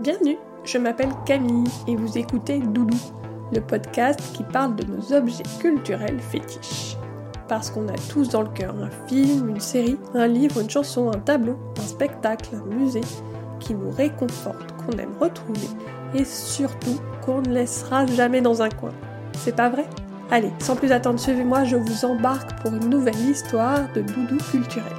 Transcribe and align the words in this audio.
Bienvenue, 0.00 0.36
je 0.62 0.76
m'appelle 0.76 1.12
Camille 1.24 1.70
et 1.88 1.96
vous 1.96 2.18
écoutez 2.18 2.58
Doudou, 2.58 2.98
le 3.50 3.62
podcast 3.62 4.20
qui 4.34 4.42
parle 4.44 4.76
de 4.76 4.84
nos 4.84 5.14
objets 5.14 5.42
culturels 5.58 6.20
fétiches. 6.20 6.98
Parce 7.48 7.70
qu'on 7.70 7.88
a 7.88 7.96
tous 8.10 8.28
dans 8.28 8.42
le 8.42 8.50
cœur 8.50 8.74
un 8.76 8.90
film, 9.08 9.48
une 9.48 9.60
série, 9.60 9.96
un 10.12 10.26
livre, 10.26 10.60
une 10.60 10.68
chanson, 10.68 11.10
un 11.10 11.18
tableau, 11.18 11.56
un 11.78 11.86
spectacle, 11.86 12.50
un 12.54 12.74
musée 12.74 13.00
qui 13.58 13.74
nous 13.74 13.90
réconforte, 13.90 14.70
qu'on 14.72 14.98
aime 14.98 15.16
retrouver 15.18 15.68
et 16.14 16.26
surtout 16.26 17.00
qu'on 17.24 17.40
ne 17.40 17.54
laissera 17.54 18.04
jamais 18.04 18.42
dans 18.42 18.60
un 18.60 18.68
coin. 18.68 18.92
C'est 19.32 19.56
pas 19.56 19.70
vrai? 19.70 19.86
Allez, 20.30 20.52
sans 20.58 20.76
plus 20.76 20.92
attendre, 20.92 21.18
suivez-moi, 21.18 21.64
je 21.64 21.76
vous 21.76 22.04
embarque 22.04 22.60
pour 22.60 22.74
une 22.74 22.90
nouvelle 22.90 23.18
histoire 23.18 23.90
de 23.94 24.02
doudou 24.02 24.36
culturel. 24.50 24.92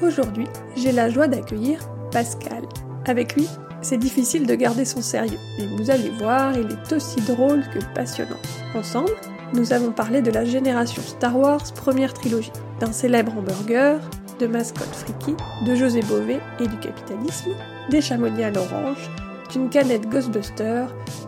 Aujourd'hui, 0.00 0.46
j'ai 0.76 0.92
la 0.92 1.10
joie 1.10 1.26
d'accueillir 1.26 1.80
Pascal. 2.12 2.62
Avec 3.06 3.34
lui, 3.34 3.48
c'est 3.82 3.96
difficile 3.96 4.46
de 4.46 4.54
garder 4.54 4.84
son 4.84 5.00
sérieux, 5.00 5.38
mais 5.58 5.66
vous 5.66 5.90
allez 5.90 6.10
voir, 6.10 6.56
il 6.56 6.68
est 6.70 6.92
aussi 6.92 7.20
drôle 7.22 7.62
que 7.72 7.78
passionnant. 7.94 8.36
Ensemble, 8.74 9.12
nous 9.54 9.72
avons 9.72 9.90
parlé 9.90 10.22
de 10.22 10.30
la 10.30 10.44
génération 10.44 11.02
Star 11.02 11.36
Wars 11.36 11.72
première 11.74 12.14
trilogie, 12.14 12.52
d'un 12.78 12.92
célèbre 12.92 13.32
hamburger, 13.36 13.98
de 14.38 14.46
mascotte 14.46 14.94
friki, 14.94 15.34
de 15.66 15.74
José 15.74 16.02
Bové 16.02 16.40
et 16.60 16.66
du 16.66 16.76
capitalisme, 16.78 17.50
des 17.90 18.00
chamonix 18.00 18.44
à 18.44 18.50
l'orange, 18.50 19.10
d'une 19.50 19.68
canette 19.68 20.08
Ghostbuster, 20.08 20.84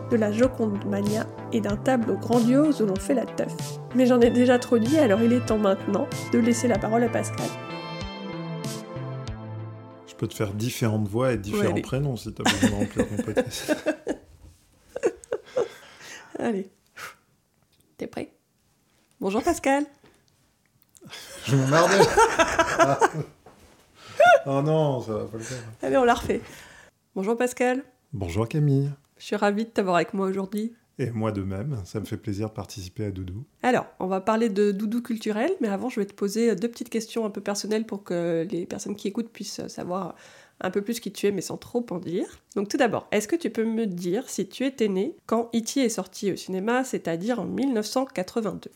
de 0.09 0.15
la 0.15 0.31
Joconde 0.31 0.85
Mania 0.85 1.25
et 1.51 1.59
d'un 1.59 1.75
tableau 1.75 2.15
grandiose 2.15 2.81
où 2.81 2.85
l'on 2.85 2.95
fait 2.95 3.13
la 3.13 3.25
teuf. 3.25 3.53
Mais 3.95 4.05
j'en 4.05 4.21
ai 4.21 4.29
déjà 4.29 4.57
trop 4.57 4.77
dit, 4.77 4.97
alors 4.97 5.21
il 5.21 5.33
est 5.33 5.45
temps 5.45 5.57
maintenant 5.57 6.07
de 6.31 6.39
laisser 6.39 6.67
la 6.67 6.77
parole 6.77 7.03
à 7.03 7.09
Pascal. 7.09 7.47
Peux 10.23 10.29
te 10.29 10.35
faire 10.35 10.53
différentes 10.53 11.09
voix 11.09 11.33
et 11.33 11.37
différents 11.37 11.81
prénoms 11.81 12.15
si 12.15 12.33
t'as 12.33 12.43
besoin 12.43 12.69
de 12.69 12.75
remplir 12.75 13.09
ton 13.09 13.23
podcast. 13.23 13.75
Allez. 16.39 16.71
T'es 17.97 18.07
prêt? 18.07 18.31
Bonjour 19.19 19.43
Pascal. 19.43 19.83
Je 21.45 21.57
m'emmerdais 21.57 22.05
Oh 24.45 24.61
non, 24.61 25.01
ça 25.01 25.11
va 25.11 25.25
pas 25.25 25.37
le 25.37 25.43
faire. 25.43 25.57
Allez, 25.81 25.97
on 25.97 26.05
la 26.05 26.13
refait. 26.13 26.39
Bonjour 27.15 27.35
Pascal. 27.35 27.83
Bonjour 28.13 28.47
Camille. 28.47 28.93
Je 29.17 29.25
suis 29.25 29.35
ravie 29.35 29.65
de 29.65 29.71
t'avoir 29.71 29.97
avec 29.97 30.13
moi 30.13 30.27
aujourd'hui. 30.27 30.73
Et 30.99 31.09
moi 31.09 31.31
de 31.31 31.41
même, 31.41 31.81
ça 31.85 31.99
me 31.99 32.05
fait 32.05 32.17
plaisir 32.17 32.49
de 32.49 32.53
participer 32.53 33.05
à 33.05 33.11
Doudou. 33.11 33.43
Alors, 33.63 33.87
on 33.99 34.05
va 34.05 34.21
parler 34.21 34.49
de 34.49 34.71
doudou 34.71 35.01
culturel, 35.01 35.49
mais 35.59 35.67
avant, 35.67 35.89
je 35.89 35.99
vais 35.99 36.05
te 36.05 36.13
poser 36.13 36.55
deux 36.55 36.67
petites 36.67 36.89
questions 36.89 37.25
un 37.25 37.31
peu 37.31 37.41
personnelles 37.41 37.85
pour 37.85 38.03
que 38.03 38.45
les 38.49 38.65
personnes 38.67 38.95
qui 38.95 39.07
écoutent 39.07 39.31
puissent 39.31 39.65
savoir 39.67 40.15
un 40.61 40.69
peu 40.69 40.81
plus 40.81 40.99
qui 40.99 41.11
tu 41.11 41.27
es, 41.27 41.31
mais 41.31 41.41
sans 41.41 41.57
trop 41.57 41.85
en 41.89 41.97
dire. 41.97 42.25
Donc, 42.55 42.69
tout 42.69 42.77
d'abord, 42.77 43.07
est-ce 43.11 43.27
que 43.27 43.35
tu 43.35 43.49
peux 43.49 43.65
me 43.65 43.87
dire 43.87 44.29
si 44.29 44.47
tu 44.47 44.65
étais 44.65 44.87
né 44.87 45.15
quand 45.25 45.49
E.T. 45.55 45.81
est 45.81 45.89
sorti 45.89 46.31
au 46.31 46.35
cinéma, 46.35 46.83
c'est-à-dire 46.83 47.39
en 47.39 47.45
1982 47.45 48.69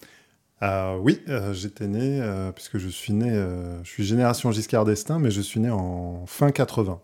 Ah 0.60 0.98
oui, 1.00 1.22
euh, 1.30 1.54
j'étais 1.54 1.88
né, 1.88 2.20
euh, 2.22 2.52
puisque 2.52 2.80
je 2.80 2.90
suis 2.90 3.14
né, 3.14 3.32
euh, 3.32 3.84
je 3.84 3.90
suis 3.90 4.04
génération 4.04 4.52
Giscard 4.52 4.86
d'Estaing, 4.86 5.20
mais 5.20 5.32
je 5.32 5.42
suis 5.42 5.60
né 5.60 5.70
en 5.70 6.26
fin 6.26 6.50
80. 6.50 7.00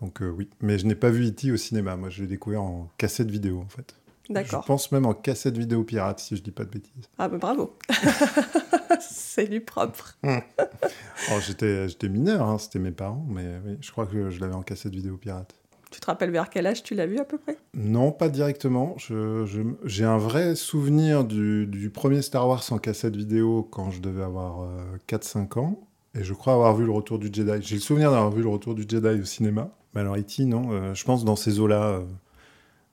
Donc 0.00 0.20
euh, 0.20 0.28
oui, 0.28 0.50
mais 0.60 0.78
je 0.78 0.86
n'ai 0.86 0.96
pas 0.96 1.10
vu 1.10 1.28
E.T. 1.28 1.52
au 1.52 1.56
cinéma, 1.56 1.96
moi 1.96 2.10
je 2.10 2.22
l'ai 2.22 2.28
découvert 2.28 2.62
en 2.62 2.90
cassette 2.98 3.30
vidéo 3.30 3.60
en 3.60 3.68
fait. 3.68 3.94
D'accord. 4.30 4.62
Je 4.62 4.66
pense 4.66 4.92
même 4.92 5.04
en 5.06 5.14
cassette 5.14 5.58
vidéo 5.58 5.82
pirate, 5.84 6.20
si 6.20 6.36
je 6.36 6.42
dis 6.42 6.52
pas 6.52 6.64
de 6.64 6.70
bêtises. 6.70 7.08
Ah, 7.18 7.28
bah 7.28 7.38
bravo 7.38 7.76
C'est 9.00 9.48
du 9.48 9.60
propre. 9.60 10.16
Oh, 10.24 11.38
j'étais, 11.46 11.88
j'étais 11.88 12.08
mineur, 12.08 12.42
hein, 12.48 12.58
c'était 12.58 12.78
mes 12.78 12.90
parents, 12.90 13.24
mais 13.28 13.46
oui, 13.64 13.76
je 13.80 13.90
crois 13.90 14.06
que 14.06 14.30
je 14.30 14.40
l'avais 14.40 14.54
en 14.54 14.62
cassette 14.62 14.94
vidéo 14.94 15.16
pirate. 15.16 15.54
Tu 15.90 16.00
te 16.00 16.06
rappelles 16.06 16.30
vers 16.30 16.48
quel 16.48 16.66
âge 16.66 16.82
tu 16.82 16.94
l'as 16.94 17.06
vu 17.06 17.18
à 17.18 17.24
peu 17.24 17.36
près? 17.36 17.58
Non, 17.74 18.12
pas 18.12 18.28
directement. 18.30 18.94
Je- 18.96 19.44
je- 19.44 19.60
j'ai 19.84 20.04
un 20.04 20.16
vrai 20.16 20.54
souvenir 20.54 21.24
du, 21.24 21.66
du 21.66 21.90
premier 21.90 22.22
Star 22.22 22.48
Wars 22.48 22.62
en 22.70 22.78
cassette 22.78 23.14
vidéo 23.16 23.68
quand 23.70 23.90
je 23.90 24.00
devais 24.00 24.22
avoir 24.22 24.62
euh, 24.62 24.96
4-5 25.06 25.58
ans. 25.58 25.78
Et 26.14 26.24
je 26.24 26.32
crois 26.32 26.54
avoir 26.54 26.74
vu 26.76 26.84
le 26.86 26.92
retour 26.92 27.18
du 27.18 27.28
Jedi. 27.32 27.50
J'ai 27.62 27.74
le 27.76 27.80
souvenir 27.82 28.10
d'avoir 28.10 28.30
vu 28.30 28.42
le 28.42 28.48
retour 28.48 28.74
du 28.74 28.82
Jedi 28.88 29.20
au 29.20 29.24
cinéma. 29.24 29.70
Mais 29.94 30.00
alors, 30.00 30.16
E.T., 30.16 30.44
non. 30.46 30.70
euh, 30.72 30.94
je 30.94 31.04
pense 31.04 31.24
dans 31.24 31.36
ces 31.36 31.60
eaux-là, 31.60 31.82
euh, 31.84 32.02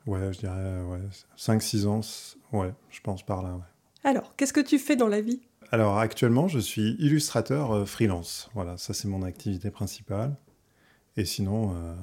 ouais, 0.10 0.34
je 0.34 0.40
dirais 0.40 0.54
euh, 0.58 0.86
ouais, 0.86 1.00
5-6 1.38 1.86
ans. 1.88 2.02
Ouais, 2.52 2.74
je 2.90 3.00
pense 3.02 3.24
par 3.26 3.42
là. 3.44 3.54
ouais. 3.54 3.62
Alors, 4.04 4.36
qu'est-ce 4.36 4.54
que 4.54 4.60
tu 4.62 4.80
fais 4.80 4.96
dans 4.96 5.08
la 5.08 5.22
vie? 5.22 5.42
Alors, 5.72 5.98
actuellement, 6.00 6.48
je 6.48 6.60
suis 6.60 6.96
illustrateur 7.00 7.72
euh, 7.72 7.86
freelance. 7.86 8.50
Voilà, 8.56 8.78
ça, 8.78 8.94
c'est 8.94 9.08
mon 9.08 9.24
activité 9.24 9.70
principale. 9.72 10.36
Et 11.18 11.26
sinon, 11.26 11.74
euh, 11.76 11.94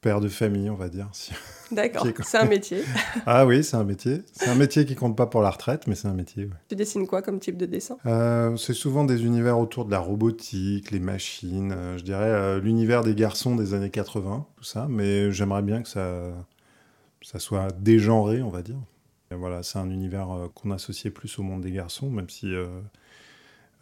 père 0.00 0.20
de 0.20 0.28
famille, 0.28 0.70
on 0.70 0.74
va 0.76 0.88
dire. 0.88 1.08
si- 1.12 1.32
D'accord, 1.72 2.06
c'est 2.22 2.38
un 2.38 2.44
métier. 2.44 2.84
Ah 3.26 3.46
oui, 3.46 3.64
c'est 3.64 3.76
un 3.76 3.84
métier. 3.84 4.22
C'est 4.32 4.48
un 4.48 4.54
métier 4.54 4.84
qui 4.84 4.94
compte 4.94 5.16
pas 5.16 5.26
pour 5.26 5.42
la 5.42 5.50
retraite, 5.50 5.86
mais 5.86 5.94
c'est 5.94 6.06
un 6.08 6.14
métier. 6.14 6.44
ouais. 6.44 6.50
tu 6.68 6.76
dessines 6.76 7.06
quoi 7.06 7.20
comme 7.22 7.40
type 7.40 7.56
de 7.56 7.66
dessin? 7.66 7.96
Euh, 8.06 8.56
c'est 8.56 8.74
souvent 8.74 9.04
des 9.04 9.24
univers 9.24 9.58
autour 9.58 9.86
de 9.86 9.90
la 9.90 9.98
robotique, 9.98 10.90
les 10.90 11.00
machines, 11.00 11.72
euh, 11.72 11.98
je 11.98 12.04
dirais 12.04 12.60
l'univers 12.60 13.02
des 13.02 13.14
garçons 13.14 13.56
des 13.56 13.74
années 13.74 13.90
80, 13.90 14.46
tout 14.56 14.64
ça. 14.64 14.86
Mais 14.88 15.32
j'aimerais 15.32 15.62
bien 15.62 15.82
que 15.82 15.88
ça, 15.88 16.32
ça 17.24 17.38
soit 17.38 17.72
dégenré, 17.72 18.42
on 18.42 18.50
va 18.50 18.62
dire. 18.62 18.78
Et 19.30 19.34
voilà, 19.34 19.62
c'est 19.62 19.78
un 19.78 19.90
univers 19.90 20.30
euh, 20.30 20.48
qu'on 20.54 20.70
associait 20.70 21.10
plus 21.10 21.38
au 21.38 21.42
monde 21.42 21.62
des 21.62 21.72
garçons, 21.72 22.10
même 22.10 22.28
si 22.28 22.54
euh, 22.54 22.66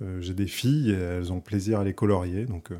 euh, 0.01 0.21
j'ai 0.21 0.35
des 0.35 0.47
filles 0.47 0.93
et 0.93 0.99
elles 0.99 1.33
ont 1.33 1.41
plaisir 1.41 1.81
à 1.81 1.85
les 1.85 1.95
colorier, 1.95 2.47
donc 2.47 2.71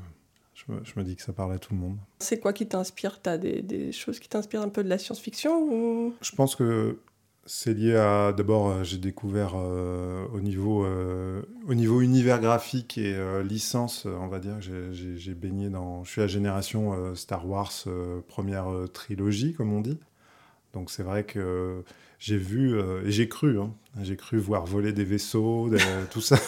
je, 0.55 0.73
me, 0.97 1.03
dis 1.03 1.17
que 1.17 1.23
ça 1.23 1.33
parle 1.33 1.53
à 1.53 1.59
tout 1.59 1.75
le 1.75 1.81
monde. 1.81 1.97
C'est 2.21 2.39
quoi 2.39 2.53
qui 2.53 2.69
t'inspire? 2.69 3.21
T'as 3.21 3.37
des, 3.37 3.63
des 3.63 3.91
choses 3.91 4.21
qui 4.21 4.29
t'inspirent 4.29 4.63
un 4.63 4.69
peu 4.69 4.85
de 4.85 4.89
la 4.89 4.97
science-fiction 4.97 5.61
ou... 5.61 6.15
Je 6.23 6.33
pense 6.37 6.55
que 6.55 6.99
c'est 7.45 7.75
lié 7.75 7.97
à. 7.97 8.33
D'abord, 8.33 8.85
j'ai 8.85 8.99
découvert 8.99 9.55
euh, 9.57 10.27
au, 10.33 10.41
niveau, 10.41 10.85
euh, 10.85 11.43
au 11.67 11.75
niveau 11.75 12.01
univers 12.01 12.41
graphique 12.41 12.99
et 12.99 13.15
euh, 13.15 13.43
licence, 13.43 14.07
on 14.07 14.29
va 14.29 14.39
dire, 14.39 14.61
j'ai- 14.61 15.35
baigné 15.35 15.69
dans. 15.69 16.05
Je 16.05 16.11
suis 16.11 16.21
la 16.21 16.27
génération 16.29 17.15
Star 17.17 17.49
Wars, 17.49 17.73
première 18.29 18.69
trilogie, 18.93 19.55
comme 19.55 19.73
on 19.73 19.81
dit. 19.81 19.99
Donc 20.73 20.91
c'est 20.91 21.03
vrai 21.03 21.25
que 21.25 21.83
j'ai 22.19 22.37
vu 22.39 22.75
euh, 22.75 23.03
et 23.05 23.11
j'ai 23.11 23.29
cru, 23.29 23.59
hein, 23.61 23.73
j'ai 24.03 24.17
cru 24.17 24.39
voir 24.39 24.65
voler 24.65 24.93
des 24.93 25.05
vaisseaux, 25.05 25.69
des- 25.69 25.79
tout 26.11 26.21
ça. 26.21 26.39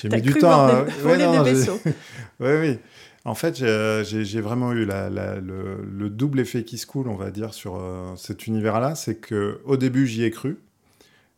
j'ai 0.00 0.08
mis 0.08 0.22
du 0.22 0.34
temps. 0.34 0.66
Ouais, 0.68 0.84
voler 1.02 1.24
non, 1.26 1.42
des 1.42 1.52
vaisseaux. 1.52 1.80
oui, 2.40 2.50
oui. 2.60 2.78
En 3.24 3.34
fait, 3.36 3.56
j'ai- 3.56 4.24
j'ai 4.24 4.40
vraiment 4.40 4.72
eu 4.72 4.84
la- 4.84 5.08
la- 5.08 5.38
le, 5.38 5.84
le 5.84 6.10
double 6.10 6.40
effet 6.40 6.64
qui 6.64 6.76
se 6.78 6.86
coule, 6.86 7.06
on 7.08 7.14
va 7.14 7.30
dire, 7.30 7.54
sur 7.54 7.76
euh, 7.76 8.14
cet 8.16 8.48
univers-là. 8.48 8.96
C'est 8.96 9.14
que 9.16 9.60
au 9.64 9.76
début, 9.76 10.06
j'y 10.08 10.24
ai 10.24 10.30
cru. 10.32 10.58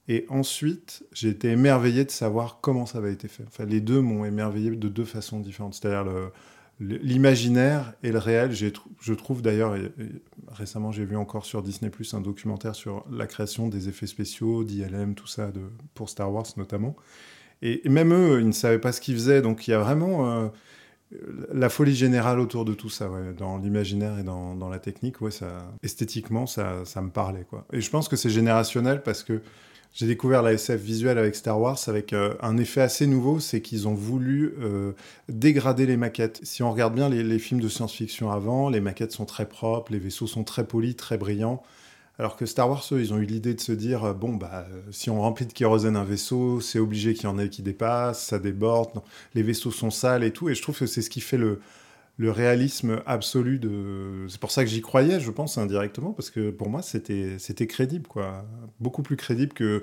Et 0.08 0.26
ensuite, 0.28 1.02
j'ai 1.12 1.28
été 1.30 1.48
émerveillé 1.50 2.04
de 2.04 2.10
savoir 2.10 2.58
comment 2.62 2.84
ça 2.86 2.98
avait 2.98 3.12
été 3.12 3.26
fait. 3.28 3.44
Enfin, 3.46 3.64
les 3.64 3.80
deux 3.80 4.00
m'ont 4.00 4.24
émerveillé 4.24 4.70
de 4.70 4.88
deux 4.88 5.04
façons 5.04 5.40
différentes. 5.40 5.74
C'est-à-dire 5.74 6.04
le- 6.04 6.28
l'imaginaire 6.80 7.94
et 8.02 8.10
le 8.10 8.18
réel. 8.18 8.52
Je 8.52 9.14
trouve 9.14 9.42
d'ailleurs, 9.42 9.76
récemment, 10.48 10.92
j'ai 10.92 11.04
vu 11.04 11.16
encore 11.16 11.44
sur 11.44 11.62
Disney 11.62 11.90
Plus 11.90 12.14
un 12.14 12.20
documentaire 12.20 12.74
sur 12.74 13.04
la 13.10 13.26
création 13.26 13.68
des 13.68 13.88
effets 13.88 14.06
spéciaux, 14.06 14.64
d'ILM, 14.64 15.14
tout 15.14 15.26
ça, 15.26 15.50
pour 15.94 16.08
Star 16.08 16.32
Wars 16.32 16.46
notamment. 16.56 16.96
Et, 17.62 17.88
même 17.88 18.12
eux, 18.12 18.40
ils 18.40 18.46
ne 18.46 18.52
savaient 18.52 18.78
pas 18.78 18.92
ce 18.92 19.00
qu'ils 19.00 19.14
faisaient. 19.14 19.42
Donc 19.42 19.66
il 19.66 19.70
y 19.70 19.74
a 19.74 19.78
vraiment 19.78 20.30
euh, 20.30 20.48
la 21.52 21.68
folie 21.68 21.94
générale 21.94 22.40
autour 22.40 22.64
de 22.64 22.74
tout 22.74 22.90
ça, 22.90 23.08
dans 23.36 23.58
l'imaginaire 23.58 24.18
et 24.18 24.22
dans, 24.22 24.68
la 24.68 24.78
technique, 24.78 25.20
ouais, 25.20 25.30
ça, 25.30 25.72
esthétiquement, 25.82 26.46
ça, 26.46 26.84
me 27.00 27.10
parlait. 27.10 27.46
Et 27.72 27.80
je 27.80 27.90
pense 27.90 28.08
que 28.08 28.16
c'est 28.16 28.30
générationnel 28.30 29.02
parce 29.02 29.22
que 29.22 29.40
j'ai 29.94 30.08
découvert 30.08 30.42
la 30.42 30.52
SF 30.52 30.80
visuelle 30.80 31.18
avec 31.18 31.36
Star 31.36 31.60
Wars 31.60 31.78
avec 31.86 32.12
euh, 32.12 32.34
un 32.42 32.56
effet 32.56 32.80
assez 32.80 33.06
nouveau, 33.06 33.38
c'est 33.38 33.60
qu'ils 33.60 33.86
ont 33.86 33.94
voulu 33.94 34.54
euh, 34.60 34.92
dégrader 35.28 35.86
les 35.86 35.96
maquettes. 35.96 36.40
Si 36.42 36.64
on 36.64 36.72
regarde 36.72 36.94
bien 36.94 37.08
les, 37.08 37.38
films 37.38 37.60
de 37.60 37.68
science-fiction 37.68 38.32
avant, 38.32 38.68
les 38.70 38.80
maquettes 38.80 39.12
sont 39.12 39.24
très 39.24 39.48
propres, 39.48 39.92
les 39.92 40.00
vaisseaux 40.00 40.26
sont 40.26 40.42
très 40.42 40.66
polis, 40.66 40.96
très 40.96 41.16
brillants. 41.16 41.62
Alors 42.18 42.36
que 42.36 42.44
Star 42.44 42.68
Wars, 42.68 42.84
eux, 42.90 43.00
ils 43.00 43.14
ont 43.14 43.18
eu 43.18 43.24
l'idée 43.24 43.54
de 43.54 43.60
se 43.60 43.70
dire, 43.70 44.02
euh, 44.02 44.12
bon, 44.14 44.34
bah, 44.34 44.66
si 44.90 45.10
on 45.10 45.20
remplit 45.20 45.46
de 45.46 45.52
kérosène 45.52 45.96
un 45.96 46.04
vaisseau, 46.04 46.60
c'est 46.60 46.80
obligé 46.80 47.14
qu'il 47.14 47.24
y 47.24 47.26
en 47.28 47.38
ait 47.38 47.48
qui 47.48 47.62
dépassent, 47.62 48.24
ça 48.24 48.40
déborde, 48.40 49.00
les 49.36 49.44
vaisseaux 49.44 49.70
sont 49.70 49.90
sales 49.90 50.24
et 50.24 50.32
tout. 50.32 50.48
Et 50.48 50.56
je 50.56 50.62
trouve 50.62 50.76
que 50.76 50.86
c'est 50.86 51.02
ce 51.02 51.10
qui 51.10 51.20
fait 51.20 51.38
le, 51.38 51.60
le 52.16 52.30
réalisme 52.30 53.02
absolu 53.06 53.58
de. 53.58 54.26
C'est 54.28 54.40
pour 54.40 54.50
ça 54.52 54.64
que 54.64 54.70
j'y 54.70 54.80
croyais, 54.82 55.20
je 55.20 55.30
pense, 55.30 55.58
indirectement, 55.58 56.12
parce 56.12 56.30
que 56.30 56.50
pour 56.50 56.70
moi, 56.70 56.82
c'était 56.82 57.38
c'était 57.38 57.66
crédible, 57.66 58.06
quoi. 58.08 58.44
Beaucoup 58.80 59.02
plus 59.02 59.16
crédible 59.16 59.52
que 59.52 59.82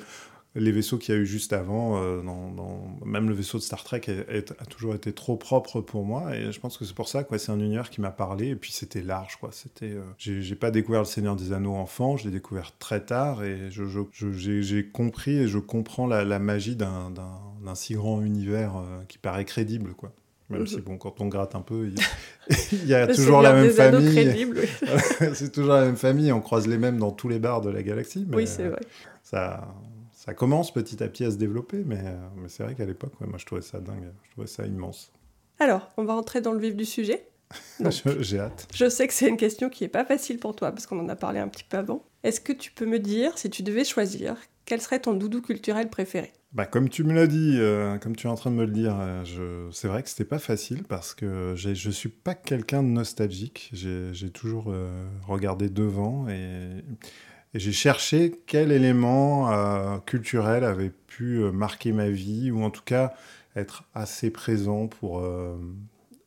les 0.56 0.72
vaisseaux 0.72 0.98
qu'il 0.98 1.16
y 1.16 1.18
a 1.18 1.22
eu 1.22 1.26
juste 1.26 1.54
avant. 1.54 1.98
euh, 2.02 2.22
Même 3.06 3.30
le 3.30 3.36
vaisseau 3.36 3.58
de 3.58 3.64
Star 3.64 3.84
Trek 3.84 4.02
a 4.60 4.66
toujours 4.66 4.96
été 4.96 5.14
trop 5.14 5.38
propre 5.38 5.82
pour 5.82 6.06
moi, 6.06 6.36
et 6.36 6.52
je 6.52 6.60
pense 6.60 6.78
que 6.78 6.86
c'est 6.86 6.94
pour 6.96 7.08
ça, 7.08 7.24
quoi. 7.24 7.38
C'est 7.40 7.52
un 7.52 7.60
univers 7.60 7.90
qui 7.90 8.02
m'a 8.02 8.12
parlé, 8.12 8.50
et 8.50 8.56
puis 8.56 8.72
c'était 8.72 9.02
large, 9.02 9.38
quoi. 9.40 9.50
C'était. 9.52 9.92
euh, 9.92 10.02
J'ai 10.18 10.56
pas 10.56 10.72
découvert 10.72 11.02
le 11.02 11.06
Seigneur 11.06 11.36
des 11.36 11.54
Anneaux 11.54 11.76
enfant, 11.76 12.18
je 12.18 12.26
l'ai 12.26 12.32
découvert 12.32 12.78
très 12.80 13.04
tard, 13.06 13.44
et 13.44 13.70
je- 13.72 13.84
j'ai 14.62 14.88
compris 14.88 15.38
et 15.38 15.48
je 15.48 15.58
comprends 15.60 16.08
la, 16.08 16.40
magie 16.40 16.76
d'un 16.76 17.10
d'un- 17.12 17.40
d'un 17.64 17.76
si 17.76 17.94
grand 17.96 18.22
univers 18.22 18.78
euh, 18.78 19.04
qui 19.08 19.18
paraît 19.18 19.46
crédible, 19.46 19.94
quoi. 19.94 20.12
Même 20.52 20.62
Mhm. 20.62 20.68
si, 20.68 20.82
bon, 20.82 20.98
quand 20.98 21.20
on 21.22 21.28
gratte 21.28 21.56
un 21.56 21.62
peu, 21.62 21.88
il, 21.88 21.96
y 22.88 22.94
a 22.94 23.08
toujours 23.08 23.42
la 23.42 23.54
même 23.54 23.70
famille. 23.72 24.46
oui. 24.46 24.60
c'est 25.34 25.52
toujours 25.52 25.74
la 25.74 25.86
même 25.86 25.96
famille, 25.98 26.32
on 26.32 26.42
croise 26.42 26.68
les 26.68 26.78
mêmes 26.78 26.98
dans 26.98 27.12
tous 27.12 27.30
les 27.30 27.40
bars 27.40 27.62
de 27.62 27.70
la 27.70 27.82
galaxie. 27.84 28.26
Mais 28.30 28.38
Oui, 28.38 28.48
c'est 28.48 28.66
euh, 28.66 28.70
vrai. 28.72 28.82
Ça, 29.24 29.68
ça 30.14 30.34
commence 30.34 30.74
petit 30.74 31.02
à 31.04 31.08
petit 31.08 31.24
à 31.26 31.32
se 31.32 31.38
développer, 31.38 31.84
mais, 31.86 32.00
euh, 32.04 32.16
mais 32.38 32.50
c'est 32.50 32.64
vrai 32.64 32.76
qu'à 32.76 32.86
l'époque, 32.86 33.14
ouais, 33.22 33.28
moi 33.28 33.38
je 33.38 33.46
trouvais 33.46 33.62
ça 33.62 33.80
dingue, 33.80 34.12
je 34.26 34.32
trouvais 34.32 34.48
ça 34.48 34.66
immense. 34.66 35.12
Alors, 35.60 35.92
on 35.98 36.04
va 36.04 36.14
rentrer 36.16 36.42
dans 36.42 36.52
le 36.54 36.60
vif 36.60 36.76
du 36.76 36.86
sujet. 36.86 37.28
J'ai 38.20 38.40
hâte. 38.40 38.68
Je 38.74 38.90
sais 38.90 39.08
que 39.08 39.14
c'est 39.14 39.28
une 39.28 39.38
question 39.38 39.70
qui 39.70 39.84
est 39.84 39.90
pas 39.90 40.06
facile 40.06 40.40
pour 40.40 40.56
toi 40.56 40.72
parce 40.72 40.88
qu'on 40.88 41.00
en 41.00 41.10
a 41.10 41.16
parlé 41.16 41.40
un 41.40 41.48
petit 41.50 41.66
peu 41.66 41.78
avant. 41.78 42.04
Est-ce 42.24 42.40
que 42.40 42.54
tu 42.54 42.72
peux 42.72 42.86
me 42.86 42.98
dire, 43.00 43.38
si 43.38 43.50
tu 43.50 43.62
devais 43.62 43.84
choisir, 43.84 44.36
quel 44.66 44.80
serait 44.82 45.00
ton 45.00 45.14
doudou 45.14 45.42
culturel 45.42 45.90
préféré? 45.90 46.32
Bah, 46.54 46.66
comme 46.66 46.90
tu 46.90 47.06
me 47.06 47.14
l'as 47.14 47.28
dit, 47.28 47.56
euh, 47.60 47.98
comme 47.98 48.14
tu 48.14 48.28
es 48.28 48.30
en 48.30 48.36
train 48.36 48.52
de 48.52 48.58
me 48.58 48.66
le 48.66 48.72
dire, 48.72 48.98
euh, 49.00 49.70
c'est 49.72 49.88
vrai 49.88 50.04
que 50.04 50.10
c'était 50.10 50.26
pas 50.26 50.40
facile 50.40 50.84
parce 50.84 51.14
que 51.14 51.54
je 51.56 51.90
suis 51.90 52.10
pas 52.10 52.36
quelqu'un 52.36 52.84
de 52.84 52.90
nostalgique. 52.90 53.70
J'ai 53.72 54.30
toujours 54.32 54.66
euh, 54.68 55.08
regardé 55.26 55.70
devant 55.70 56.28
et, 56.28 56.84
et 57.54 57.60
j'ai 57.60 57.72
cherché 57.72 58.42
quel 58.48 58.74
élément 58.74 60.00
culturel 60.06 60.66
avait 60.66 60.90
pu 60.90 61.40
marquer 61.54 61.94
ma 61.94 62.10
vie 62.10 62.52
ou 62.52 62.64
en 62.64 62.70
tout 62.70 62.84
cas 62.84 63.14
être 63.56 63.86
assez 63.94 64.30
présent 64.30 64.88
pour. 64.88 65.24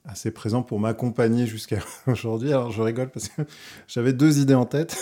assez 0.07 0.31
présent 0.31 0.63
pour 0.63 0.81
m'accompagner 0.81 1.47
jusqu'à 1.47 1.81
aujourd'hui. 2.07 2.49
Alors 2.49 2.71
je 2.71 2.81
rigole 2.81 3.11
parce 3.11 3.29
que 3.29 3.43
j'avais 3.89 4.15
deux 4.15 4.39
idées 4.39 4.55
en 4.55 4.65
tête. 4.65 4.97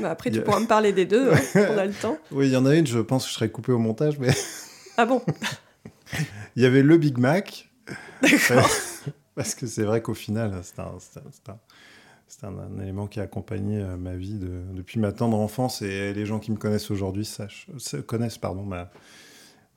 Bah, 0.00 0.10
Après, 0.10 0.30
tu 0.30 0.40
pourras 0.42 0.60
me 0.60 0.66
parler 0.66 0.92
des 0.92 1.04
deux, 1.06 1.32
hein, 1.32 1.38
on 1.54 1.78
a 1.78 1.84
le 1.86 1.92
temps. 2.00 2.18
Oui, 2.32 2.46
il 2.48 2.52
y 2.52 2.56
en 2.56 2.66
a 2.66 2.74
une, 2.74 2.86
je 2.86 2.98
pense 2.98 3.24
que 3.24 3.30
je 3.30 3.34
serais 3.34 3.50
coupé 3.50 3.72
au 3.72 3.78
montage, 3.78 4.18
mais 4.18 4.30
Ah 4.96 5.06
bon? 5.06 5.22
Il 6.56 6.62
y 6.62 6.66
avait 6.66 6.82
le 6.82 6.96
Big 6.98 7.18
Mac. 7.18 7.68
D'accord. 8.22 8.68
Parce 9.34 9.54
que 9.54 9.66
c'est 9.66 9.84
vrai 9.84 10.02
qu'au 10.02 10.14
final, 10.14 10.60
c'est 10.62 10.80
un, 10.80 10.92
un- 12.48 12.58
un- 12.58 12.82
élément 12.82 13.06
qui 13.06 13.20
a 13.20 13.22
accompagné 13.24 13.78
euh, 13.80 13.96
ma 13.96 14.14
vie 14.14 14.34
de- 14.34 14.62
depuis 14.74 14.98
ma 15.00 15.12
tendre 15.12 15.38
enfance 15.38 15.82
et 15.82 16.12
les 16.12 16.26
gens 16.26 16.38
qui 16.38 16.50
me 16.50 16.56
connaissent 16.56 16.90
aujourd'hui 16.90 17.24
sachent, 17.24 17.66
connaissent 18.06 18.38
pardon, 18.38 18.62
ma, 18.64 18.90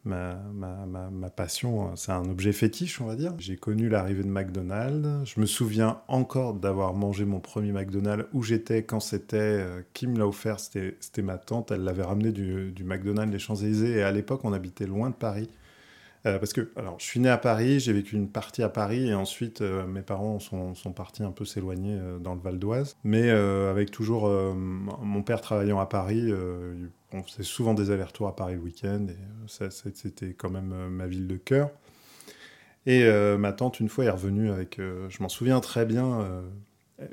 ma, 0.05 0.35
ma, 0.53 1.09
ma, 1.09 1.29
passion. 1.29 1.95
C'est 1.95 2.11
un 2.11 2.29
objet 2.29 2.51
fétiche, 2.51 3.01
on 3.01 3.05
va 3.05 3.15
dire. 3.15 3.33
J'ai 3.37 3.57
connu 3.57 3.89
l'arrivée 3.89 4.23
de 4.23 4.29
McDonald's. 4.29 5.31
Je 5.33 5.39
me 5.39 5.45
souviens 5.45 6.01
encore 6.07 6.53
d'avoir 6.53 6.93
mangé 6.93 7.25
mon 7.25 7.39
premier 7.39 7.71
McDonald's 7.71 8.27
où 8.33 8.43
j'étais 8.43 8.83
quand 8.83 8.99
c'était. 8.99 9.37
euh, 9.37 9.81
qui 9.93 10.07
me 10.07 10.17
l'a 10.17 10.27
offert 10.27 10.59
C'était 10.59 11.21
ma 11.21 11.37
tante. 11.37 11.71
Elle 11.71 11.83
l'avait 11.83 12.03
ramené 12.03 12.31
du, 12.31 12.71
du 12.71 12.83
McDonald's 12.83 13.31
des 13.31 13.39
Champs-Élysées 13.39 13.97
et 13.97 14.03
à 14.03 14.11
l'époque, 14.11 14.41
on 14.43 14.53
habitait 14.53 14.85
loin 14.87 15.09
de 15.09 15.15
Paris. 15.15 15.49
Euh, 16.25 16.39
parce 16.39 16.53
que, 16.53 16.71
alors, 16.77 16.95
je 16.99 17.03
suis 17.05 17.19
né 17.19 17.29
à 17.29 17.37
Paris, 17.37 17.81
j'ai 17.81 17.91
vécu 17.91 18.15
une 18.15 18.29
partie 18.29 18.63
à 18.63 18.69
Paris, 18.69 19.09
et 19.09 19.13
ensuite, 19.13 19.61
euh, 19.61 19.85
mes 19.85 20.01
parents 20.01 20.39
sont, 20.39 20.73
sont 20.73 20.93
partis 20.93 21.21
un 21.23 21.31
peu 21.31 21.43
s'éloigner 21.43 21.97
euh, 21.99 22.17
dans 22.17 22.33
le 22.33 22.39
Val 22.39 22.59
d'Oise. 22.59 22.95
Mais 23.03 23.29
euh, 23.29 23.69
avec 23.69 23.91
toujours 23.91 24.27
euh, 24.27 24.53
mon 24.53 25.21
père 25.21 25.41
travaillant 25.41 25.79
à 25.79 25.85
Paris, 25.85 26.23
euh, 26.31 26.75
on 27.13 27.23
faisait 27.23 27.43
souvent 27.43 27.73
des 27.73 27.91
allers-retours 27.91 28.27
à 28.27 28.35
Paris 28.35 28.55
le 28.55 28.61
week-end, 28.61 29.05
et 29.09 29.17
ça, 29.47 29.65
c'était 29.69 30.33
quand 30.33 30.49
même 30.49 30.71
euh, 30.73 30.89
ma 30.89 31.07
ville 31.07 31.27
de 31.27 31.37
cœur. 31.37 31.69
Et 32.85 33.03
euh, 33.05 33.37
ma 33.37 33.53
tante, 33.53 33.79
une 33.79 33.87
fois, 33.87 34.03
est 34.05 34.09
revenue 34.09 34.51
avec. 34.51 34.79
euh, 34.79 35.07
je 35.09 35.23
m'en 35.23 35.29
souviens 35.29 35.59
très 35.61 35.85
bien. 35.85 36.19
euh, 36.21 36.41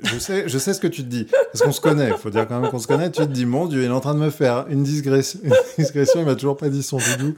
je 0.03 0.19
sais, 0.19 0.47
je 0.47 0.57
sais 0.57 0.73
ce 0.73 0.79
que 0.79 0.87
tu 0.87 1.01
te 1.03 1.07
dis, 1.07 1.27
parce 1.51 1.63
qu'on 1.63 1.71
se 1.71 1.81
connaît. 1.81 2.09
Il 2.09 2.17
faut 2.17 2.29
dire 2.29 2.47
quand 2.47 2.59
même 2.59 2.69
qu'on 2.69 2.79
se 2.79 2.87
connaît. 2.87 3.09
Tu 3.11 3.21
te 3.21 3.27
dis, 3.27 3.45
mon 3.45 3.65
Dieu, 3.67 3.81
il 3.81 3.85
est 3.85 3.89
en 3.89 3.99
train 3.99 4.13
de 4.13 4.19
me 4.19 4.29
faire 4.29 4.65
une 4.69 4.83
digression. 4.83 5.39
Une 5.77 5.83
digression 5.85 6.19
il 6.19 6.25
m'a 6.25 6.35
toujours 6.35 6.57
pas 6.57 6.69
dit 6.69 6.83
son 6.83 6.97
doudou. 6.97 7.35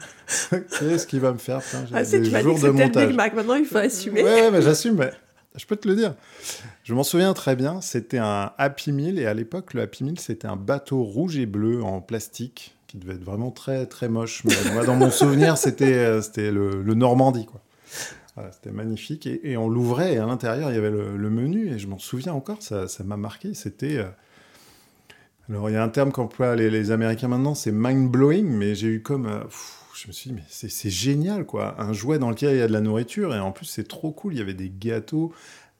Qu'est-ce 0.79 1.05
qu'il 1.07 1.19
va 1.19 1.31
me 1.31 1.37
faire 1.37 1.61
j'ai 1.61 1.95
Ah 1.95 2.03
des 2.03 2.41
jours 2.41 2.59
de 2.59 2.69
montage. 2.69 3.07
Big 3.07 3.15
Mac, 3.15 3.33
maintenant 3.33 3.55
il 3.55 3.65
faut 3.65 3.77
assumer. 3.77 4.23
Ouais, 4.23 4.41
ouais, 4.41 4.51
mais 4.51 4.61
j'assume, 4.61 4.95
mais 4.95 5.11
je 5.55 5.65
peux 5.65 5.75
te 5.75 5.87
le 5.87 5.95
dire. 5.95 6.15
Je 6.83 6.93
m'en 6.93 7.03
souviens 7.03 7.33
très 7.33 7.55
bien, 7.55 7.81
c'était 7.81 8.17
un 8.17 8.51
Happy 8.57 8.91
Meal, 8.91 9.19
et 9.19 9.25
à 9.25 9.33
l'époque, 9.33 9.73
le 9.73 9.81
Happy 9.81 10.03
Meal, 10.03 10.19
c'était 10.19 10.47
un 10.47 10.55
bateau 10.55 11.03
rouge 11.03 11.37
et 11.37 11.45
bleu 11.45 11.83
en 11.83 12.01
plastique, 12.01 12.75
qui 12.87 12.97
devait 12.97 13.13
être 13.13 13.23
vraiment 13.23 13.51
très, 13.51 13.85
très 13.85 14.09
moche. 14.09 14.43
Dans 14.85 14.95
mon 14.95 15.11
souvenir, 15.11 15.57
c'était 15.57 15.93
euh, 15.93 16.21
c'était 16.21 16.51
le, 16.51 16.83
Normandie, 16.93 17.45
quoi. 17.45 17.61
C'était 18.51 18.71
magnifique, 18.71 19.27
et, 19.27 19.57
on 19.57 19.69
l'ouvrait, 19.69 20.15
et 20.15 20.17
à 20.17 20.25
l'intérieur, 20.25 20.71
il 20.71 20.75
y 20.75 20.77
avait 20.79 20.89
le, 20.89 21.29
menu, 21.29 21.71
et 21.71 21.77
je 21.77 21.87
m'en 21.87 21.99
souviens 21.99 22.33
encore, 22.33 22.63
ça 22.63 22.87
m'a 23.03 23.17
marqué, 23.17 23.53
c'était... 23.53 23.97
euh, 23.97 24.05
Alors, 25.49 25.69
il 25.69 25.73
y 25.73 25.75
a 25.75 25.83
un 25.83 25.89
terme 25.89 26.11
qu'emploient 26.11 26.55
les, 26.55 26.89
Américains 26.89 27.27
maintenant, 27.27 27.53
c'est 27.53 27.71
mind-blowing, 27.71 28.47
mais 28.47 28.73
j'ai 28.73 28.87
eu 28.87 29.01
comme... 29.03 29.27
euh, 29.27 29.43
je 29.95 30.07
me 30.07 30.13
suis 30.13 30.29
dit, 30.29 30.35
mais 30.35 30.43
c'est 30.49 30.69
c'est 30.69 30.89
génial, 30.89 31.45
quoi. 31.45 31.75
Un 31.81 31.93
jouet 31.93 32.19
dans 32.19 32.29
lequel 32.29 32.55
il 32.55 32.59
y 32.59 32.61
a 32.61 32.67
de 32.67 32.73
la 32.73 32.81
nourriture, 32.81 33.33
et 33.35 33.39
en 33.39 33.51
plus, 33.51 33.65
c'est 33.65 33.87
trop 33.87 34.11
cool. 34.11 34.33
Il 34.33 34.39
y 34.39 34.41
avait 34.41 34.53
des 34.53 34.71
gâteaux. 34.75 35.31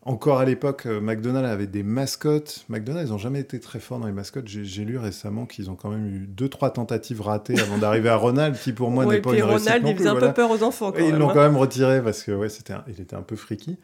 Encore 0.06 0.39
à 0.39 0.44
l'époque, 0.45 0.86
euh, 0.86 1.00
McDonald's 1.00 1.48
avait 1.50 1.65
des 1.65 1.81
mascottes. 1.81 2.65
McDonald's, 2.68 3.07
ils 3.10 3.13
n'ont 3.13 3.18
jamais 3.18 3.39
été 3.39 3.62
très 3.62 3.80
forts 3.80 4.00
dans 4.00 4.06
les 4.07 4.12
mascottes. 4.12 4.48
J'ai 4.50 4.83
lu 4.83 4.98
récemment 4.98 5.45
qu'ils 5.45 5.69
ont 5.71 5.75
quand 5.75 5.89
même 5.89 6.06
eu 6.06 6.27
deux, 6.27 6.50
trois 6.50 6.71
tentatives 6.71 7.21
ratées 7.21 7.57
avant 7.57 7.77
d'arriver 7.77 8.10
à 8.10 8.18
Ronald, 8.18 8.57
qui 8.60 8.74
pour 8.74 8.92
moi 8.92 9.06
Ouais, 9.06 9.15
n'est 9.15 9.21
pas 9.21 9.33
une 9.33 9.44
Ronald, 9.44 9.83
non 9.83 9.92
il 9.92 9.98
faisait 9.98 10.10
un 10.10 10.12
voilà. 10.12 10.27
peu 10.27 10.33
peur 10.33 10.51
aux 10.51 10.62
enfants 10.62 10.92
quand 10.92 11.00
Et 11.00 11.04
ils 11.06 11.12
même, 11.12 11.19
l'ont 11.19 11.30
hein. 11.30 11.33
quand 11.33 11.42
même 11.42 11.56
retiré 11.56 12.01
parce 12.04 12.21
que 12.24 12.33
ouais, 12.33 12.50
c'était 12.50 12.74
un- 12.74 12.83
il 12.89 13.00
était 13.00 13.15
un 13.15 13.21
peu 13.21 13.38
freaky. 13.38 13.77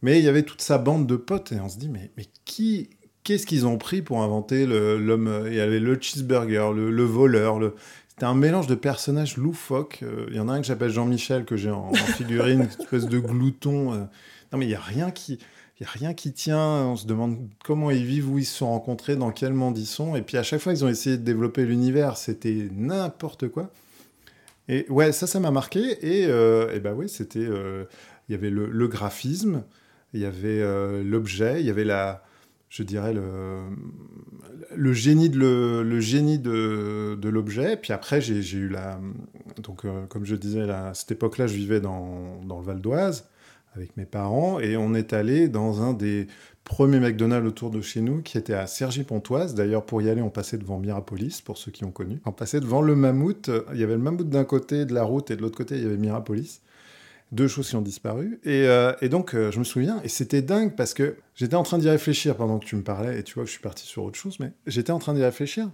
Mais 0.00 0.18
il 0.18 0.24
y 0.24 0.28
avait 0.28 0.44
toute 0.44 0.62
sa 0.62 0.78
bande 0.78 1.06
de 1.06 1.16
potes 1.16 1.52
et 1.52 1.60
on 1.60 1.68
se 1.68 1.76
dit 1.78 1.90
mais, 1.90 2.10
mais 2.16 2.24
qui 2.46 2.88
qu'est-ce 3.22 3.44
qu'ils 3.46 3.66
ont 3.66 3.76
pris 3.76 4.00
pour 4.00 4.22
inventer 4.22 4.64
le- 4.64 4.96
l'homme 4.98 5.26
euh, 5.28 5.48
Il 5.50 5.56
y 5.56 5.60
avait 5.60 5.80
le 5.80 5.98
cheeseburger, 6.00 6.72
le, 6.74 6.90
le 6.90 7.02
voleur, 7.04 7.58
le 7.58 7.74
c'était 8.16 8.26
un 8.26 8.34
mélange 8.34 8.66
de 8.66 8.74
personnages 8.74 9.36
loufoques. 9.36 10.00
Euh, 10.02 10.26
Il 10.30 10.36
y 10.36 10.40
en 10.40 10.48
a 10.48 10.52
un 10.54 10.60
que 10.60 10.66
j'appelle 10.66 10.90
Jean-Michel 10.90 11.44
que 11.44 11.56
j'ai 11.56 11.70
en, 11.70 11.90
en 11.90 11.94
figurine, 12.16 12.60
une 12.62 12.66
espèce 12.82 13.06
de 13.06 13.18
glouton. 13.18 13.92
euh. 13.92 13.98
Non 14.52 14.58
mais 14.58 14.64
il 14.66 14.70
y 14.70 14.74
a 14.74 14.80
rien 14.80 15.10
qui 15.10 15.38
il 15.78 15.82
y 15.82 15.86
a 15.86 15.90
rien 15.90 16.14
qui 16.14 16.32
tient. 16.32 16.58
On 16.86 16.96
se 16.96 17.06
demande 17.06 17.36
comment 17.62 17.90
ils 17.90 18.06
vivent, 18.06 18.30
où 18.30 18.38
ils 18.38 18.46
se 18.46 18.56
sont 18.56 18.68
rencontrés, 18.70 19.16
dans 19.16 19.30
quel 19.32 19.52
monde 19.52 19.76
ils 19.76 19.84
sont. 19.86 20.16
Et 20.16 20.22
puis 20.22 20.38
à 20.38 20.42
chaque 20.42 20.60
fois, 20.62 20.72
ils 20.72 20.82
ont 20.82 20.88
essayé 20.88 21.18
de 21.18 21.22
développer 21.22 21.66
l'univers. 21.66 22.16
C'était 22.16 22.68
n'importe 22.72 23.48
quoi. 23.48 23.70
Et 24.68 24.86
ouais, 24.88 25.12
ça, 25.12 25.26
ça 25.26 25.38
m'a 25.38 25.50
marqué. 25.50 25.80
Et, 26.00 26.26
euh, 26.28 26.74
et 26.74 26.80
bah 26.80 26.94
oui, 26.96 27.10
c'était. 27.10 27.40
euh, 27.40 27.84
Il 28.30 28.32
y 28.32 28.34
avait 28.34 28.48
le, 28.48 28.70
le 28.70 28.88
graphisme, 28.88 29.64
il 30.14 30.20
y 30.20 30.24
avait 30.24 30.62
euh, 30.62 31.02
l'objet, 31.04 31.60
il 31.60 31.66
y 31.66 31.70
avait 31.70 31.84
la. 31.84 32.24
Je 32.68 32.82
dirais 32.82 33.14
le, 33.14 34.92
génie 34.92 35.30
de 35.30 35.38
le, 35.38 36.00
génie 36.00 36.38
de, 36.38 37.16
de 37.20 37.28
l'objet. 37.28 37.76
Puis 37.76 37.92
après, 37.92 38.20
j'ai 38.20 38.42
j'ai 38.42 38.58
eu 38.58 38.68
la. 38.68 38.98
Donc, 39.62 39.84
euh, 39.84 40.06
comme 40.06 40.24
je 40.24 40.34
disais, 40.34 40.68
à 40.68 40.92
cette 40.94 41.12
époque-là, 41.12 41.46
je 41.46 41.54
vivais 41.54 41.80
dans, 41.80 42.40
dans 42.44 42.58
le 42.58 42.64
Val 42.64 42.80
d'Oise 42.80 43.28
avec 43.76 43.96
mes 43.96 44.06
parents 44.06 44.58
et 44.58 44.76
on 44.76 44.94
est 44.94 45.12
allé 45.12 45.48
dans 45.48 45.82
un 45.82 45.92
des 45.92 46.26
premiers 46.64 46.98
McDonald's 46.98 47.46
autour 47.46 47.70
de 47.70 47.80
chez 47.80 48.00
nous 48.00 48.22
qui 48.22 48.38
était 48.38 48.54
à 48.54 48.66
Cergy-Pontoise. 48.66 49.54
D'ailleurs, 49.54 49.84
pour 49.84 50.02
y 50.02 50.10
aller, 50.10 50.22
on 50.22 50.30
passait 50.30 50.58
devant 50.58 50.78
Mirapolis, 50.78 51.40
pour 51.44 51.58
ceux 51.58 51.70
qui 51.70 51.84
ont 51.84 51.92
connu. 51.92 52.20
On 52.24 52.32
passait 52.32 52.60
devant 52.60 52.82
le 52.82 52.96
mammouth. 52.96 53.50
Il 53.72 53.78
y 53.78 53.84
avait 53.84 53.94
le 53.94 54.02
mammouth 54.02 54.28
d'un 54.28 54.44
côté 54.44 54.84
de 54.84 54.94
la 54.94 55.04
route 55.04 55.30
et 55.30 55.36
de 55.36 55.42
l'autre 55.42 55.56
côté, 55.56 55.76
il 55.76 55.82
y 55.82 55.86
avait 55.86 55.96
Mirapolis. 55.96 56.60
Deux 57.32 57.48
choses 57.48 57.68
qui 57.68 57.76
ont 57.76 57.82
disparu. 57.82 58.38
Et, 58.44 58.66
euh, 58.68 58.92
donc, 59.08 59.34
euh, 59.34 59.50
je 59.50 59.58
me 59.58 59.64
souviens, 59.64 60.00
et 60.04 60.08
c'était 60.08 60.42
dingue 60.42 60.76
parce 60.76 60.94
que 60.94 61.16
j'étais 61.34 61.56
en 61.56 61.64
train 61.64 61.78
d'y 61.78 61.88
réfléchir 61.88 62.36
pendant 62.36 62.58
que 62.58 62.64
tu 62.64 62.76
me 62.76 62.82
parlais, 62.82 63.18
et 63.18 63.22
tu 63.24 63.34
vois 63.34 63.42
que 63.42 63.48
je 63.48 63.52
suis 63.52 63.62
parti 63.62 63.84
sur 63.84 64.04
autre 64.04 64.16
chose, 64.16 64.38
mais 64.38 64.52
j'étais 64.66 64.92
en 64.92 65.00
train 65.00 65.12
d'y 65.12 65.24
réfléchir. 65.24 65.68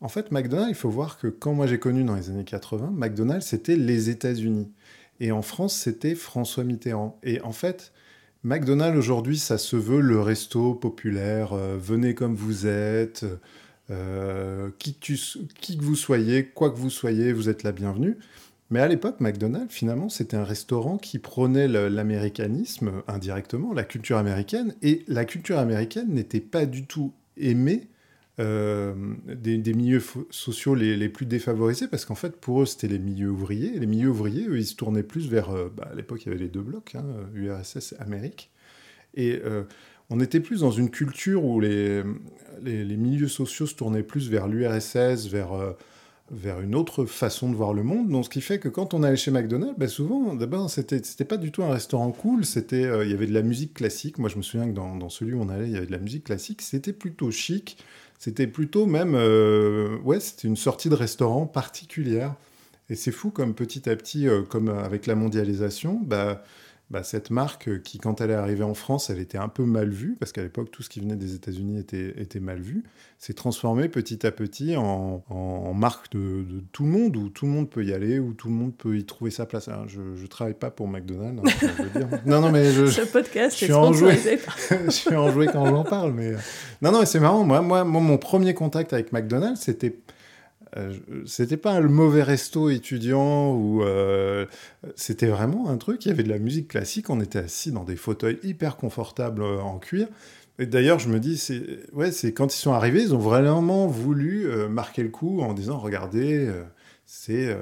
En 0.00 0.08
fait, 0.08 0.30
McDonald's, 0.30 0.70
il 0.70 0.76
faut 0.76 0.90
voir 0.90 1.18
que 1.18 1.26
quand 1.26 1.52
moi 1.52 1.66
j'ai 1.66 1.78
connu 1.78 2.04
dans 2.04 2.14
les 2.14 2.30
années 2.30 2.44
80, 2.44 2.92
McDonald's, 2.94 3.46
c'était 3.46 3.76
les 3.76 4.08
États-Unis. 4.08 4.70
Et 5.18 5.32
en 5.32 5.42
France, 5.42 5.74
c'était 5.74 6.14
François 6.14 6.62
Mitterrand. 6.62 7.18
Et 7.24 7.40
en 7.40 7.52
fait, 7.52 7.92
McDonald's 8.44 8.96
aujourd'hui, 8.96 9.38
ça 9.38 9.58
se 9.58 9.76
veut 9.76 10.00
le 10.00 10.20
resto 10.20 10.74
populaire. 10.74 11.54
euh, 11.54 11.76
venez 11.80 12.14
comme 12.14 12.36
vous 12.36 12.66
êtes, 12.66 13.24
qui 14.78 14.94
que 14.96 15.82
vous 15.82 15.96
soyez, 15.96 16.46
quoi 16.46 16.70
que 16.70 16.76
vous 16.76 16.90
soyez, 16.90 17.32
vous 17.32 17.48
êtes 17.48 17.64
la 17.64 17.72
bienvenue. 17.72 18.16
Mais 18.74 18.80
à 18.80 18.88
l'époque, 18.88 19.20
McDonald's, 19.20 19.72
finalement, 19.72 20.08
c'était 20.08 20.36
un 20.36 20.42
restaurant 20.42 20.98
qui 20.98 21.20
prônait 21.20 21.68
l'américanisme 21.68 23.04
indirectement, 23.06 23.72
la 23.72 23.84
culture 23.84 24.16
américaine. 24.16 24.74
Et 24.82 25.04
la 25.06 25.24
culture 25.24 25.60
américaine 25.60 26.08
n'était 26.08 26.40
pas 26.40 26.66
du 26.66 26.84
tout 26.84 27.12
aimée 27.36 27.86
euh, 28.40 28.92
des, 29.28 29.74
milieux 29.74 30.02
sociaux 30.30 30.74
les, 30.74 31.08
plus 31.08 31.24
défavorisés, 31.24 31.86
parce 31.86 32.04
qu'en 32.04 32.16
fait, 32.16 32.34
pour 32.34 32.62
eux, 32.62 32.66
c'était 32.66 32.88
les 32.88 32.98
milieux 32.98 33.30
ouvriers. 33.30 33.78
Les 33.78 33.86
milieux 33.86 34.08
ouvriers, 34.08 34.48
eux, 34.48 34.58
ils 34.58 34.66
se 34.66 34.74
tournaient 34.74 35.04
plus 35.04 35.28
vers... 35.28 35.50
euh, 35.50 35.72
bah, 35.72 35.90
à 35.92 35.94
l'époque, 35.94 36.26
il 36.26 36.30
y 36.30 36.32
avait 36.32 36.42
les 36.42 36.50
deux 36.50 36.62
blocs, 36.62 36.96
hein, 36.96 37.04
URSS, 37.32 37.94
Amérique. 38.00 38.50
Et 39.14 39.40
euh, 39.44 39.62
on 40.10 40.18
était 40.18 40.40
plus 40.40 40.62
dans 40.62 40.72
une 40.72 40.90
culture 40.90 41.44
où 41.44 41.60
les, 41.60 42.02
les, 42.60 42.96
milieux 42.96 43.28
sociaux 43.28 43.68
se 43.68 43.76
tournaient 43.76 44.02
plus 44.02 44.28
vers 44.28 44.48
l'URSS, 44.48 45.28
vers, 45.28 45.76
vers 46.30 46.60
une 46.60 46.74
autre 46.74 47.04
façon 47.04 47.50
de 47.50 47.54
voir 47.54 47.74
le 47.74 47.82
monde. 47.82 48.08
Donc, 48.08 48.24
ce 48.24 48.30
qui 48.30 48.40
fait 48.40 48.58
que 48.58 48.68
quand 48.68 48.94
on 48.94 49.02
allait 49.02 49.16
chez 49.16 49.30
McDonald's, 49.30 49.78
bah, 49.78 49.88
souvent, 49.88 50.34
d'abord, 50.34 50.70
c'était 50.70 51.02
c'était 51.04 51.24
pas 51.24 51.36
du 51.36 51.52
tout 51.52 51.62
un 51.62 51.72
restaurant 51.72 52.10
cool. 52.12 52.44
C'était, 52.44 52.84
euh, 52.84 53.04
il 53.04 53.10
y 53.10 53.14
avait 53.14 53.26
de 53.26 53.34
la 53.34 53.42
musique 53.42 53.74
classique. 53.74 54.18
Moi, 54.18 54.28
je 54.28 54.36
me 54.36 54.42
souviens 54.42 54.66
que 54.66 54.74
dans, 54.74 54.96
dans 54.96 55.10
celui 55.10 55.34
où 55.34 55.42
on 55.42 55.48
allait, 55.48 55.66
il 55.66 55.72
y 55.72 55.76
avait 55.76 55.86
de 55.86 55.92
la 55.92 55.98
musique 55.98 56.24
classique. 56.24 56.62
C'était 56.62 56.92
plutôt 56.92 57.30
chic. 57.30 57.76
C'était 58.18 58.46
plutôt 58.46 58.86
même, 58.86 59.14
euh, 59.14 59.98
ouais, 59.98 60.18
c'était 60.20 60.48
une 60.48 60.56
sortie 60.56 60.88
de 60.88 60.94
restaurant 60.94 61.46
particulière. 61.46 62.34
Et 62.88 62.94
c'est 62.94 63.12
fou 63.12 63.30
comme 63.30 63.54
petit 63.54 63.88
à 63.88 63.96
petit, 63.96 64.28
euh, 64.28 64.42
comme 64.42 64.68
avec 64.68 65.06
la 65.06 65.14
mondialisation, 65.14 66.00
bah, 66.02 66.42
bah, 66.94 67.02
cette 67.02 67.30
marque 67.30 67.82
qui, 67.82 67.98
quand 67.98 68.20
elle 68.20 68.30
est 68.30 68.34
arrivée 68.34 68.62
en 68.62 68.74
France, 68.74 69.10
elle 69.10 69.18
était 69.18 69.36
un 69.36 69.48
peu 69.48 69.64
mal 69.64 69.88
vue, 69.88 70.16
parce 70.20 70.30
qu'à 70.30 70.44
l'époque, 70.44 70.70
tout 70.70 70.84
ce 70.84 70.88
qui 70.88 71.00
venait 71.00 71.16
des 71.16 71.34
États-Unis 71.34 71.76
était, 71.76 72.14
était 72.22 72.38
mal 72.38 72.60
vu, 72.60 72.84
s'est 73.18 73.32
transformée 73.32 73.88
petit 73.88 74.24
à 74.24 74.30
petit 74.30 74.76
en, 74.76 75.24
en 75.28 75.74
marque 75.74 76.12
de, 76.12 76.44
de, 76.44 76.62
tout 76.70 76.84
le 76.84 76.90
monde, 76.90 77.16
où 77.16 77.30
tout 77.30 77.46
le 77.46 77.50
monde 77.50 77.68
peut 77.68 77.84
y 77.84 77.92
aller, 77.92 78.20
où 78.20 78.32
tout 78.32 78.46
le 78.46 78.54
monde 78.54 78.76
peut 78.76 78.96
y 78.96 79.04
trouver 79.04 79.32
sa 79.32 79.44
place. 79.44 79.68
je 79.88 80.00
ne 80.00 80.26
travaille 80.28 80.54
pas 80.54 80.70
pour 80.70 80.86
McDonald's, 80.86 81.42
hein, 81.44 81.68
je 81.76 81.82
veux 81.82 81.90
dire. 81.98 82.20
Non, 82.26 82.40
non, 82.40 82.52
mais 82.52 82.70
je, 82.70 82.86
Ce 82.86 83.00
podcast 83.00 83.58
je 83.58 83.64
suis 83.64 83.74
enjoué. 83.74 84.16
je 84.84 84.90
suis 84.90 85.16
enjoué 85.16 85.48
quand 85.52 85.66
j'en 85.66 85.82
parle, 85.82 86.12
mais... 86.12 86.34
Non, 86.80 86.92
non, 86.92 87.00
mais 87.00 87.06
c'est 87.06 87.18
marrant. 87.18 87.42
Moi, 87.42 87.60
moi, 87.60 87.82
mon 87.82 88.18
premier 88.18 88.54
contact 88.54 88.92
avec 88.92 89.12
McDonald's, 89.12 89.60
c'était 89.60 89.88
euh, 89.88 90.13
c'était 91.26 91.56
pas 91.56 91.80
le 91.80 91.88
mauvais 91.88 92.22
resto 92.22 92.68
étudiant 92.68 93.54
ou 93.54 93.82
euh, 93.82 94.46
c'était 94.96 95.26
vraiment 95.26 95.68
un 95.68 95.76
truc. 95.76 96.04
Il 96.04 96.08
y 96.08 96.10
avait 96.10 96.22
de 96.22 96.28
la 96.28 96.38
musique 96.38 96.68
classique. 96.68 97.10
On 97.10 97.20
était 97.20 97.38
assis 97.38 97.72
dans 97.72 97.84
des 97.84 97.96
fauteuils 97.96 98.38
hyper 98.42 98.76
confortables 98.76 99.42
euh, 99.42 99.60
en 99.60 99.78
cuir. 99.78 100.08
Et 100.58 100.66
d'ailleurs, 100.66 100.98
je 100.98 101.08
me 101.08 101.18
dis, 101.18 101.36
c'est 101.36 101.80
ouais, 101.92 102.12
c'est 102.12 102.32
quand 102.32 102.54
ils 102.54 102.58
sont 102.58 102.72
arrivés, 102.72 103.02
ils 103.02 103.14
ont 103.14 103.18
vraiment 103.18 103.88
voulu 103.88 104.46
marquer 104.68 105.02
le 105.02 105.08
coup 105.08 105.40
en 105.40 105.52
disant, 105.52 105.78
regardez, 105.78 106.48
c'est 107.06 107.56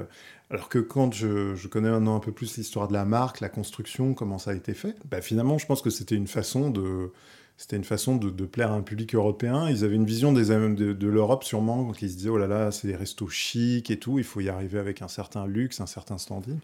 alors 0.51 0.69
que 0.69 0.77
quand 0.77 1.11
je, 1.11 1.55
je, 1.55 1.67
connais 1.67 1.89
maintenant 1.89 2.15
un 2.15 2.19
peu 2.19 2.31
plus 2.31 2.55
l'histoire 2.55 2.87
de 2.87 2.93
la 2.93 3.03
marque, 3.03 3.39
la 3.39 3.49
construction, 3.49 4.13
comment 4.13 4.37
ça 4.37 4.51
a 4.51 4.53
été 4.53 4.75
fait, 4.75 4.95
bah 5.09 5.21
finalement, 5.21 5.57
je 5.57 5.65
pense 5.65 5.81
que 5.81 5.89
c'était 5.89 6.13
une 6.13 6.27
façon 6.27 6.69
de 6.69 7.11
c'était 7.57 7.75
une 7.75 7.83
façon 7.83 8.15
de, 8.15 8.45
plaire 8.45 8.71
à 8.71 8.75
un 8.75 8.81
public 8.81 9.15
européen. 9.15 9.69
Ils 9.69 9.83
avaient 9.83 9.95
une 9.95 10.05
vision 10.05 10.33
des, 10.33 10.47
de, 10.47 10.93
de 10.93 11.07
l'Europe 11.07 11.43
sûrement, 11.43 11.91
qui 11.91 12.09
se 12.09 12.17
disaient, 12.17 12.29
oh 12.29 12.37
là 12.37 12.47
là, 12.47 12.71
c'est 12.71 12.87
des 12.87 12.95
restos 12.95 13.29
chics 13.29 13.91
et 13.91 13.97
tout, 13.97 14.17
il 14.17 14.25
faut 14.25 14.41
y 14.41 14.49
arriver 14.49 14.79
avec 14.79 15.01
un 15.01 15.07
certain 15.07 15.45
luxe, 15.45 15.79
un 15.79 15.85
certain 15.85 16.17
standing. 16.17 16.57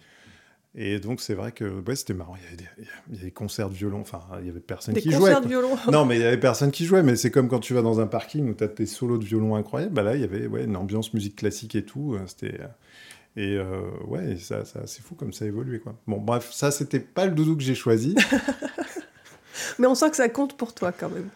Et 0.76 1.00
donc, 1.00 1.20
c'est 1.20 1.34
vrai 1.34 1.52
que 1.52 1.82
ouais, 1.82 1.96
c'était 1.96 2.14
marrant. 2.14 2.36
Il 2.38 2.44
y, 2.44 2.48
avait 2.48 2.56
des, 2.58 2.66
il 2.78 3.16
y, 3.16 3.18
avait 3.18 3.26
des, 3.26 3.32
concerts 3.32 3.70
de 3.70 3.74
violon. 3.74 4.02
Enfin, 4.02 4.22
il 4.40 4.46
y 4.46 4.50
avait 4.50 4.60
personne 4.60 4.94
qui 4.94 5.02
jouait. 5.02 5.14
Des 5.14 5.20
concerts 5.20 5.42
de 5.42 5.48
violon 5.48 5.76
Non, 5.92 6.06
mais 6.06 6.18
il 6.18 6.22
y 6.22 6.26
avait 6.26 6.40
personne 6.40 6.72
qui 6.72 6.86
jouait. 6.86 7.02
Mais 7.02 7.16
c'est 7.16 7.32
comme 7.32 7.48
quand 7.48 7.60
tu 7.60 7.74
vas 7.74 7.82
dans 7.82 8.00
un 8.00 8.08
parking 8.08 8.50
où 8.50 8.54
tu 8.54 8.64
as 8.64 8.68
des 8.68 8.86
solos 8.86 9.18
de 9.18 9.26
violon 9.26 9.56
incroyables. 9.56 9.94
Bah 9.94 10.04
là, 10.04 10.16
il 10.16 10.22
y 10.22 10.24
avait 10.24 10.46
ouais, 10.46 10.66
une 10.66 10.76
ambiance 10.76 11.14
musique 11.14 11.38
classique 11.38 11.76
et 11.76 11.84
tout. 11.84 12.14
Euh, 12.14 12.20
c'était. 12.28 12.62
Euh, 12.62 12.68
et 13.36 13.58
euh, 13.58 13.82
ouais, 14.08 14.38
ça, 14.38 14.66
ça 14.66 14.82
c'est 14.86 15.02
fou 15.02 15.16
comme 15.16 15.34
ça 15.34 15.46
a 15.46 15.48
évolué. 15.48 15.80
Quoi. 15.80 15.96
Bon, 16.08 16.18
bref, 16.18 16.50
ça, 16.52 16.72
c'était 16.72 17.00
pas 17.00 17.26
le 17.26 17.32
doudou 17.32 17.56
que 17.56 17.64
j'ai 17.64 17.76
choisi. 17.76 18.16
Mais 19.78 19.88
on 19.88 19.96
sent 19.96 20.10
que 20.10 20.16
ça 20.16 20.30
compte 20.30 20.58
pour 20.58 20.74
toi 20.74 20.92
quand 20.92 21.10
même. 21.10 21.30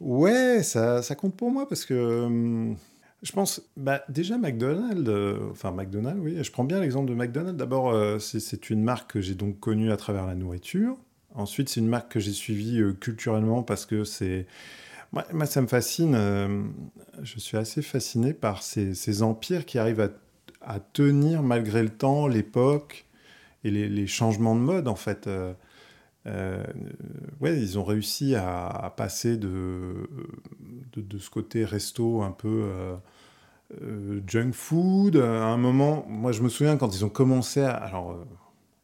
Ouais, 0.00 0.62
ça, 0.62 1.02
ça 1.02 1.14
compte 1.14 1.36
pour 1.36 1.50
moi 1.50 1.68
parce 1.68 1.84
que 1.84 2.24
hum, 2.24 2.76
je 3.24 3.32
pense, 3.32 3.62
bah, 3.78 4.04
déjà 4.10 4.36
McDonald's, 4.36 5.08
euh, 5.08 5.50
enfin 5.50 5.70
McDonald's, 5.72 6.20
oui, 6.22 6.36
je 6.44 6.52
prends 6.52 6.62
bien 6.62 6.78
l'exemple 6.78 7.08
de 7.08 7.14
McDonald's. 7.14 7.56
D'abord, 7.56 7.88
euh, 7.88 8.18
c'est 8.18 8.68
une 8.68 8.82
marque 8.82 9.12
que 9.12 9.22
j'ai 9.22 9.34
donc 9.34 9.58
connue 9.58 9.90
à 9.90 9.96
travers 9.96 10.26
la 10.26 10.34
nourriture. 10.34 10.98
Ensuite, 11.34 11.70
c'est 11.70 11.80
une 11.80 11.88
marque 11.88 12.12
que 12.12 12.20
j'ai 12.20 12.32
suivie 12.32 12.80
euh, 12.80 12.92
culturellement 12.92 13.62
parce 13.62 13.86
que 13.86 14.04
c'est. 14.04 14.46
Moi, 15.32 15.46
ça 15.46 15.62
me 15.62 15.68
fascine. 15.68 16.18
je 17.22 17.38
suis 17.38 17.56
assez 17.56 17.82
fasciné 17.82 18.34
par 18.34 18.64
ces, 18.64 18.94
ces 18.94 19.22
empires 19.22 19.64
qui 19.64 19.78
arrivent 19.78 20.10
à, 20.60 20.80
tenir 20.80 21.42
malgré 21.42 21.84
le 21.84 21.90
temps, 21.90 22.26
l'époque 22.26 23.06
et 23.62 23.70
les, 23.70 24.06
changements 24.08 24.56
de 24.56 24.60
mode, 24.60 24.88
en 24.88 24.96
fait. 24.96 25.28
Euh, 26.26 26.64
ouais, 27.40 27.58
ils 27.58 27.78
ont 27.78 27.84
réussi 27.84 28.34
à, 28.34 28.92
passer 28.96 29.36
de, 29.36 30.08
de, 30.96 31.18
ce 31.18 31.28
côté 31.28 31.64
resto 31.64 32.22
un 32.22 32.30
peu 32.30 32.64
euh, 32.64 32.96
euh, 33.82 34.20
junk 34.26 34.52
food. 34.52 35.16
À 35.16 35.46
un 35.46 35.56
moment, 35.56 36.04
moi 36.08 36.32
je 36.32 36.42
me 36.42 36.48
souviens 36.48 36.76
quand 36.76 36.94
ils 36.94 37.04
ont 37.04 37.10
commencé 37.10 37.60
à. 37.60 37.72
Alors, 37.72 38.24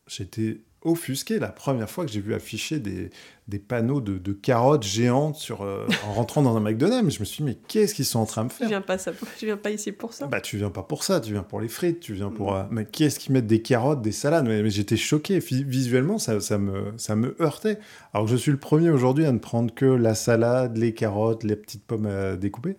j'étais 0.06 0.61
offusqué 0.82 1.38
la 1.38 1.49
première 1.49 1.90
fois 1.90 2.06
que 2.06 2.10
j'ai 2.10 2.20
vu 2.20 2.32
afficher 2.32 2.78
des, 2.78 3.10
des 3.49 3.58
panneaux 3.58 4.00
de, 4.00 4.16
de, 4.16 4.32
carottes 4.32 4.84
géantes 4.84 5.37
sur, 5.37 5.62
euh, 5.62 5.87
en 6.06 6.14
rentrant 6.14 6.40
dans 6.40 6.56
un 6.56 6.60
McDonald's. 6.60 7.14
Je 7.14 7.20
me 7.20 7.25
suis 7.25 7.44
dit, 7.44 7.50
mais 7.50 7.58
qu'est-ce 7.68 7.94
qu'ils 7.94 8.06
sont 8.06 8.18
en 8.18 8.26
train 8.26 8.46
de 8.46 8.52
faire 8.52 8.66
Je 8.66 8.70
viens 8.70 8.80
pas, 8.80 8.96
ça, 8.96 9.12
viens 9.42 9.58
pas 9.58 9.70
ici 9.70 9.92
pour 9.92 10.14
ça. 10.14 10.26
Bah, 10.26 10.40
tu 10.40 10.56
viens 10.56 10.70
pas 10.70 10.82
pour 10.82 11.04
ça, 11.04 11.20
tu 11.20 11.32
viens 11.32 11.42
pour 11.42 11.60
les 11.60 11.68
frites, 11.68 12.00
tu 12.00 12.14
viens 12.14 12.30
pour. 12.30 12.52
Mm. 12.52 12.56
Euh, 12.56 12.62
mais 12.70 12.84
qu'est-ce 12.87 13.18
qu'ils 13.18 13.32
mettent 13.32 13.46
des 13.46 13.60
carottes, 13.60 14.00
des 14.00 14.12
salades? 14.12 14.46
Mais, 14.46 14.68
j'étais 14.70 14.96
choqué. 14.96 15.38
Visuellement, 15.38 16.18
ça, 16.18 16.40
ça, 16.40 16.56
me, 16.56 16.94
ça 16.96 17.14
me 17.14 17.37
heurtait. 17.42 17.78
Alors 18.14 18.26
que 18.26 18.32
je 18.32 18.37
suis 18.37 18.52
le 18.52 18.58
premier 18.58 18.90
aujourd'hui 18.90 19.26
à 19.26 19.32
ne 19.32 19.38
prendre 19.38 19.75
que 19.75 19.84
la 19.84 20.14
salade, 20.14 20.78
les 20.78 20.94
carottes, 20.94 21.44
les 21.44 21.56
petites 21.56 21.84
pommes 21.84 22.06
à 22.06 22.37
découper. 22.37 22.76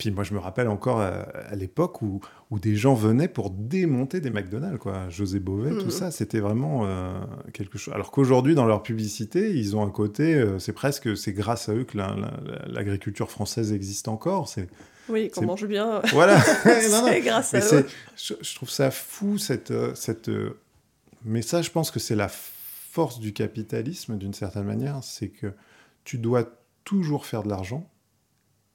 Puis 0.00 0.10
moi, 0.10 0.24
je 0.24 0.32
me 0.32 0.38
rappelle 0.38 0.68
encore 0.68 1.02
à, 1.02 1.54
l'époque 1.54 2.00
où, 2.00 2.22
où 2.50 2.58
des 2.58 2.74
gens 2.74 2.94
venaient 2.94 3.28
pour 3.28 3.50
démonter 3.50 4.22
des 4.22 4.30
McDonald's, 4.30 4.78
quoi. 4.78 5.10
José 5.10 5.40
Bové, 5.40 5.72
tout 5.72 5.84
mhm. 5.84 5.90
ça, 5.90 6.10
c'était 6.10 6.40
vraiment 6.40 6.86
euh, 6.86 7.20
quelque 7.52 7.76
chose. 7.76 7.92
Alors 7.92 8.10
qu'aujourd'hui, 8.10 8.54
dans 8.54 8.64
leur 8.64 8.82
publicité, 8.82 9.54
ils 9.54 9.76
ont 9.76 9.82
un 9.84 9.90
côté, 9.90 10.36
euh, 10.36 10.58
c'est 10.58 10.72
presque, 10.72 11.18
c'est 11.18 11.34
grâce 11.34 11.68
à 11.68 11.74
eux 11.74 11.84
que 11.84 11.98
l'agriculture 12.66 13.30
française 13.30 13.74
existe 13.74 14.08
encore. 14.08 14.48
C'est 14.48 14.68
oui, 15.10 15.30
qu'on 15.30 15.44
mange 15.44 15.66
bien. 15.66 16.00
Voilà. 16.14 16.40
c'est 16.40 17.20
grâce 17.22 17.52
à 17.52 17.58
eux. 17.58 17.86
Je, 18.16 18.54
trouve 18.54 18.70
ça 18.70 18.90
fou 18.90 19.36
cette 19.36 19.70
euh, 19.70 19.94
cette. 19.94 20.30
Mais 21.26 21.42
ça, 21.42 21.60
je 21.60 21.68
pense 21.70 21.90
que 21.90 22.00
c'est 22.00 22.16
la 22.16 22.30
force 22.30 23.20
du 23.20 23.34
capitalisme 23.34 24.16
d'une 24.16 24.32
certaine 24.32 24.64
manière, 24.64 25.00
c'est 25.02 25.28
que 25.28 25.52
tu 26.04 26.16
dois 26.16 26.44
toujours 26.84 27.26
faire 27.26 27.42
de 27.42 27.50
l'argent 27.50 27.86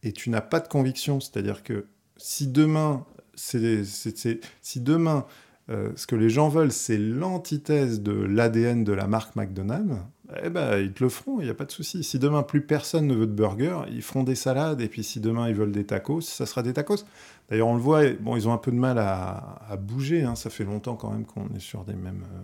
et 0.06 0.14
tu 0.14 0.30
n'as 0.30 0.42
pas 0.42 0.60
de 0.60 0.68
conviction. 0.68 1.20
C'est-à-dire 1.20 1.64
que 1.64 1.88
si 2.16 2.48
demain, 2.48 3.06
si 3.36 4.80
demain 4.80 5.26
euh, 5.70 5.90
ce 5.96 6.06
que 6.06 6.16
les 6.16 6.30
gens 6.30 6.48
veulent, 6.48 6.72
c'est 6.72 6.98
l'antithèse 6.98 8.02
de 8.02 8.14
l'ADN 8.14 8.84
de 8.84 8.94
la 8.94 9.08
marque 9.08 9.36
McDonald's, 9.36 9.98
eh 10.44 10.50
ben, 10.50 10.78
ils 10.78 10.94
te 10.94 11.04
le 11.04 11.10
feront, 11.10 11.40
il 11.40 11.46
n'y 11.46 11.50
a 11.50 11.56
pas 11.56 11.66
de 11.66 11.72
souci. 11.72 12.04
Si 12.04 12.20
demain 12.20 12.44
plus 12.44 12.62
personne 12.62 13.08
ne 13.08 13.16
veut 13.16 13.28
de 13.28 13.32
burger, 13.32 13.80
ils 13.92 14.02
feront 14.02 14.24
des 14.24 14.36
salades, 14.36 14.82
et 14.82 14.88
puis 14.88 15.04
si 15.04 15.20
demain 15.20 15.50
ils 15.50 15.56
veulent 15.56 15.72
des 15.72 15.86
tacos, 15.86 16.22
ça 16.22 16.46
sera 16.46 16.62
des 16.62 16.74
tacos. 16.74 17.04
D'ailleurs, 17.50 17.68
on 17.68 17.76
le 17.76 17.82
voit, 17.82 18.10
bon, 18.20 18.36
ils 18.36 18.48
ont 18.48 18.54
un 18.54 18.58
peu 18.58 18.72
de 18.72 18.78
mal 18.78 18.98
à, 18.98 19.78
bouger, 19.80 20.24
hein. 20.24 20.36
ça 20.36 20.50
fait 20.50 20.64
longtemps 20.64 20.96
quand 20.96 21.12
même 21.12 21.26
qu'on 21.26 21.48
est 21.56 21.60
sur 21.60 21.84
des 21.84 21.94
mêmes, 21.94 22.26
euh, 22.34 22.42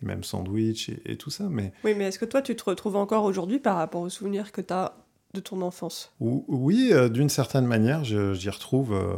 les 0.00 0.08
mêmes 0.08 0.24
sandwichs 0.24 0.88
et, 0.88 1.02
et, 1.04 1.16
tout 1.16 1.30
ça. 1.30 1.44
Mais... 1.50 1.72
Oui, 1.84 1.94
mais 1.96 2.04
est-ce 2.04 2.18
que 2.18 2.24
toi, 2.24 2.40
tu 2.40 2.56
te 2.56 2.64
retrouves 2.64 2.96
encore 2.96 3.24
aujourd'hui 3.24 3.58
par 3.58 3.76
rapport 3.76 4.00
aux 4.00 4.08
souvenirs 4.08 4.52
que 4.52 4.62
tu 4.62 4.72
as 4.72 4.94
de 5.36 5.40
ton 5.40 5.62
enfance 5.62 6.12
Oui, 6.20 6.90
euh, 6.92 7.08
d'une 7.08 7.28
certaine 7.28 7.66
manière, 7.66 8.04
j'y 8.04 8.50
retrouve. 8.50 8.92
Euh, 8.92 9.14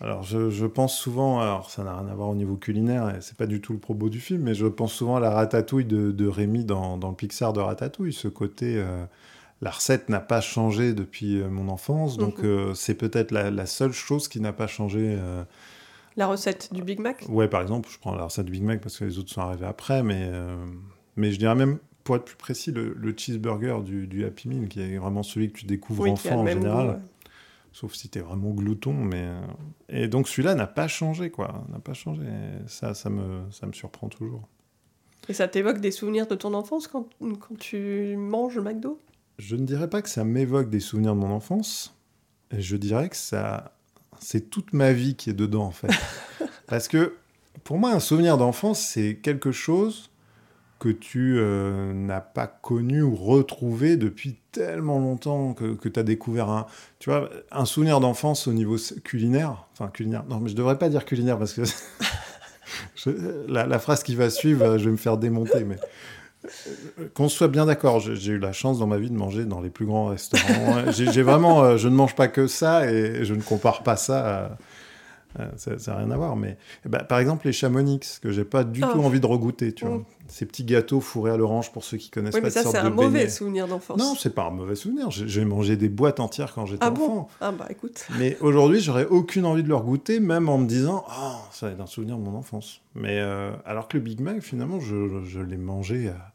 alors, 0.00 0.22
je, 0.22 0.66
pense 0.66 0.96
souvent, 0.96 1.40
alors 1.40 1.70
ça 1.70 1.82
n'a 1.82 1.96
rien 1.96 2.08
à 2.08 2.14
voir 2.14 2.28
au 2.28 2.34
niveau 2.34 2.56
culinaire, 2.56 3.14
et 3.16 3.20
c'est 3.20 3.36
pas 3.36 3.46
du 3.46 3.60
tout 3.60 3.72
le 3.72 3.78
propos 3.78 4.08
du 4.08 4.20
film, 4.20 4.42
mais 4.42 4.54
je 4.54 4.66
pense 4.66 4.92
souvent 4.92 5.16
à 5.16 5.20
la 5.20 5.30
ratatouille 5.30 5.84
de, 5.84 6.26
Rémi 6.26 6.64
dans, 6.64 6.96
le 6.96 7.14
Pixar 7.14 7.52
de 7.52 7.60
Ratatouille, 7.60 8.12
ce 8.12 8.28
côté. 8.28 8.76
Euh, 8.76 9.04
la 9.62 9.70
recette 9.70 10.08
n'a 10.10 10.20
pas 10.20 10.40
changé 10.40 10.92
depuis 10.92 11.42
mon 11.42 11.68
enfance, 11.68 12.18
donc 12.18 12.40
mhm. 12.40 12.74
c'est 12.74 12.96
peut-être 12.96 13.30
la, 13.30 13.66
seule 13.66 13.92
chose 13.92 14.28
qui 14.28 14.40
n'a 14.40 14.52
pas 14.52 14.66
changé. 14.66 15.18
La 16.16 16.26
recette 16.26 16.72
du 16.72 16.82
Big 16.82 17.00
Mac 17.00 17.24
Ouais, 17.28 17.48
par 17.48 17.62
exemple, 17.62 17.88
je 17.90 17.98
prends 17.98 18.14
la 18.14 18.24
recette 18.24 18.46
du 18.46 18.52
Big 18.52 18.62
Mac 18.62 18.80
parce 18.80 18.98
que 18.98 19.04
les 19.04 19.18
autres 19.18 19.30
sont 19.30 19.40
arrivés 19.40 19.66
après, 19.66 20.02
mais, 20.02 20.30
mais 21.16 21.32
je 21.32 21.38
dirais 21.38 21.54
même 21.54 21.78
pour 22.04 22.16
être 22.16 22.24
plus 22.24 22.36
précis, 22.36 22.70
le, 22.70 23.14
cheeseburger 23.16 23.82
du, 23.82 24.24
Happy 24.24 24.48
Meal, 24.48 24.68
qui 24.68 24.80
est 24.80 24.98
vraiment 24.98 25.22
celui 25.22 25.50
que 25.50 25.58
tu 25.58 25.66
découvres 25.66 26.08
enfant 26.10 26.40
en 26.40 26.46
général. 26.46 27.02
Sauf 27.72 27.94
si 27.94 28.08
tu 28.08 28.20
es 28.20 28.22
vraiment 28.22 28.50
glouton. 28.50 28.92
Mais... 28.92 29.24
Euh, 29.24 29.40
et 29.88 30.06
donc 30.06 30.28
celui-là 30.28 30.54
n'a 30.54 30.68
pas 30.68 30.86
changé, 30.86 31.30
quoi. 31.30 31.64
N'a 31.72 31.80
pas 31.80 31.94
changé. 31.94 32.22
ça, 32.68 32.94
ça 32.94 33.10
me, 33.10 33.50
ça 33.50 33.66
me 33.66 33.72
surprend 33.72 34.08
toujours. 34.08 34.46
Et 35.28 35.32
ça 35.32 35.48
t'évoque 35.48 35.80
des 35.80 35.90
souvenirs 35.90 36.28
de 36.28 36.34
ton 36.34 36.54
enfance 36.54 36.86
quand, 36.86 37.08
quand 37.20 37.58
tu 37.58 38.14
manges 38.16 38.54
le 38.56 38.62
McDo? 38.62 39.00
Je 39.38 39.56
ne 39.56 39.64
dirais 39.64 39.90
pas 39.90 40.02
que 40.02 40.08
ça 40.08 40.22
m'évoque 40.22 40.70
des 40.70 40.78
souvenirs 40.78 41.14
de 41.14 41.20
mon 41.20 41.30
enfance. 41.30 41.96
Je 42.52 42.76
dirais 42.76 43.08
que 43.08 43.16
ça, 43.16 43.76
c'est 44.20 44.50
toute 44.50 44.72
ma 44.72 44.92
vie 44.92 45.16
qui 45.16 45.30
est 45.30 45.34
dedans, 45.34 45.64
en 45.64 45.70
fait. 45.72 45.90
Parce 46.68 46.86
que 46.86 47.16
pour 47.64 47.78
moi, 47.78 47.90
un 47.90 48.00
souvenir 48.00 48.36
d'enfance, 48.38 48.78
c'est 48.78 49.16
quelque 49.16 49.50
chose 49.50 50.10
que 50.78 50.88
tu 50.88 51.36
euh, 51.38 51.92
n'as 51.94 52.20
pas 52.20 52.46
connu 52.46 53.02
ou 53.02 53.14
retrouvé 53.14 53.96
depuis 53.96 54.36
tellement 54.52 54.98
longtemps 54.98 55.54
que, 55.54 55.88
tu 55.88 56.00
as 56.00 56.02
découvert 56.02 56.50
un, 56.50 56.66
tu 56.98 57.10
vois, 57.10 57.30
un 57.50 57.64
souvenir 57.64 58.00
d'enfance 58.00 58.46
au 58.46 58.52
niveau 58.52 58.76
culinaire? 59.02 59.66
Enfin, 59.72 59.88
culinaire. 59.88 60.24
Non, 60.28 60.40
mais 60.40 60.48
je 60.48 60.54
devrais 60.54 60.78
pas 60.78 60.88
dire 60.88 61.04
culinaire 61.04 61.38
parce 61.38 61.54
que 61.54 61.62
la, 63.48 63.78
phrase 63.78 64.02
qui 64.02 64.14
va 64.14 64.30
suivre, 64.30 64.78
je 64.78 64.84
vais 64.84 64.90
me 64.90 64.96
faire 64.96 65.16
démonter. 65.16 65.64
Mais 65.64 65.76
euh, 66.44 67.08
qu'on 67.14 67.28
soit 67.28 67.48
bien 67.48 67.66
d'accord, 67.66 68.00
j'ai 68.00 68.32
eu 68.32 68.38
la 68.38 68.52
chance 68.52 68.78
dans 68.78 68.86
ma 68.86 68.98
vie 68.98 69.10
de 69.10 69.16
manger 69.16 69.44
dans 69.44 69.60
les 69.60 69.70
plus 69.70 69.86
grands 69.86 70.06
restaurants. 70.06 70.90
j'ai 70.90 71.22
vraiment, 71.22 71.62
euh, 71.62 71.76
je 71.76 71.88
ne 71.88 71.94
mange 71.94 72.14
pas 72.14 72.28
que 72.28 72.46
ça 72.46 72.90
et 72.90 73.24
je 73.24 73.34
ne 73.34 73.42
compare 73.42 73.82
pas 73.82 73.96
ça 73.96 74.26
Euh, 74.26 74.48
ça 75.56 75.72
n'a 75.86 75.96
rien 75.98 76.10
à 76.10 76.16
voir. 76.16 76.36
Mais 76.36 76.56
bah, 76.84 77.04
par 77.04 77.18
exemple, 77.18 77.46
les 77.46 77.52
chamonix, 77.52 78.18
que 78.22 78.30
j'ai 78.30 78.44
pas 78.44 78.64
du 78.64 78.80
tout 78.80 78.88
Oh. 78.94 79.00
envie 79.04 79.20
de 79.20 79.26
regoûter, 79.26 79.72
tu 79.72 79.84
vois. 79.84 79.98
Mm. 79.98 80.04
Ces 80.28 80.46
petits 80.46 80.64
gâteaux 80.64 81.00
fourrés 81.00 81.32
à 81.32 81.36
l'orange 81.36 81.70
pour 81.72 81.84
ceux 81.84 81.96
qui 81.98 82.08
connaissent 82.10 82.34
Oui, 82.34 82.40
pas 82.40 82.46
mais 82.46 82.50
ça, 82.50 82.62
c'est 82.64 82.78
un 82.78 82.90
mauvais 82.90 83.28
souvenir 83.28 83.66
d'enfance. 83.68 83.98
Non, 83.98 84.14
c'est 84.14 84.34
pas 84.34 84.46
un 84.46 84.50
mauvais 84.50 84.74
souvenir. 84.74 85.10
J'ai 85.10 85.44
mangé 85.44 85.76
des 85.76 85.88
boîtes 85.88 86.18
entières 86.20 86.54
quand 86.54 86.66
j'étais 86.66 86.84
Ah 86.84 86.90
bon 86.90 87.04
enfant. 87.04 87.28
Ah 87.40 87.52
bah 87.52 87.66
écoute. 87.70 88.06
Mais 88.18 88.36
aujourd'hui, 88.40 88.80
j'aurais 88.80 89.04
aucune 89.06 89.44
envie 89.44 89.62
de 89.62 89.68
le 89.68 89.74
regoûter, 89.76 90.20
même 90.20 90.48
en 90.48 90.58
me 90.58 90.66
disant 90.66 91.04
Ah, 91.08 91.40
ça 91.52 91.66
va 91.66 91.72
être 91.72 91.80
un 91.80 91.86
souvenir 91.86 92.16
de 92.16 92.22
mon 92.22 92.34
enfance. 92.36 92.80
Mais 92.94 93.18
euh, 93.20 93.50
alors 93.66 93.88
que 93.88 93.96
le 93.98 94.02
Big 94.02 94.20
Mac, 94.20 94.40
finalement, 94.40 94.80
je, 94.80 95.24
je 95.24 95.40
l'ai 95.40 95.58
mangé 95.58 96.08
à 96.08 96.32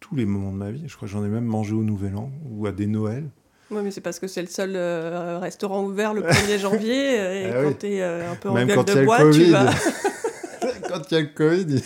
tous 0.00 0.16
les 0.16 0.26
moments 0.26 0.50
de 0.50 0.56
ma 0.56 0.70
vie. 0.72 0.82
Je 0.88 0.96
crois 0.96 1.06
que 1.06 1.12
j'en 1.12 1.24
ai 1.24 1.28
même 1.28 1.44
mangé 1.44 1.74
au 1.74 1.82
Nouvel 1.84 2.16
An 2.16 2.30
ou 2.50 2.66
à 2.66 2.72
des 2.72 2.86
Noëls. 2.88 3.28
Oui, 3.72 3.80
mais 3.82 3.90
c'est 3.90 4.00
parce 4.02 4.18
que 4.18 4.26
c'est 4.26 4.42
le 4.42 4.48
seul 4.48 4.72
euh, 4.76 5.38
restaurant 5.40 5.82
ouvert 5.82 6.12
le 6.14 6.22
1er 6.22 6.58
janvier. 6.58 7.18
euh, 7.18 7.32
Et 7.48 7.50
Ah 7.52 7.62
quand 7.62 7.68
oui. 7.68 7.74
t'es 7.78 8.02
euh, 8.02 8.30
un 8.30 8.34
peu 8.36 8.50
en 8.50 8.54
même 8.54 8.68
gueule 8.68 8.76
quand 8.76 8.84
il 8.84 8.88
y 8.88 8.92
a 8.92 8.94
de 8.96 9.00
le 9.00 9.06
bois, 9.06 9.18
tu 9.18 9.24
Covid. 9.24 9.50
vas. 9.50 9.74
quand 10.88 11.10
il 11.10 11.14
y 11.14 11.16
a 11.16 11.20
le 11.20 11.26
Covid, 11.28 11.66
ils 11.76 11.82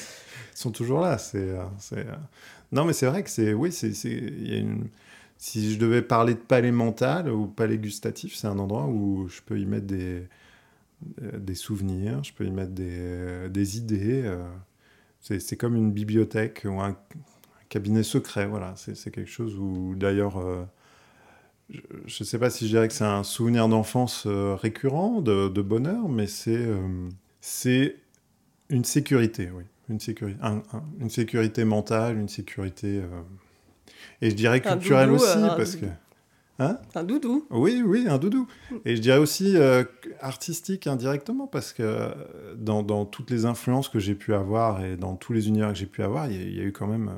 sont 0.58 0.70
toujours 0.72 1.00
là. 1.00 1.16
C'est, 1.18 1.46
Non, 2.72 2.84
mais 2.84 2.92
c'est 2.92 3.06
vrai 3.06 3.22
que 3.22 3.30
c'est. 3.30 3.52
Oui, 3.52 3.70
c'est. 3.72 3.92
c'est- 3.94 4.10
il 4.10 4.50
y 4.52 4.54
a 4.54 4.58
une... 4.58 4.88
Si 5.38 5.74
je 5.74 5.78
devais 5.78 6.00
parler 6.02 6.32
de 6.34 6.38
palais 6.40 6.72
mental 6.72 7.30
ou 7.30 7.46
palais 7.46 7.76
gustatif, 7.78 8.34
c'est 8.34 8.46
un 8.46 8.58
endroit 8.58 8.86
où 8.86 9.28
je 9.28 9.40
peux 9.42 9.60
y 9.60 9.66
mettre 9.66 9.86
des, 9.86 10.22
des 11.20 11.54
souvenirs, 11.54 12.24
je 12.24 12.32
peux 12.32 12.44
y 12.46 12.50
mettre 12.50 12.72
des, 12.72 13.48
des 13.50 13.76
idées. 13.76 14.24
C'est, 15.20 15.56
comme 15.56 15.76
une 15.76 15.92
bibliothèque 15.92 16.62
ou 16.64 16.80
un, 16.80 16.88
un 16.88 16.96
cabinet 17.68 18.02
secret. 18.02 18.46
Voilà, 18.46 18.72
c'est, 18.76 18.96
c'est 18.96 19.10
quelque 19.10 19.30
chose 19.30 19.56
où, 19.58 19.94
d'ailleurs. 19.94 20.38
euh, 20.38 20.64
je 21.70 21.80
ne 22.20 22.24
sais 22.24 22.38
pas 22.38 22.50
si 22.50 22.64
je 22.66 22.70
dirais 22.70 22.88
que 22.88 22.94
c'est 22.94 23.04
un 23.04 23.24
souvenir 23.24 23.68
d'enfance 23.68 24.24
euh, 24.26 24.54
récurrent, 24.54 25.20
de, 25.20 25.48
de 25.48 25.62
bonheur, 25.62 26.08
mais 26.08 26.26
c'est 26.26 26.56
euh, 26.56 27.08
c'est 27.40 27.96
une 28.68 28.84
sécurité, 28.84 29.50
oui. 29.54 29.64
Une 29.88 30.00
sécurité, 30.00 30.38
un- 30.42 30.62
un- 30.72 30.82
une 31.00 31.10
sécurité 31.10 31.64
mentale, 31.64 32.18
une 32.18 32.28
sécurité. 32.28 32.98
euh, 32.98 33.06
et 34.22 34.30
je 34.30 34.34
dirais 34.36 34.60
culturelle 34.60 35.08
doudou, 35.10 35.22
aussi, 35.22 35.38
un 35.38 35.48
parce 35.56 35.76
que. 35.76 35.80
doudou. 35.86 35.92
Hein? 36.58 36.78
Un 36.94 37.04
doudou. 37.04 37.46
oui, 37.50 37.82
oui, 37.84 38.06
un 38.08 38.16
doudou. 38.18 38.48
Et 38.86 38.96
je 38.96 39.00
dirais 39.02 39.18
aussi 39.18 39.56
artistique 40.20 40.86
indirectement, 40.86 41.46
parce 41.46 41.72
que 41.72 42.12
dans, 42.56 42.82
dans 42.82 43.04
toutes 43.04 43.30
les 43.30 43.44
influences 43.44 43.88
que 43.90 43.98
j'ai 43.98 44.14
pu 44.14 44.32
avoir 44.34 44.82
et 44.84 44.96
dans 44.96 45.16
tous 45.16 45.32
les 45.34 45.48
univers 45.48 45.68
que 45.72 45.78
j'ai 45.78 45.86
pu 45.86 46.02
avoir, 46.02 46.30
il 46.30 46.36
y, 46.36 46.42
a- 46.42 46.46
il 46.48 46.56
y 46.56 46.60
a 46.60 46.64
eu 46.64 46.72
quand 46.72 46.86
même 46.86 47.10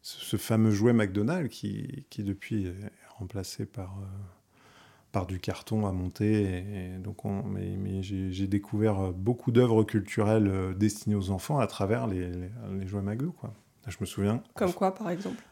ce, 0.00 0.36
fameux 0.38 0.70
jouet 0.70 0.92
McDonald's 0.94 1.50
qui, 1.54 2.04
qui 2.10 2.22
depuis 2.22 2.72
remplacé 3.22 3.64
par, 3.66 3.96
euh, 4.00 4.06
par 5.12 5.26
du 5.26 5.38
carton 5.40 5.86
à 5.86 5.92
monter. 5.92 6.42
Et, 6.42 6.94
et 6.94 6.98
donc 6.98 7.24
on, 7.24 7.42
mais 7.42 7.76
mais 7.78 8.02
j'ai 8.02 8.46
découvert 8.46 8.98
euh, 9.00 9.12
beaucoup 9.12 9.52
d'œuvres 9.52 9.84
culturelles 9.84 10.48
euh, 10.48 10.74
destinées 10.74 11.16
aux 11.16 11.30
enfants 11.30 11.58
à 11.58 11.66
travers 11.66 12.06
les, 12.06 12.28
les, 12.30 12.50
les 12.78 12.86
jouets 12.86 13.02
McDo. 13.02 13.32
Quoi. 13.32 13.52
Je 13.88 13.96
me 14.00 14.06
souviens. 14.06 14.42
Comme 14.54 14.72
quoi, 14.72 14.94
par 14.94 15.10
exemple? 15.10 15.42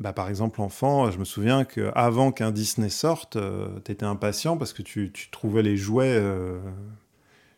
Bah, 0.00 0.12
par 0.12 0.28
exemple, 0.28 0.60
enfant, 0.60 1.10
je 1.10 1.18
me 1.18 1.24
souviens 1.24 1.64
qu'avant 1.64 2.30
qu'un 2.30 2.52
Disney 2.52 2.88
sorte, 2.88 3.36
tu 3.84 3.92
étais 3.92 4.06
impatient 4.06 4.56
parce 4.56 4.72
que 4.72 4.82
tu, 4.82 5.10
tu 5.12 5.28
trouvais 5.30 5.62
les 5.62 5.76
jouets. 5.76 6.16
euh, 6.16 6.60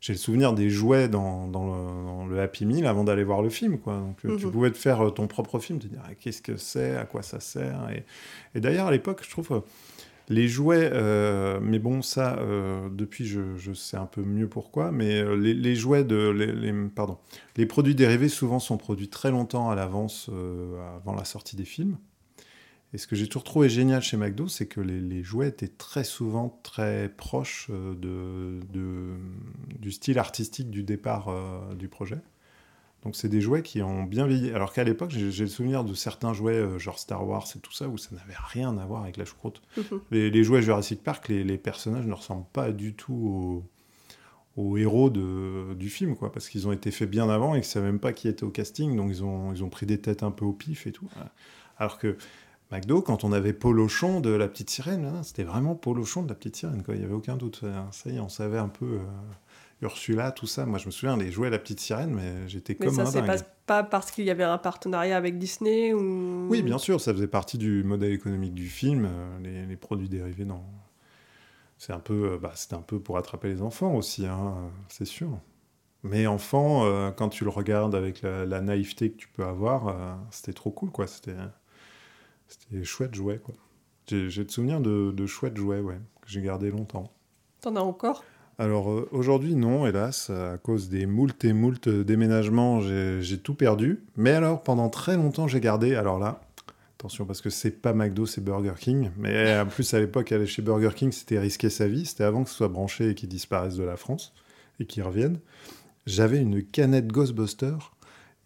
J'ai 0.00 0.14
le 0.14 0.19
souvenir 0.19 0.54
des 0.54 0.71
jouets 0.71 1.09
dans, 1.09 1.47
dans 1.47 1.66
le, 1.66 2.04
dans 2.07 2.26
le 2.26 2.40
Happy 2.40 2.64
Meal 2.64 2.87
avant 2.87 3.04
d'aller 3.04 3.23
voir 3.25 3.42
le 3.42 3.50
film. 3.50 3.78
Quoi. 3.78 3.99
Donc, 3.99 4.16
euh, 4.25 4.37
Tu 4.38 4.47
Mhm. 4.47 4.52
pouvais 4.52 4.71
te 4.71 4.78
faire 4.78 5.07
euh, 5.07 5.11
ton 5.11 5.26
propre 5.26 5.59
film, 5.59 5.78
te 5.78 5.87
dire 5.87 6.00
ah, 6.07 6.14
qu'est-ce 6.19 6.40
que 6.42 6.57
c'est, 6.57 6.97
à 6.97 7.04
quoi 7.04 7.23
ça 7.23 7.38
sert. 7.40 7.88
Et, 7.95 8.04
et 8.57 8.61
d'ailleurs, 8.61 8.87
à 8.87 8.90
l'époque, 8.90 9.21
je 9.25 9.30
trouve. 9.30 9.49
euh, 9.52 9.61
les 10.33 10.47
jouets, 10.47 10.88
euh, 10.92 11.59
mais 11.61 11.80
bon, 11.80 12.02
ça, 12.02 12.38
euh, 12.38 12.88
depuis, 12.88 13.26
je, 13.26 13.57
je 13.57 13.73
sais 13.73 13.97
un 13.97 14.07
peu 14.07 14.23
mieux 14.23 14.47
pourquoi, 14.49 14.92
mais 14.92 15.25
les, 15.37 15.54
les 15.54 15.75
jouets 15.75 16.04
de. 16.04 16.28
Les, 16.30 16.47
les- 16.52 16.73
pardon. 16.88 17.19
Les 17.57 17.66
produits 17.66 17.97
dérivés, 17.97 18.28
souvent, 18.28 18.61
sont 18.61 18.76
produits 18.76 19.09
très 19.09 19.33
longtemps 19.33 19.71
à 19.71 19.75
l'avance, 19.75 20.30
euh, 20.33 20.97
avant 20.99 21.16
la 21.16 21.25
sortie 21.25 21.57
des 21.57 21.64
films. 21.64 21.97
Et 22.92 22.99
ce 22.99 23.06
que 23.06 23.14
j'ai 23.14 23.26
toujours 23.28 23.44
trouvé 23.44 23.68
génial 23.68 24.02
chez 24.02 24.16
McDo, 24.16 24.49
c'est 24.49 24.66
que 24.66 24.80
les, 24.80 25.00
les 25.00 25.23
jouets 25.23 25.49
étaient 25.49 25.68
très 25.68 26.02
souvent 26.02 26.59
très 26.64 27.09
proches 27.09 27.68
euh, 27.70 27.94
de, 27.94 28.61
de- 28.73 29.16
du 29.78 29.92
style 29.92 30.18
artistique 30.18 30.70
du 30.70 30.82
départ 30.82 31.28
euh, 31.28 31.75
du 31.75 31.88
projet. 31.88 32.18
Donc 33.04 33.16
c'est 33.16 33.28
des 33.28 33.40
jouets 33.40 33.62
qui 33.62 33.80
ont 33.80 34.02
bien 34.02 34.26
vieilli. 34.26 34.50
Alors 34.50 34.73
qu'à 34.73 34.85
l'époque, 34.85 35.11
j'ai 35.11 35.44
le 35.44 35.49
souvenir 35.49 35.85
de 35.85 35.94
certains 35.94 36.35
jouets, 36.35 36.56
euh, 36.56 36.78
genre 36.78 36.99
Star 36.99 37.26
Wars 37.26 37.47
et 37.56 37.61
tout 37.61 37.73
ça, 37.73 37.88
où 37.88 37.97
ça 37.97 38.11
n'avait 38.14 38.35
rien 38.37 38.76
à 38.76 38.85
voir 38.85 39.04
avec 39.04 39.16
la 39.16 39.25
choucroute. 39.25 39.62
Mhm. 39.76 40.00
Les, 40.10 40.30
les 40.30 40.45
jouets 40.45 40.60
Jurassic 40.60 41.02
Park, 41.02 41.28
les, 41.28 41.45
les 41.45 41.58
personnages 41.58 42.06
ne 42.06 42.12
ressemblent 42.12 42.49
pas 42.52 42.73
du 42.73 42.95
tout 42.95 43.62
aux, 44.56 44.60
aux 44.62 44.76
héros 44.76 45.10
de, 45.10 45.75
du 45.75 45.88
film, 45.88 46.17
quoi, 46.17 46.32
parce 46.32 46.49
qu'ils 46.49 46.67
ont 46.67 46.73
été 46.73 46.91
faits 46.91 47.08
bien 47.08 47.30
avant 47.30 47.54
et 47.54 47.60
qu'ils 47.60 47.69
ne 47.69 47.73
savaient 47.73 47.86
même 47.86 48.00
pas 48.00 48.12
qui 48.12 48.26
était 48.26 48.45
au 48.45 48.50
casting, 48.50 48.97
donc 48.97 49.10
ils 49.10 49.23
ont, 49.25 49.52
ils 49.54 49.62
ont 49.62 49.71
pris 49.71 49.86
des 49.86 49.99
têtes 49.99 50.25
un 50.25 50.32
peu 50.32 50.45
au 50.45 50.52
pif 50.52 50.86
et 50.88 50.93
tout. 50.93 51.08
Alors 51.78 51.99
que 51.99 52.19
McDo, 52.71 53.02
quand 53.02 53.25
on 53.25 53.33
avait 53.33 53.52
Polochon 53.52 54.21
de 54.21 54.30
la 54.30 54.47
petite 54.47 54.71
sirène, 54.71 55.02
là, 55.02 55.23
c'était 55.25 55.43
vraiment 55.43 55.75
Polochon 55.75 56.23
de 56.23 56.28
la 56.28 56.37
petite 56.37 56.56
sirène, 56.56 56.83
quoi. 56.85 56.95
Il 56.95 57.00
n'y 57.00 57.04
avait 57.04 57.15
aucun 57.15 57.37
doute. 57.37 57.65
Ça 57.91 58.11
y 58.11 58.17
est, 58.17 58.21
on 58.21 58.28
savait 58.28 58.59
un 58.59 58.69
peu 58.69 58.85
euh, 58.85 59.00
Ursula, 59.83 60.30
tout 60.30 60.47
ça. 60.47 60.67
Moi, 60.67 60.78
je 60.78 60.87
me 60.87 60.93
souviens, 60.93 61.17
les 61.17 61.33
jouets 61.33 61.50
la 61.50 61.59
petite 61.59 61.80
sirène, 61.80 62.15
mais 62.15 62.49
j'étais 62.49 62.76
comme 62.76 62.95
ça, 62.95 63.02
un 63.02 63.11
dingue. 63.11 63.26
pas, 63.26 63.39
pas 63.67 63.83
parce 63.83 64.13
qu'il 64.13 64.25
y 64.25 64.30
avait 64.30 64.45
un 64.45 64.59
partenariat 64.59 65.17
avec 65.17 65.39
Disney 65.39 65.93
ou. 65.93 66.47
Oui, 66.49 66.63
bien 66.63 66.78
sûr, 66.78 67.00
ça 67.00 67.13
faisait 67.13 67.26
partie 67.26 67.59
du 67.59 67.83
modèle 67.83 68.13
économique 68.13 68.54
du 68.54 68.69
film, 68.69 69.04
euh, 69.04 69.39
les, 69.43 69.67
les 69.67 69.76
produits 69.76 70.09
dérivés 70.09 70.45
dans. 70.45 70.65
C'est 71.76 71.93
un 71.93 71.99
peu, 71.99 72.33
euh, 72.35 72.39
bah, 72.39 72.52
c'était 72.54 72.76
un 72.76 72.83
peu 72.83 73.00
pour 73.00 73.19
attraper 73.19 73.49
les 73.49 73.63
enfants 73.63 73.95
aussi, 73.97 74.26
hein, 74.26 74.54
c'est 74.89 75.06
sûr. 75.06 75.30
Mais 76.02 76.26
enfant, 76.26 77.11
quand 77.17 77.28
tu 77.28 77.45
le 77.45 77.50
regardes 77.50 77.95
avec 77.95 78.23
la, 78.23 78.47
la 78.47 78.63
naïveté 78.63 79.11
que 79.11 79.19
tu 79.19 79.28
peux 79.28 79.45
avoir, 79.45 80.19
c'était 80.30 80.54
trop 80.54 80.71
cool, 80.71 80.91
quoi. 80.91 81.06
C'était, 81.06 81.35
c'était 82.50 82.84
chouette 82.84 83.15
jouet, 83.15 83.39
quoi. 83.39 83.54
J'ai, 84.08 84.45
de 84.45 84.50
souvenirs 84.50 84.80
de, 84.80 85.13
de 85.13 85.26
chouettes 85.26 85.56
jouets, 85.56 85.80
ouais, 85.80 85.99
que 86.21 86.28
j'ai 86.28 86.43
gardé 86.43 86.71
longtemps. 86.71 87.13
T'en 87.60 87.76
as 87.76 87.80
encore? 87.80 88.25
Alors 88.58 88.91
euh, 88.91 89.08
aujourd'hui, 89.13 89.54
non, 89.54 89.86
hélas, 89.86 90.30
à 90.30 90.58
cause 90.58 90.89
des 90.89 91.06
moultes 91.06 91.45
et 91.45 91.52
moultes 91.52 91.89
déménagements, 91.89 92.80
j'ai 92.80 93.23
j'ai 93.23 93.39
tout 93.39 93.54
perdu. 93.54 94.04
Mais 94.17 94.32
alors, 94.32 94.63
pendant 94.63 94.91
très 94.91 95.17
longtemps, 95.17 95.47
j'ai 95.47 95.60
gardé. 95.60 95.95
Alors 95.95 96.19
là, 96.19 96.43
attention, 96.99 97.25
parce 97.25 97.41
que 97.41 97.50
c'est 97.50 97.71
pas 97.71 97.95
McDo, 97.95 98.26
c'est 98.26 98.43
Burger 98.43 98.75
King. 98.78 99.10
Mais 99.17 99.58
en 99.60 99.67
plus, 99.67 99.95
à 99.95 100.00
l'époque, 100.00 100.32
aller 100.32 100.47
chez 100.47 100.60
Burger 100.60 100.91
King, 100.95 101.13
c'était 101.13 101.39
risquer 101.39 101.71
sa 101.71 101.86
vie. 101.86 102.04
C'était 102.04 102.25
avant 102.25 102.43
que 102.43 102.50
ce 102.50 102.56
soit 102.56 102.69
branché 102.69 103.10
et 103.10 103.15
qu'ils 103.15 103.28
disparaissent 103.28 103.76
de 103.76 103.84
la 103.84 103.97
France 103.97 104.34
et 104.80 104.86
qu'ils 104.86 105.04
reviennent. 105.04 105.39
J'avais 106.06 106.39
une 106.39 106.65
canette 106.65 107.06
Ghostbuster. 107.06 107.76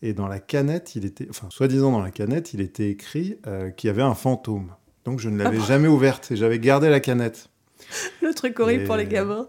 Et 0.07 0.13
dans 0.13 0.29
la 0.29 0.39
canette, 0.39 0.97
il 0.97 1.05
était, 1.07 1.27
enfin, 1.31 1.47
soi-disant 1.51 1.91
dans 1.91 2.03
la 2.03 2.11
canette, 2.11 2.53
il 2.53 2.61
était 2.61 2.91
écrit 2.91 3.39
euh, 3.47 3.71
qu'il 3.71 3.89
y 3.89 3.91
avait 3.91 4.03
un 4.03 4.15
fantôme. 4.15 4.71
Donc 5.07 5.19
je 5.19 5.31
ne 5.31 5.37
l'avais 5.43 5.61
jamais 5.61 5.89
ouverte 5.89 6.31
et 6.31 6.37
j'avais 6.37 6.59
gardé 6.59 6.91
la 6.91 7.01
canette. 7.01 7.49
Le 8.23 8.35
truc 8.35 8.61
horrible 8.61 8.83
Et- 8.83 8.87
pour 8.87 8.97
les 8.97 9.07
gamins. 9.07 9.47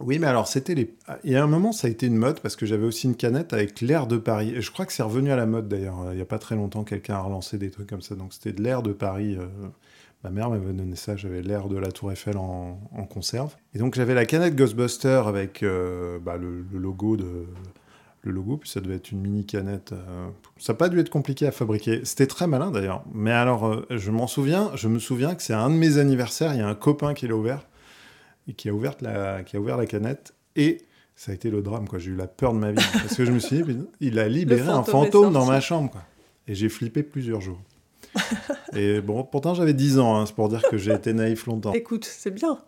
Oui, 0.00 0.18
mais 0.18 0.26
alors 0.26 0.46
c'était 0.46 0.74
les. 0.74 0.92
Il 1.24 1.30
y 1.32 1.36
a 1.36 1.42
un 1.42 1.46
moment, 1.46 1.72
ça 1.72 1.86
a 1.86 1.90
été 1.90 2.06
une 2.06 2.16
mode 2.16 2.40
parce 2.40 2.54
que 2.54 2.66
j'avais 2.66 2.84
aussi 2.84 3.06
une 3.06 3.14
canette 3.16 3.52
avec 3.54 3.80
l'air 3.80 4.06
de 4.06 4.18
Paris. 4.18 4.52
Et 4.54 4.60
je 4.60 4.70
crois 4.70 4.84
que 4.84 4.92
c'est 4.92 5.02
revenu 5.02 5.30
à 5.30 5.36
la 5.36 5.46
mode 5.46 5.68
d'ailleurs. 5.68 5.96
Il 6.10 6.16
n'y 6.16 6.20
a 6.22 6.26
pas 6.26 6.38
très 6.38 6.54
longtemps, 6.54 6.84
quelqu'un 6.84 7.14
a 7.14 7.20
relancé 7.20 7.56
des 7.56 7.70
trucs 7.70 7.88
comme 7.88 8.02
ça. 8.02 8.14
Donc 8.14 8.34
c'était 8.34 8.52
de 8.52 8.62
l'air 8.62 8.82
de 8.82 8.92
Paris. 8.92 9.36
euh, 9.38 9.46
Ma 10.22 10.30
mère 10.30 10.50
m'avait 10.50 10.72
donné 10.72 10.96
ça. 10.96 11.16
J'avais 11.16 11.40
l'air 11.40 11.68
de 11.68 11.78
la 11.78 11.92
Tour 11.92 12.12
Eiffel 12.12 12.36
en, 12.36 12.78
en 12.92 13.04
conserve. 13.04 13.54
Et 13.74 13.78
donc 13.78 13.94
j'avais 13.94 14.12
la 14.14 14.26
canette 14.26 14.54
Ghostbuster 14.54 15.22
avec 15.26 15.62
euh, 15.62 16.18
bah, 16.18 16.36
le, 16.36 16.64
le 16.70 16.78
logo 16.78 17.16
de. 17.16 17.46
Le 18.26 18.32
logo, 18.32 18.56
puis 18.56 18.68
ça 18.68 18.80
devait 18.80 18.96
être 18.96 19.12
une 19.12 19.20
mini 19.20 19.46
canette. 19.46 19.92
euh, 19.92 20.26
Ça 20.58 20.72
n'a 20.72 20.76
pas 20.76 20.88
dû 20.88 20.98
être 20.98 21.10
compliqué 21.10 21.46
à 21.46 21.52
fabriquer. 21.52 22.00
C'était 22.04 22.26
très 22.26 22.48
malin 22.48 22.72
d'ailleurs. 22.72 23.04
Mais 23.14 23.30
alors, 23.30 23.68
euh, 23.68 23.86
je 23.90 24.10
m'en 24.10 24.26
souviens, 24.26 24.72
je 24.74 24.88
me 24.88 24.98
souviens 24.98 25.36
que 25.36 25.42
c'est 25.44 25.52
un 25.54 25.70
de 25.70 25.76
mes 25.76 25.98
anniversaires, 25.98 26.52
il 26.52 26.58
y 26.58 26.62
a 26.62 26.66
un 26.66 26.74
copain 26.74 27.14
qui 27.14 27.28
l'a 27.28 27.36
ouvert 27.36 27.66
et 28.48 28.52
qui 28.54 28.68
a 28.68 28.72
ouvert 28.74 28.94
la, 29.00 29.44
qui 29.44 29.56
a 29.56 29.60
ouvert 29.60 29.76
la 29.76 29.86
canette 29.86 30.34
et 30.56 30.78
ça 31.14 31.30
a 31.30 31.34
été 31.36 31.50
le 31.50 31.62
drame 31.62 31.86
quoi. 31.88 32.00
J'ai 32.00 32.10
eu 32.10 32.16
la 32.16 32.26
peur 32.26 32.52
de 32.52 32.58
ma 32.58 32.72
vie 32.72 32.84
parce 32.94 33.14
que 33.14 33.24
je 33.24 33.30
me 33.30 33.38
suis 33.38 33.62
dit 33.62 33.78
il 34.00 34.18
a 34.18 34.28
libéré 34.28 34.68
un 34.68 34.82
fantôme 34.82 35.32
dans 35.32 35.46
ma 35.46 35.60
chambre 35.60 35.92
quoi. 35.92 36.02
Et 36.48 36.56
j'ai 36.56 36.68
flippé 36.68 37.04
plusieurs 37.04 37.40
jours. 37.40 37.60
et 38.74 39.00
bon, 39.00 39.22
pourtant 39.22 39.54
j'avais 39.54 39.72
10 39.74 39.98
ans, 40.00 40.16
hein, 40.16 40.26
c'est 40.26 40.34
pour 40.34 40.48
dire 40.48 40.62
que 40.68 40.76
j'ai 40.78 40.92
été 40.92 41.12
naïf 41.12 41.46
longtemps. 41.46 41.72
Écoute, 41.74 42.04
c'est 42.04 42.30
bien. 42.32 42.58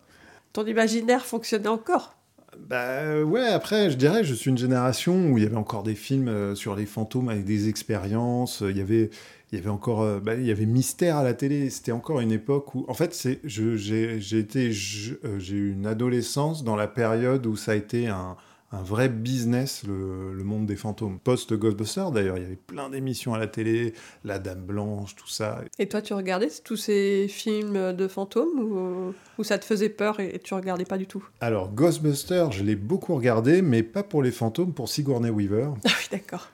Ton 0.53 0.65
imaginaire 0.65 1.25
fonctionnait 1.25 1.67
encore. 1.67 2.15
Bah 2.57 3.21
ouais, 3.23 3.45
après, 3.47 3.91
je 3.91 3.95
dirais, 3.97 4.23
je 4.23 4.33
suis 4.33 4.49
une 4.49 4.57
génération 4.57 5.29
où 5.31 5.37
il 5.37 5.43
y 5.43 5.45
avait 5.45 5.55
encore 5.55 5.83
des 5.83 5.93
films 5.95 6.27
euh, 6.27 6.55
sur 6.55 6.75
les 6.75 6.85
fantômes 6.87 7.29
avec 7.29 7.45
des 7.45 7.69
expériences. 7.69 8.63
euh, 8.63 8.71
Il 8.71 8.77
y 8.77 8.81
avait, 8.81 9.11
il 9.51 9.57
y 9.57 9.61
avait 9.61 9.69
encore, 9.69 10.01
euh, 10.01 10.19
bah, 10.19 10.33
il 10.35 10.45
y 10.45 10.51
avait 10.51 10.65
Mystère 10.65 11.17
à 11.17 11.23
la 11.23 11.33
télé. 11.35 11.69
C'était 11.69 11.91
encore 11.91 12.21
une 12.21 12.31
époque 12.31 12.73
où, 12.73 12.85
en 12.87 12.93
fait, 12.95 13.13
c'est, 13.13 13.39
j'ai, 13.43 14.17
été, 14.39 14.71
j'ai 14.71 15.55
eu 15.55 15.71
une 15.73 15.85
adolescence 15.85 16.63
dans 16.63 16.75
la 16.75 16.87
période 16.87 17.45
où 17.45 17.55
ça 17.55 17.73
a 17.73 17.75
été 17.75 18.07
un, 18.07 18.35
un 18.71 18.81
vrai 18.81 19.09
business, 19.09 19.83
le, 19.87 20.33
le 20.33 20.43
monde 20.43 20.65
des 20.65 20.75
fantômes. 20.75 21.19
Post-Ghostbusters, 21.19 22.11
d'ailleurs, 22.11 22.37
il 22.37 22.43
y 22.43 22.45
avait 22.45 22.55
plein 22.55 22.89
d'émissions 22.89 23.33
à 23.33 23.39
la 23.39 23.47
télé, 23.47 23.93
La 24.23 24.39
Dame 24.39 24.61
Blanche, 24.61 25.15
tout 25.15 25.27
ça. 25.27 25.61
Et 25.79 25.87
toi, 25.87 26.01
tu 26.01 26.13
regardais 26.13 26.49
tous 26.63 26.77
ces 26.77 27.27
films 27.27 27.93
de 27.93 28.07
fantômes 28.07 28.59
ou, 28.59 29.13
ou 29.37 29.43
ça 29.43 29.57
te 29.57 29.65
faisait 29.65 29.89
peur 29.89 30.19
et, 30.19 30.39
tu 30.39 30.53
regardais 30.53 30.85
pas 30.85 30.97
du 30.97 31.07
tout? 31.07 31.23
Alors, 31.41 31.71
Ghostbusters, 31.73 32.51
je 32.51 32.63
l'ai 32.63 32.75
beaucoup 32.75 33.15
regardé, 33.15 33.61
mais 33.61 33.83
pas 33.83 34.03
pour 34.03 34.21
les 34.21 34.31
fantômes, 34.31 34.73
pour 34.73 34.89
Sigourney 34.89 35.29
Weaver. 35.29 35.69
Ah 35.85 35.89
oui, 35.99 36.07
d'accord 36.11 36.49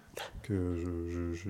que 0.46 0.76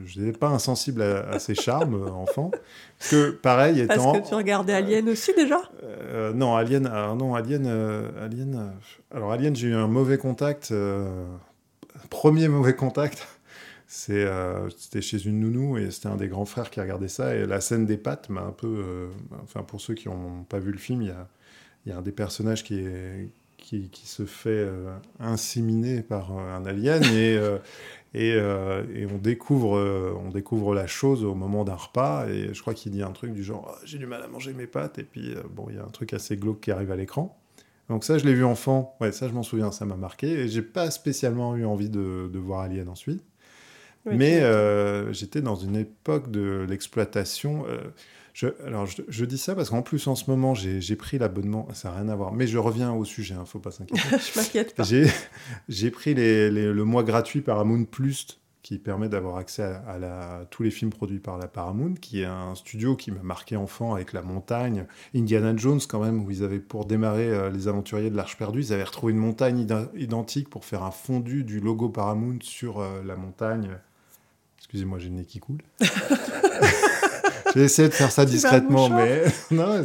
je 0.05 0.19
n'étais 0.19 0.37
pas 0.37 0.49
insensible 0.49 1.01
à, 1.01 1.39
ses 1.39 1.55
charmes, 1.55 1.95
euh, 1.95 2.09
enfant. 2.09 2.51
Parce 2.97 3.11
que, 3.11 3.31
pareil, 3.31 3.81
étant... 3.81 4.13
Parce 4.13 4.23
que 4.23 4.29
tu 4.29 4.35
regardais 4.35 4.73
Alien 4.73 5.09
aussi, 5.09 5.33
déjà? 5.33 5.61
Euh, 5.83 6.33
Non, 6.33 6.55
Alien... 6.55 6.85
Alors, 6.87 7.15
non, 7.15 7.35
Alien... 7.35 7.65
Euh, 7.65 8.09
Alien 8.23 8.73
alors, 9.11 9.31
Alien, 9.31 9.55
j'ai 9.55 9.67
eu 9.67 9.73
un 9.73 9.87
mauvais 9.87 10.17
contact. 10.17 10.73
premier 12.09 12.47
mauvais 12.47 12.75
contact. 12.75 13.27
C'était 13.87 15.01
chez 15.01 15.25
une 15.25 15.39
nounou 15.39 15.77
et 15.77 15.91
c'était 15.91 16.07
un 16.07 16.15
des 16.15 16.27
grands 16.27 16.45
frères 16.45 16.69
qui 16.69 16.79
regardait 16.79 17.07
ça. 17.07 17.35
Et 17.35 17.45
la 17.45 17.61
scène 17.61 17.85
des 17.85 17.97
pattes 17.97 18.29
m'a 18.29 18.41
un 18.41 18.51
peu... 18.51 19.09
enfin, 19.43 19.63
pour 19.63 19.81
ceux 19.81 19.93
qui 19.93 20.07
n'ont 20.07 20.43
pas 20.43 20.59
vu 20.59 20.71
le 20.71 20.77
film, 20.77 21.01
il 21.01 21.09
y 21.09 21.11
a, 21.11 21.27
y 21.85 21.91
a 21.91 21.97
un 21.97 22.01
des 22.01 22.11
personnages 22.11 22.63
qui 22.63 22.79
est... 22.79 23.29
Qui, 23.57 23.89
qui, 23.89 24.05
se 24.05 24.27
fait 24.27 24.69
inséminer 25.19 26.03
par 26.03 26.31
un 26.33 26.67
alien 26.67 27.03
et, 27.03 27.39
euh, 28.15 28.83
et, 28.93 29.05
on, 29.05 29.17
découvre, 29.17 29.77
euh, 29.77 30.17
on 30.23 30.29
découvre 30.29 30.73
la 30.73 30.87
chose 30.87 31.23
au 31.23 31.35
moment 31.35 31.63
d'un 31.63 31.75
repas. 31.75 32.27
Et 32.29 32.53
je 32.53 32.61
crois 32.61 32.73
qu'il 32.73 32.91
dit 32.91 33.03
un 33.03 33.11
truc 33.11 33.33
du 33.33 33.43
genre 33.43 33.73
ah, 33.73 33.81
J'ai 33.85 33.97
du 33.97 34.05
mal 34.05 34.23
à 34.23 34.27
manger 34.27 34.53
mes 34.53 34.67
pâtes. 34.67 34.99
Et 34.99 35.03
puis, 35.03 35.33
euh, 35.33 35.41
bon, 35.49 35.67
il 35.69 35.75
y 35.75 35.79
a 35.79 35.83
un 35.83 35.89
truc 35.89 36.13
assez 36.13 36.37
glauque 36.37 36.61
qui 36.61 36.71
arrive 36.71 36.91
à 36.91 36.95
l'écran. 36.95 37.37
Donc, 37.89 38.03
ça, 38.03 38.17
je 38.17 38.25
l'ai 38.25 38.33
vu 38.33 38.45
enfant. 38.45 38.95
Ouais, 39.01 39.11
ça, 39.11 39.27
je 39.27 39.33
m'en 39.33 39.43
souviens, 39.43 39.71
ça 39.71 39.85
m'a 39.85 39.95
marqué. 39.95 40.27
Et 40.27 40.47
j'ai 40.47 40.61
pas 40.61 40.89
spécialement 40.91 41.55
eu 41.55 41.65
envie 41.65 41.89
de, 41.89 42.29
de 42.31 42.39
voir 42.39 42.61
Alien 42.61 42.89
ensuite. 42.89 43.23
Mais 44.05 44.43
j'étais 45.13 45.41
dans 45.41 45.55
une 45.55 45.75
époque 45.75 46.29
de 46.29 46.65
l'exploitation. 46.69 47.65
Je, 48.35 48.47
alors, 48.65 48.85
je, 48.85 49.23
dis 49.23 49.37
ça 49.37 49.55
parce 49.55 49.69
qu'en 49.69 49.81
plus, 49.81 50.07
en 50.07 50.15
ce 50.15 50.29
moment, 50.29 50.53
j'ai 50.53 50.95
pris 50.97 51.17
l'abonnement. 51.17 51.69
Ça 51.73 51.89
n'a 51.89 51.95
rien 51.95 52.09
à 52.09 52.15
voir. 52.17 52.33
Mais 52.33 52.47
je 52.47 52.57
reviens 52.57 52.91
au 52.91 53.05
sujet, 53.05 53.33
il 53.33 53.37
hein, 53.37 53.41
ne 53.41 53.45
faut 53.45 53.59
pas 53.59 53.71
s'inquiéter. 53.71 54.01
je 54.11 54.37
m'inquiète 54.37 54.75
pas. 54.75 54.83
J'ai 55.69 55.89
pris 55.89 56.13
les, 56.13 56.51
le 56.51 56.83
mois 56.83 57.03
gratuit 57.03 57.39
Paramount 57.39 57.85
Plus 57.85 58.41
qui 58.61 58.77
permet 58.77 59.07
d'avoir 59.07 59.37
accès 59.37 59.63
à, 59.87 59.97
la, 59.99 60.47
tous 60.49 60.63
les 60.63 60.71
films 60.71 60.89
produits 60.89 61.19
par 61.19 61.37
la 61.37 61.47
Paramount, 61.47 61.93
qui 61.93 62.23
est 62.23 62.25
un 62.25 62.55
studio 62.55 62.97
qui 62.97 63.11
m'a 63.11 63.21
marqué 63.21 63.55
enfant 63.55 63.93
avec 63.93 64.11
la 64.11 64.21
montagne. 64.21 64.85
Indiana 65.15 65.55
Jones, 65.55 65.79
quand 65.87 66.01
même, 66.01 66.25
où 66.25 66.29
ils 66.29 66.43
avaient, 66.43 66.59
pour 66.59 66.85
démarrer 66.85 67.29
euh, 67.29 67.49
les 67.49 67.69
aventuriers 67.69 68.09
de 68.09 68.17
l'Arche 68.17 68.37
perdue, 68.37 68.59
ils 68.59 68.73
avaient 68.73 68.83
retrouvé 68.83 69.13
une 69.13 69.19
montagne 69.19 69.65
identique 69.95 70.49
pour 70.49 70.65
faire 70.65 70.83
un 70.83 70.91
fondu 70.91 71.45
du 71.45 71.61
logo 71.61 71.87
Paramount 71.87 72.39
sur 72.41 72.79
euh, 72.79 73.01
la 73.05 73.15
montagne. 73.15 73.69
Excusez-moi, 74.57 74.99
j'ai 74.99 75.07
le 75.07 75.15
nez 75.15 75.25
qui 75.25 75.39
coule. 75.39 75.61
J'ai 77.55 77.63
essayé 77.63 77.87
de 77.87 77.93
faire 77.93 78.11
ça 78.11 78.25
discrètement, 78.25 78.89
mais 78.89 79.23
non. 79.51 79.81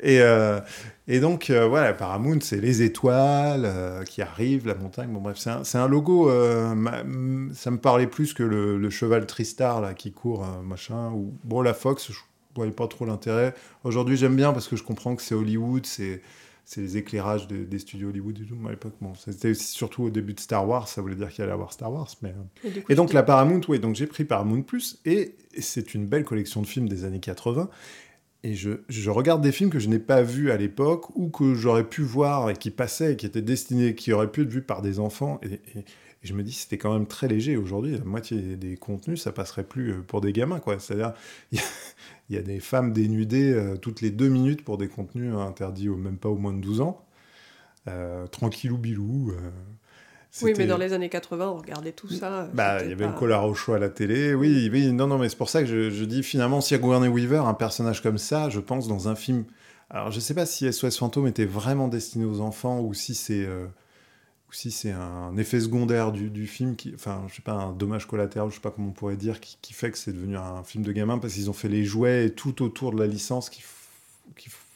Et, 0.00 0.20
euh, 0.20 0.60
et 1.08 1.20
donc, 1.20 1.50
euh, 1.50 1.66
voilà, 1.66 1.92
Paramount, 1.92 2.38
c'est 2.40 2.60
les 2.60 2.82
étoiles 2.82 3.64
euh, 3.64 4.04
qui 4.04 4.22
arrivent, 4.22 4.66
la 4.66 4.74
montagne. 4.74 5.08
Bon, 5.10 5.20
bref, 5.20 5.36
c'est 5.38 5.78
un, 5.78 5.82
un, 5.82 5.88
logo. 5.88 6.28
ça 6.28 7.70
me 7.70 7.78
parlait 7.78 8.06
plus 8.06 8.34
que 8.34 8.42
le, 8.42 8.90
cheval 8.90 9.26
Tristar 9.26 9.80
là, 9.80 9.94
qui 9.94 10.12
court, 10.12 10.46
machin. 10.64 11.10
Ou, 11.12 11.34
bon, 11.44 11.62
la 11.62 11.74
Fox, 11.74 12.12
je 12.12 12.18
voyais 12.54 12.72
pas 12.72 12.86
trop 12.86 13.04
l'intérêt. 13.04 13.54
Aujourd'hui, 13.84 14.16
j'aime 14.16 14.36
bien 14.36 14.52
parce 14.52 14.68
que 14.68 14.76
je 14.76 14.82
comprends 14.82 15.16
que 15.16 15.22
c'est 15.22 15.34
Hollywood, 15.34 15.86
c'est 15.86 16.22
c'est 16.66 16.80
les 16.80 16.96
éclairages 16.96 17.46
des 17.46 17.78
studios 17.78 18.08
Hollywood 18.08 18.40
et 18.40 18.44
tout. 18.44 18.56
à 18.66 18.70
l'époque, 18.70 18.94
bon, 19.00 19.14
c'était 19.14 19.54
surtout 19.54 20.02
au 20.02 20.10
début 20.10 20.34
de 20.34 20.40
Star 20.40 20.68
Wars, 20.68 20.88
ça 20.88 21.00
voulait 21.00 21.14
dire 21.14 21.30
qu'il 21.30 21.44
allait 21.44 21.52
avoir 21.52 21.72
Star 21.72 21.92
Wars. 21.92 22.08
Mais... 22.22 22.34
Et, 22.88 22.96
donc 22.96 23.12
la 23.12 23.22
Paramount, 23.22 23.60
oui, 23.68 23.78
donc 23.78 23.94
j'ai 23.94 24.08
pris 24.08 24.24
Paramount 24.24 24.62
Plus, 24.62 25.00
et, 25.04 25.36
c'est 25.60 25.94
une 25.94 26.06
belle 26.06 26.24
collection 26.24 26.60
de 26.60 26.66
films 26.66 26.88
des 26.88 27.04
années 27.04 27.20
80. 27.20 27.70
Et 28.42 28.54
je, 28.54 28.70
je 28.88 29.10
regarde 29.10 29.42
des 29.42 29.52
films 29.52 29.70
que 29.70 29.78
je 29.78 29.88
n'ai 29.88 30.00
pas 30.00 30.22
vus 30.22 30.50
à 30.50 30.56
l'époque, 30.56 31.16
ou 31.16 31.28
que 31.28 31.54
j'aurais 31.54 31.88
pu 31.88 32.02
voir 32.02 32.50
et 32.50 32.54
qui 32.54 32.72
passaient, 32.72 33.12
et 33.12 33.16
qui 33.16 33.26
étaient 33.26 33.42
destinés, 33.42 33.94
qui 33.94 34.12
auraient 34.12 34.30
pu 34.30 34.42
être 34.42 34.50
vus 34.50 34.62
par 34.62 34.82
des 34.82 34.98
enfants. 34.98 35.40
Et, 35.44 35.60
et 35.76 35.84
je 36.26 36.34
me 36.34 36.42
dis, 36.42 36.52
c'était 36.52 36.78
quand 36.78 36.92
même 36.92 37.06
très 37.06 37.28
léger. 37.28 37.56
Aujourd'hui, 37.56 37.96
la 37.96 38.04
moitié 38.04 38.56
des 38.56 38.76
contenus, 38.76 39.22
ça 39.22 39.32
passerait 39.32 39.64
plus 39.64 39.92
euh, 39.92 40.02
pour 40.06 40.20
des 40.20 40.32
gamins, 40.32 40.58
quoi. 40.58 40.78
C'est-à-dire, 40.78 41.12
il 42.28 42.36
y 42.36 42.38
a 42.38 42.42
des 42.42 42.60
femmes 42.60 42.92
dénudées 42.92 43.52
euh, 43.52 43.76
toutes 43.76 44.00
les 44.00 44.10
deux 44.10 44.28
minutes 44.28 44.64
pour 44.64 44.78
des 44.78 44.88
contenus 44.88 45.34
interdits 45.34 45.88
même 45.88 46.18
pas 46.18 46.28
au 46.28 46.36
moins 46.36 46.52
de 46.52 46.60
12 46.60 46.80
ans. 46.80 47.04
Euh, 47.88 48.26
tranquillou 48.26 48.78
bilou. 48.78 49.30
Euh, 49.30 49.50
oui, 50.42 50.52
mais 50.58 50.66
dans 50.66 50.76
les 50.76 50.92
années 50.92 51.08
80, 51.08 51.48
on 51.48 51.56
regardait 51.56 51.92
tout 51.92 52.08
ça. 52.08 52.48
Bah, 52.52 52.82
il 52.82 52.90
y 52.90 52.92
avait 52.92 53.06
le 53.06 53.12
collar 53.12 53.46
au 53.46 53.54
choix 53.54 53.76
à 53.76 53.78
la 53.78 53.88
télé. 53.88 54.34
Oui, 54.34 54.68
oui, 54.70 54.92
non, 54.92 55.06
non, 55.06 55.18
mais 55.18 55.30
c'est 55.30 55.38
pour 55.38 55.48
ça 55.48 55.62
que 55.62 55.66
je, 55.66 56.04
dis 56.04 56.22
finalement, 56.22 56.60
si 56.60 56.74
Sigourney 56.74 57.08
Weaver, 57.08 57.38
un 57.46 57.54
personnage 57.54 58.02
comme 58.02 58.18
ça, 58.18 58.50
je 58.50 58.60
pense 58.60 58.86
dans 58.86 59.08
un 59.08 59.14
film. 59.14 59.44
Alors, 59.88 60.10
je 60.10 60.20
sais 60.20 60.34
pas 60.34 60.44
si 60.44 60.70
SOS 60.70 60.98
Fantôme 60.98 61.26
était 61.26 61.46
vraiment 61.46 61.88
destiné 61.88 62.26
aux 62.26 62.40
enfants 62.40 62.80
ou 62.80 62.92
si 62.92 63.14
c'est 63.14 63.46
ou 64.48 64.52
si 64.52 64.70
c'est 64.70 64.92
un 64.92 65.36
effet 65.36 65.60
secondaire 65.60 66.12
du, 66.12 66.46
film, 66.46 66.76
enfin, 66.94 67.24
je 67.28 67.34
sais 67.34 67.42
pas, 67.42 67.52
un 67.52 67.72
dommage 67.72 68.06
collatéral, 68.06 68.48
je 68.50 68.56
sais 68.56 68.60
pas 68.60 68.70
comment 68.70 68.88
on 68.88 68.92
pourrait 68.92 69.16
dire, 69.16 69.40
qui, 69.40 69.72
fait 69.72 69.90
que 69.90 69.98
c'est 69.98 70.12
devenu 70.12 70.36
un 70.36 70.62
film 70.62 70.84
de 70.84 70.92
gamin 70.92 71.18
parce 71.18 71.34
qu'ils 71.34 71.50
ont 71.50 71.54
fait 71.54 71.68
les 71.68 71.84
jouets 71.84 72.26
et 72.26 72.30
tout 72.30 72.62
autour 72.62 72.92
de 72.92 73.00
la 73.00 73.06
licence 73.06 73.50
qui, 73.50 73.62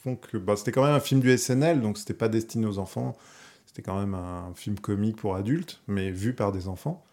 font 0.03 0.17
que 0.17 0.39
bah, 0.39 0.57
c'était 0.57 0.73
quand 0.73 0.85
même 0.85 0.95
un 0.95 1.01
film 1.01 1.21
du 1.21 1.37
SNL, 1.37 1.81
donc 1.81 1.99
c'était 1.99 2.15
pas 2.15 2.29
destiné 2.29 2.67
aux 2.67 2.79
enfants, 2.79 3.17
c'était 3.67 3.83
quand 3.83 3.99
même 3.99 4.15
un 4.15 4.53
film 4.55 4.79
comique 4.79 5.17
pour 5.17 5.37
adultes, 5.37 5.81
mais 5.87 6.11
vu 6.11 6.33
par 6.33 6.53
des 6.53 6.67
enfants. 6.67 7.05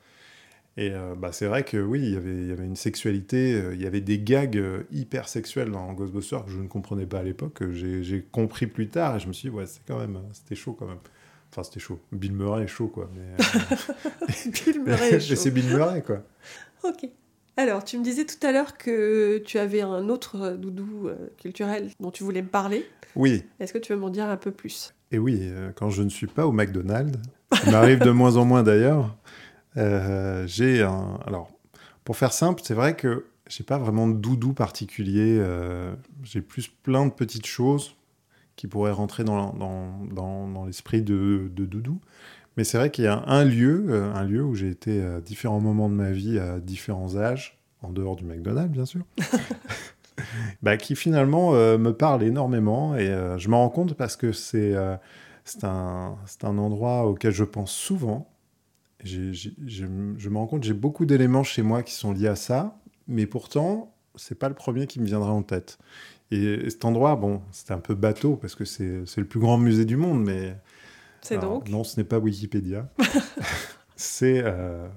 Et 0.78 0.92
euh, 0.92 1.16
bah, 1.16 1.32
c'est 1.32 1.48
vrai 1.48 1.64
que 1.64 1.78
oui, 1.78 2.02
il 2.02 2.14
y 2.14 2.16
avait, 2.16 2.36
il 2.36 2.48
y 2.48 2.52
avait 2.52 2.66
une 2.66 2.76
sexualité, 2.76 3.56
euh, 3.56 3.74
il 3.74 3.82
y 3.82 3.88
avait 3.88 4.00
des 4.00 4.20
gags 4.20 4.58
euh, 4.58 4.84
hyper 4.92 5.28
sexuels 5.28 5.72
dans 5.72 5.92
Ghostbusters 5.94 6.46
que 6.46 6.52
je 6.52 6.60
ne 6.60 6.68
comprenais 6.68 7.08
pas 7.08 7.20
à 7.20 7.24
l'époque, 7.24 7.56
que 7.56 7.72
j'ai 7.74 8.22
compris 8.32 8.68
plus 8.68 8.88
tard, 8.88 9.16
et 9.16 9.20
je 9.20 9.28
me 9.28 9.34
suis 9.34 9.50
dit, 9.50 9.56
ouais, 9.56 9.66
c'est 9.66 9.82
quand 9.88 9.98
même, 9.98 10.20
c'était 10.34 10.56
chaud 10.56 10.74
quand 10.78 10.86
même. 10.86 11.00
Enfin, 11.52 11.64
c'était 11.64 11.80
chaud. 11.80 12.00
Bill 12.12 12.34
Murray 12.34 12.64
est 12.64 12.68
chaud, 12.68 12.88
quoi. 12.88 13.10
Mais, 13.16 13.22
euh, 13.44 14.52
Bill 14.66 14.82
Murray 14.84 15.14
est 15.14 15.20
chaud. 15.28 15.36
c'est 15.36 15.52
Bill 15.52 15.68
Murray, 15.68 16.04
quoi. 16.04 16.24
ok. 16.84 17.10
Alors, 17.56 17.84
tu 17.84 17.98
me 17.98 18.04
disais 18.04 18.26
tout 18.26 18.46
à 18.46 18.52
l'heure 18.52 18.78
que 18.78 19.40
tu 19.40 19.58
avais 19.58 19.82
un 19.82 20.10
autre 20.10 20.52
doudou 20.52 21.08
euh, 21.08 21.16
culturel 21.38 21.90
dont 22.00 22.12
tu 22.12 22.24
voulais 22.24 22.44
me 22.44 22.48
parler. 22.48 22.86
Oui. 23.16 23.44
Est-ce 23.60 23.74
que 23.74 23.80
tu 23.80 23.94
veux 23.94 24.00
m'en 24.00 24.10
dire 24.12 24.26
un 24.26 24.38
peu 24.38 24.52
plus? 24.52 24.94
Et 25.12 25.18
oui, 25.18 25.40
euh, 25.42 25.72
quand 25.76 25.90
je 25.90 26.04
ne 26.04 26.10
suis 26.10 26.28
pas 26.28 26.46
au 26.46 26.52
McDonald's, 26.52 27.18
il 27.66 27.72
m'arrive 27.72 28.00
de 28.00 28.12
moins 28.12 28.36
en 28.36 28.46
moins 28.46 28.62
d'ailleurs, 28.62 29.16
j'ai 29.76 30.84
un... 30.84 31.20
Alors, 31.26 31.50
pour 32.04 32.18
faire 32.18 32.34
simple, 32.34 32.62
c'est 32.64 32.74
vrai 32.76 32.96
que 32.96 33.26
j'ai 33.48 33.64
pas 33.64 33.78
vraiment 33.78 34.08
de 34.08 34.14
doudou 34.14 34.54
particulier. 34.54 35.42
j'ai 36.24 36.42
plus 36.42 36.68
plein 36.68 37.06
de 37.08 37.12
petites 37.12 37.46
choses 37.48 37.97
qui 38.58 38.68
pourrait 38.68 38.92
rentrer 38.92 39.24
dans, 39.24 39.54
dans, 39.54 40.48
dans, 40.48 40.66
l'esprit 40.66 41.02
de, 41.02 41.50
de, 41.56 41.66
Doudou. 41.66 42.02
Mais 42.58 42.64
c'est 42.64 42.78
vrai 42.78 42.90
qu'il 42.90 43.06
y 43.06 43.08
a 43.08 43.24
un 43.28 43.46
lieu, 43.46 43.86
euh, 43.90 44.12
un 44.14 44.26
lieu 44.26 44.44
où 44.44 44.56
j'ai 44.56 44.70
été 44.70 45.02
à 45.02 45.22
différents 45.22 45.62
moments 45.62 45.90
de 45.90 45.94
ma 45.94 46.12
vie, 46.12 46.40
à 46.40 46.60
différents 46.60 47.16
âges, 47.16 47.60
en 47.84 47.92
dehors 47.92 48.16
du 48.16 48.26
McDonald's 48.26 48.74
bien 48.74 48.86
sûr, 48.86 49.06
bah, 50.64 50.76
qui 50.76 50.96
finalement 50.96 51.54
euh, 51.54 51.78
me 51.78 51.94
parle 51.94 52.24
énormément. 52.24 52.96
Et 52.96 53.08
euh, 53.08 53.38
je 53.38 53.48
m'en 53.48 53.60
rends 53.60 53.70
compte 53.70 53.94
parce 53.94 54.18
que 54.18 54.34
c'est 54.34 54.74
c'est 55.46 55.64
un, 55.64 56.18
un 56.44 56.58
endroit 56.58 57.06
auquel 57.06 57.32
je 57.32 57.44
pense 57.44 57.72
souvent. 57.72 58.28
je, 59.04 59.32
je 59.32 59.86
me 59.86 60.38
rends 60.38 60.48
compte 60.48 60.64
j'ai 60.64 60.74
beaucoup 60.74 61.06
d'éléments 61.06 61.44
chez 61.44 61.62
moi 61.62 61.84
qui 61.84 61.94
sont 61.94 62.12
liés 62.12 62.28
à 62.28 62.36
ça, 62.36 62.80
mais 63.08 63.28
pourtant, 63.28 63.94
c'est 64.18 64.36
pas 64.36 64.50
le 64.50 64.56
premier 64.56 64.88
qui 64.88 65.00
me 65.00 65.06
viendra 65.06 65.32
en 65.32 65.44
tête. 65.44 65.78
Et 66.32 66.70
cet 66.70 66.84
endroit, 66.86 67.16
bon, 67.16 67.42
c'était 67.52 67.74
un 67.74 67.80
peu 67.80 67.96
bateau 67.96 68.36
parce 68.36 68.56
que 68.56 68.66
c'est 68.66 69.06
le 69.18 69.26
plus 69.26 69.40
grand 69.40 69.58
musée 69.58 69.86
du 69.86 69.96
monde, 69.96 70.24
mais. 70.24 70.56
C'est 71.22 71.38
donc 71.38 71.70
Non, 71.70 71.84
ce 71.84 72.00
n'est 72.00 72.04
pas 72.04 72.20
Wikipédia. 72.20 72.90
c'est 73.96 74.42
euh, 74.44 74.88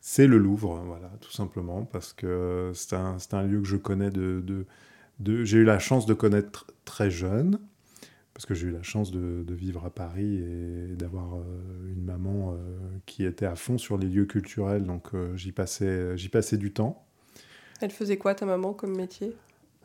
c'est 0.00 0.26
le 0.26 0.38
Louvre, 0.38 0.82
voilà, 0.86 1.10
tout 1.20 1.30
simplement, 1.30 1.84
parce 1.84 2.12
que 2.12 2.72
c'est 2.74 2.94
un, 2.94 3.16
un, 3.32 3.42
lieu 3.42 3.60
que 3.60 3.68
je 3.68 3.76
connais 3.76 4.10
de. 4.10 4.42
de, 4.44 4.66
de 5.20 5.44
j'ai 5.44 5.58
eu 5.58 5.64
la 5.64 5.78
chance 5.78 6.06
de 6.06 6.14
connaître 6.14 6.66
très 6.84 7.10
jeune, 7.10 7.58
parce 8.32 8.46
que 8.46 8.54
j'ai 8.54 8.66
eu 8.68 8.70
la 8.70 8.82
chance 8.82 9.12
de, 9.12 9.44
de, 9.46 9.54
vivre 9.54 9.84
à 9.84 9.90
Paris 9.90 10.38
et 10.38 10.96
d'avoir 10.96 11.36
euh, 11.36 11.92
une 11.94 12.04
maman 12.04 12.52
euh, 12.52 12.58
qui 13.06 13.24
était 13.24 13.46
à 13.46 13.54
fond 13.54 13.78
sur 13.78 13.96
les 13.96 14.08
lieux 14.08 14.26
culturels, 14.26 14.84
donc 14.84 15.08
j'y 15.36 15.52
passais, 15.52 16.16
j'y 16.16 16.30
passais 16.30 16.56
du 16.56 16.72
temps. 16.72 17.06
Elle 17.80 17.90
faisait 17.90 18.16
quoi, 18.16 18.34
ta 18.34 18.46
maman, 18.46 18.72
comme 18.72 18.96
métier? 18.96 19.36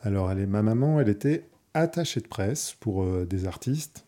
Alors, 0.04 0.32
elle 0.32 0.40
est, 0.40 0.46
ma 0.46 0.62
maman, 0.62 1.00
elle 1.02 1.10
était 1.10 1.46
attachée 1.74 2.22
de 2.22 2.28
presse 2.28 2.76
pour 2.80 3.04
euh, 3.04 3.26
des 3.26 3.46
artistes, 3.46 4.06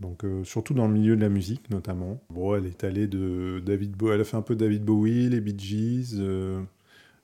donc 0.00 0.24
euh, 0.24 0.44
surtout 0.44 0.74
dans 0.74 0.86
le 0.86 0.92
milieu 0.92 1.16
de 1.16 1.20
la 1.20 1.28
musique 1.28 1.70
notamment. 1.70 2.20
Bon, 2.30 2.54
elle 2.54 2.66
est 2.66 2.84
allée 2.84 3.06
de 3.06 3.62
David 3.64 3.92
Bowie, 3.92 4.12
elle 4.14 4.20
a 4.20 4.24
fait 4.24 4.36
un 4.36 4.42
peu 4.42 4.54
David 4.54 4.84
Bowie, 4.84 5.28
les 5.28 5.40
Bee 5.40 5.58
Gees, 5.58 6.16
euh, 6.18 6.60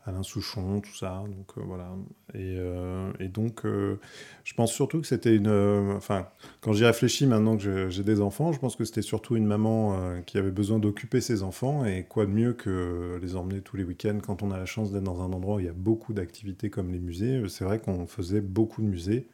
Alain 0.07 0.23
Souchon, 0.23 0.81
tout 0.81 0.95
ça. 0.95 1.25
Donc 1.27 1.59
euh, 1.59 1.63
voilà. 1.65 1.91
Et, 2.33 2.55
euh, 2.59 3.13
donc, 3.29 3.67
euh, 3.67 3.99
je 4.45 4.55
pense 4.55 4.73
surtout 4.73 5.01
que 5.01 5.07
c'était 5.07 5.35
une. 5.35 5.49
Enfin, 5.97 6.29
quand 6.61 6.73
j'y 6.73 6.85
réfléchis 6.85 7.27
maintenant 7.27 7.57
que 7.57 7.89
j'ai 7.89 8.05
des 8.05 8.21
enfants, 8.21 8.53
je 8.53 8.61
pense 8.61 8.77
que 8.77 8.85
c'était 8.85 9.03
surtout 9.03 9.37
une 9.37 9.47
maman 9.47 10.23
qui 10.25 10.39
avait 10.39 10.53
besoin 10.53 10.79
d'occuper 10.79 11.21
ses 11.21 11.43
enfants. 11.43 11.85
Et 11.85 12.05
quoi 12.05 12.27
de 12.27 12.31
mieux 12.31 12.53
que 12.53 13.19
les 13.21 13.35
emmener 13.35 13.61
tous 13.61 13.77
les 13.77 13.85
week-ends 13.85 14.19
quand 14.25 14.43
on 14.43 14.53
a 14.53 14.59
la 14.59 14.67
chance 14.67 14.93
d'être 14.93 15.05
dans 15.05 15.21
un 15.23 15.33
endroit 15.33 15.57
où 15.57 15.61
il 15.61 15.67
y 15.67 15.69
a 15.71 15.75
beaucoup 15.75 16.13
d'activités 16.13 16.71
comme 16.71 16.93
les 16.93 17.01
musées. 17.01 17.43
C'est 17.49 17.65
vrai 17.65 17.81
qu'on 17.81 18.07
faisait 18.07 18.41
beaucoup 18.41 18.83
de 18.83 18.87
musées. 18.87 19.29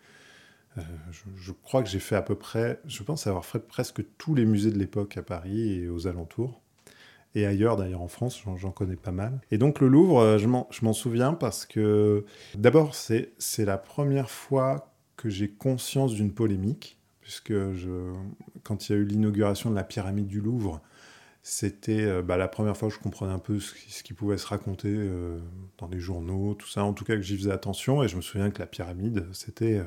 je, 1.10 1.52
crois 1.52 1.82
que 1.82 1.88
j'ai 1.90 2.00
fait 2.00 2.16
à 2.16 2.22
peu 2.22 2.34
près, 2.34 2.80
je 2.86 3.02
pense 3.02 3.26
avoir 3.26 3.44
fait 3.44 3.58
presque 3.58 4.02
tous 4.16 4.34
les 4.34 4.46
musées 4.46 4.70
de 4.70 4.78
l'époque 4.78 5.18
à 5.18 5.22
Paris 5.22 5.82
et 5.82 5.88
aux 5.90 6.06
alentours 6.06 6.62
et 7.34 7.46
ailleurs 7.46 7.76
d'ailleurs 7.76 8.02
en 8.02 8.08
France, 8.08 8.42
j'en 8.56 8.70
connais 8.70 8.96
pas 8.96 9.12
mal. 9.12 9.40
Et 9.50 9.58
donc 9.58 9.80
le 9.80 9.88
Louvre, 9.88 10.20
euh, 10.20 10.38
je 10.38 10.46
m'en 10.46 10.92
souviens 10.92 11.34
parce 11.34 11.66
que 11.66 12.24
d'abord 12.54 12.94
c'est 12.94 13.32
la 13.58 13.78
première 13.78 14.30
fois 14.30 14.92
que 15.16 15.28
j'ai 15.28 15.48
conscience 15.48 16.14
d'une 16.14 16.32
polémique, 16.32 16.98
puisque 17.20 17.54
quand 18.64 18.88
il 18.88 18.92
y 18.92 18.94
a 18.94 18.98
eu 18.98 19.04
l'inauguration 19.04 19.70
de 19.70 19.74
la 19.74 19.84
pyramide 19.84 20.26
du 20.26 20.40
Louvre, 20.40 20.80
c'était 21.42 22.04
euh, 22.04 22.22
bah, 22.22 22.36
la 22.36 22.48
première 22.48 22.76
fois 22.76 22.88
que 22.88 22.94
je 22.94 23.00
comprenais 23.00 23.32
un 23.32 23.38
peu 23.38 23.58
ce 23.58 24.02
qui, 24.02 24.12
pouvait 24.12 24.38
se 24.38 24.46
raconter 24.46 24.94
euh, 24.94 25.40
dans 25.78 25.88
les 25.88 25.98
journaux, 25.98 26.54
tout 26.54 26.68
ça, 26.68 26.84
en 26.84 26.92
tout 26.92 27.04
cas 27.04 27.16
que 27.16 27.22
j'y 27.22 27.36
faisais 27.36 27.50
attention, 27.50 28.02
et 28.02 28.08
je 28.08 28.16
me 28.16 28.22
souviens 28.22 28.50
que 28.50 28.60
la 28.60 28.66
pyramide, 28.66 29.26
c'était 29.32 29.80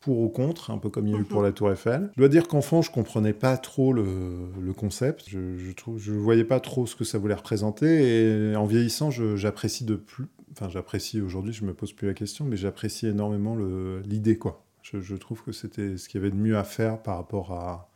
pour 0.00 0.20
ou 0.20 0.28
contre, 0.28 0.70
un 0.70 0.78
peu 0.78 0.90
comme 0.90 1.06
il 1.06 1.14
y 1.14 1.16
a 1.16 1.20
eu 1.20 1.24
pour 1.24 1.40
mhm. 1.40 1.46
la 1.46 1.52
Tour 1.52 1.72
Eiffel. 1.72 2.10
Je 2.14 2.20
dois 2.20 2.28
dire 2.28 2.46
qu'enfant, 2.46 2.82
je 2.82 2.90
comprenais 2.90 3.32
pas 3.32 3.56
trop 3.56 3.92
le, 3.92 4.72
concept. 4.76 5.24
Je, 5.28 5.56
je, 5.56 5.72
trouve, 5.72 5.98
je 5.98 6.12
voyais 6.12 6.44
pas 6.44 6.60
trop 6.60 6.86
ce 6.86 6.94
que 6.94 7.04
ça 7.04 7.18
voulait 7.18 7.34
représenter. 7.34 8.50
Et 8.52 8.56
en 8.56 8.64
vieillissant, 8.64 9.10
j'apprécie 9.10 9.84
de 9.84 9.96
plus. 9.96 10.26
Enfin, 10.52 10.68
j'apprécie 10.68 11.20
aujourd'hui, 11.20 11.52
je 11.52 11.64
me 11.64 11.74
pose 11.74 11.92
plus 11.92 12.06
la 12.06 12.14
question, 12.14 12.44
mais 12.44 12.56
j'apprécie 12.56 13.06
énormément 13.06 13.56
l'idée, 14.04 14.38
quoi. 14.38 14.64
Je, 14.82 15.14
trouve 15.16 15.42
que 15.42 15.52
c'était 15.52 15.98
ce 15.98 16.08
qu'il 16.08 16.20
y 16.20 16.24
avait 16.24 16.30
de 16.30 16.40
mieux 16.40 16.56
à 16.56 16.64
faire 16.64 17.02
par 17.02 17.16
rapport 17.16 17.52
à 17.52 17.90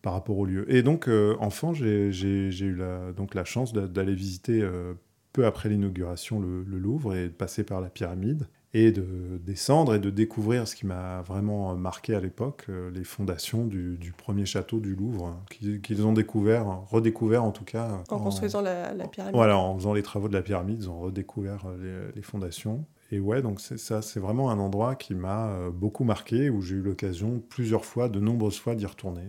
par 0.00 0.14
rapport 0.14 0.36
au 0.36 0.46
lieu. 0.46 0.64
Et 0.72 0.82
donc, 0.82 1.08
euh, 1.08 1.36
enfant, 1.38 1.72
j'ai 1.74 2.10
eu 2.10 2.74
la, 2.74 3.12
donc 3.12 3.36
la 3.36 3.44
chance 3.44 3.72
d'aller 3.72 4.14
visiter 4.16 4.60
euh, 4.60 4.94
peu 5.32 5.46
après 5.46 5.68
l'inauguration 5.68 6.40
le, 6.40 6.64
le, 6.64 6.78
Louvre 6.78 7.14
et 7.14 7.28
de 7.28 7.32
passer 7.32 7.62
par 7.62 7.80
la 7.80 7.88
pyramide 7.88 8.48
et 8.74 8.90
de 8.90 9.38
descendre 9.44 9.94
et 9.94 9.98
de 9.98 10.08
découvrir 10.08 10.66
ce 10.66 10.74
qui 10.74 10.86
m'a 10.86 11.20
vraiment 11.22 11.74
marqué 11.76 12.14
à 12.14 12.20
l'époque, 12.20 12.64
euh, 12.70 12.90
les 12.90 13.04
fondations 13.04 13.66
du, 13.66 14.14
premier 14.16 14.46
château 14.46 14.80
du 14.80 14.94
Louvre, 14.94 15.26
hein, 15.26 15.40
qu'ils 15.82 16.06
ont 16.06 16.12
découvert, 16.12 16.66
redécouvert 16.90 17.44
en 17.44 17.50
tout 17.50 17.64
cas. 17.64 18.02
En, 18.08 18.18
construisant 18.18 18.62
la, 18.62 18.94
pyramide. 19.08 19.34
Voilà, 19.34 19.58
en 19.58 19.76
faisant 19.76 19.92
les 19.92 20.02
travaux 20.02 20.28
de 20.28 20.34
la 20.34 20.42
pyramide, 20.42 20.78
ils 20.80 20.88
ont 20.88 21.00
redécouvert 21.00 21.64
euh, 21.66 22.10
les, 22.14 22.22
fondations. 22.22 22.84
Et 23.10 23.20
ouais, 23.20 23.42
donc 23.42 23.60
c'est 23.60 23.78
ça, 23.78 24.00
c'est 24.00 24.20
vraiment 24.20 24.50
un 24.50 24.58
endroit 24.58 24.94
qui 24.94 25.14
m'a 25.14 25.48
euh, 25.48 25.70
beaucoup 25.70 26.04
marqué, 26.04 26.48
où 26.48 26.62
j'ai 26.62 26.76
eu 26.76 26.82
l'occasion 26.82 27.42
plusieurs 27.50 27.84
fois, 27.84 28.08
de 28.08 28.20
nombreuses 28.20 28.58
fois 28.58 28.74
d'y 28.74 28.86
retourner. 28.86 29.24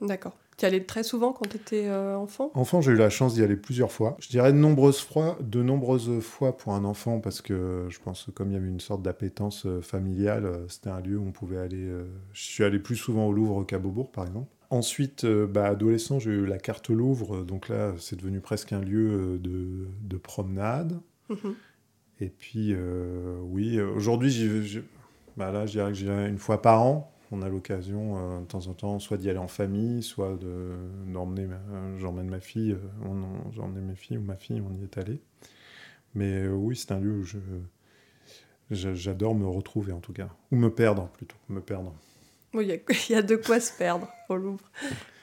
D'accord. 0.00 0.36
Tu 0.60 0.66
y 0.66 0.68
allais 0.68 0.84
très 0.84 1.02
souvent 1.02 1.32
quand 1.32 1.48
tu 1.48 1.56
étais 1.56 1.86
euh, 1.86 2.18
enfant? 2.18 2.50
Enfant, 2.52 2.82
j'ai 2.82 2.92
eu 2.92 2.96
la 2.96 3.08
chance 3.08 3.32
d'y 3.32 3.42
aller 3.42 3.56
plusieurs 3.56 3.90
fois. 3.90 4.18
Je 4.20 4.28
dirais 4.28 4.52
de 4.52 4.58
nombreuses 4.58 5.00
fois, 5.00 5.38
de 5.40 5.62
nombreuses 5.62 6.20
fois 6.20 6.54
pour 6.54 6.74
un 6.74 6.84
enfant, 6.84 7.18
parce 7.18 7.40
que 7.40 7.86
je 7.88 7.98
pense 7.98 8.24
que 8.24 8.30
comme 8.30 8.50
il 8.50 8.54
y 8.54 8.56
avait 8.58 8.68
une 8.68 8.78
sorte 8.78 9.00
d'appétence 9.00 9.64
euh, 9.64 9.80
familiale, 9.80 10.44
euh, 10.44 10.68
c'était 10.68 10.90
un 10.90 11.00
lieu 11.00 11.16
où 11.16 11.26
on 11.26 11.32
pouvait 11.32 11.56
aller. 11.56 11.88
je 12.34 12.42
suis 12.42 12.62
allé 12.62 12.78
plus 12.78 12.96
souvent 12.96 13.26
au 13.26 13.32
Louvre 13.32 13.64
qu'à 13.64 13.78
Beaubourg, 13.78 14.12
par 14.12 14.26
exemple. 14.26 14.48
Ensuite, 14.68 15.24
bah, 15.24 15.64
adolescent, 15.64 16.18
j'ai 16.18 16.30
eu 16.30 16.44
la 16.44 16.58
carte 16.58 16.90
Louvre, 16.90 17.42
donc 17.42 17.70
là, 17.70 17.94
c'est 17.98 18.16
devenu 18.16 18.40
presque 18.40 18.74
un 18.74 18.82
lieu 18.82 19.38
de, 19.38 19.88
de 20.02 20.16
promenade. 20.18 21.00
Mhm. 21.30 21.54
Et 22.20 22.28
puis, 22.28 22.76
oui, 23.44 23.80
aujourd'hui, 23.80 24.82
bah 25.38 25.52
là, 25.52 25.64
je 25.64 25.72
dirais 25.72 25.88
que 25.88 25.96
j'y 25.96 26.04
vais 26.04 26.28
une 26.28 26.36
fois 26.36 26.60
par 26.60 26.82
an 26.82 27.10
on 27.32 27.42
a 27.42 27.48
l'occasion 27.48 28.16
euh, 28.16 28.40
de 28.40 28.46
temps 28.46 28.66
en 28.66 28.74
temps 28.74 28.98
soit 28.98 29.16
d'y 29.16 29.30
aller 29.30 29.38
en 29.38 29.48
famille, 29.48 30.02
soit 30.02 30.38
d'emmener, 31.06 31.48
j'emmène 31.98 32.28
ma 32.28 32.40
fille, 32.40 32.72
euh, 32.72 33.18
j'ai 33.52 33.60
emmené 33.60 33.80
mes 33.80 33.94
filles 33.94 34.18
ou 34.18 34.22
ma 34.22 34.36
fille, 34.36 34.60
on 34.60 34.74
y 34.74 34.82
est 34.82 34.98
allé. 34.98 35.20
Mais 36.14 36.44
euh, 36.44 36.52
oui, 36.52 36.76
c'est 36.76 36.92
un 36.92 37.00
lieu 37.00 37.12
où 37.12 37.22
je, 37.22 37.38
j'adore 38.70 39.34
me 39.34 39.46
retrouver 39.46 39.92
en 39.92 40.00
tout 40.00 40.12
cas, 40.12 40.28
ou 40.50 40.56
me 40.56 40.70
perdre 40.70 41.08
plutôt, 41.08 41.36
me 41.48 41.60
perdre. 41.60 41.94
Oui, 42.52 42.64
il 43.08 43.12
y, 43.12 43.14
a 43.14 43.22
de 43.22 43.36
quoi 43.36 43.60
se 43.60 43.76
perdre 43.76 44.08
au 44.28 44.36
Louvre. 44.36 44.70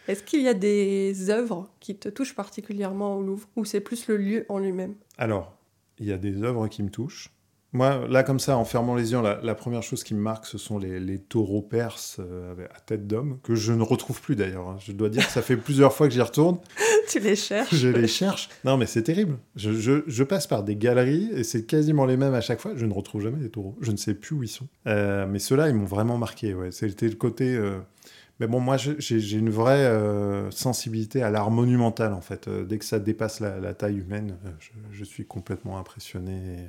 Est-ce 0.08 0.24
qu'il 0.24 0.42
y 0.42 0.48
a 0.48 0.54
des 0.54 1.30
œuvres 1.30 1.70
qui 1.82 1.98
te 1.98 2.08
touchent 2.08 2.36
particulièrement 2.36 3.18
au 3.18 3.22
Louvre, 3.22 3.50
ou 3.58 3.66
c'est 3.66 3.82
plus 3.82 4.08
le 4.08 4.16
lieu 4.16 4.46
en 4.48 4.60
lui-même? 4.60 4.96
Alors, 5.18 5.58
il 6.00 6.06
y 6.06 6.14
a 6.14 6.18
des 6.18 6.42
œuvres 6.44 6.70
qui 6.70 6.84
me 6.84 6.90
touchent. 6.90 7.34
Moi, 7.74 8.08
là, 8.08 8.24
comme 8.24 8.40
ça, 8.40 8.58
en 8.58 8.64
fermant 8.64 8.96
les 8.96 9.12
yeux, 9.12 9.22
la, 9.22 9.56
première 9.56 9.84
chose 9.84 10.04
qui 10.04 10.14
me 10.14 10.22
marque, 10.22 10.46
ce 10.46 10.58
sont 10.58 10.78
les, 10.78 11.20
taureaux 11.20 11.62
perses 11.62 12.18
euh, 12.20 12.56
à 12.74 12.80
tête 12.80 13.08
d'homme, 13.08 13.40
que 13.44 13.56
je 13.56 13.74
ne 13.74 13.84
retrouve 13.84 14.22
plus 14.22 14.38
d'ailleurs. 14.38 14.70
Hein. 14.70 14.78
Je 14.80 14.94
dois 14.94 15.10
dire 15.10 15.26
que 15.26 15.32
ça 15.32 15.42
fait 15.42 15.58
plusieurs 15.58 15.94
fois 15.94 16.08
que 16.08 16.14
j'y 16.14 16.22
retourne. 16.22 16.60
tu 17.10 17.20
les 17.20 17.36
cherches 17.36 17.76
Je 17.76 17.90
les 17.90 18.08
cherche. 18.08 18.48
Non, 18.64 18.78
mais 18.78 18.86
c'est 18.86 19.04
terrible. 19.04 19.38
Je, 19.56 20.24
passe 20.24 20.48
par 20.48 20.64
des 20.64 20.76
galeries 20.76 21.30
et 21.34 21.44
c'est 21.44 21.66
quasiment 21.66 22.06
les 22.06 22.16
mêmes 22.16 22.34
à 22.34 22.42
chaque 22.42 22.62
fois. 22.62 22.72
Je 22.76 22.86
ne 22.86 22.94
retrouve 22.94 23.22
jamais 23.22 23.40
les 23.42 23.50
taureaux. 23.50 23.78
Je 23.82 23.92
ne 23.92 23.98
sais 23.98 24.14
plus 24.14 24.36
où 24.36 24.44
ils 24.44 24.50
sont. 24.50 24.68
Euh, 24.88 25.28
mais 25.28 25.40
ceux-là, 25.40 25.68
ils 25.68 25.76
m'ont 25.76 25.86
vraiment 25.86 26.18
marqué. 26.18 26.54
Ouais. 26.54 26.72
C'était 26.72 27.10
le 27.10 27.16
côté. 27.16 27.54
Euh, 27.54 27.80
mais 28.40 28.48
bon, 28.48 28.60
moi, 28.60 28.78
j'ai 28.78 29.38
une 29.38 29.50
vraie 29.50 29.92
sensibilité 30.52 31.24
à 31.24 31.32
l'art 31.32 31.50
monumental, 31.50 32.14
en 32.14 32.22
fait. 32.22 32.48
dès 32.48 32.78
que 32.78 32.86
ça 32.86 33.00
dépasse 33.00 33.40
la, 33.40 33.74
taille 33.74 33.98
humaine, 33.98 34.38
je, 34.92 35.04
suis 35.04 35.26
complètement 35.26 35.80
impressionné. 35.80 36.34
Et, 36.34 36.68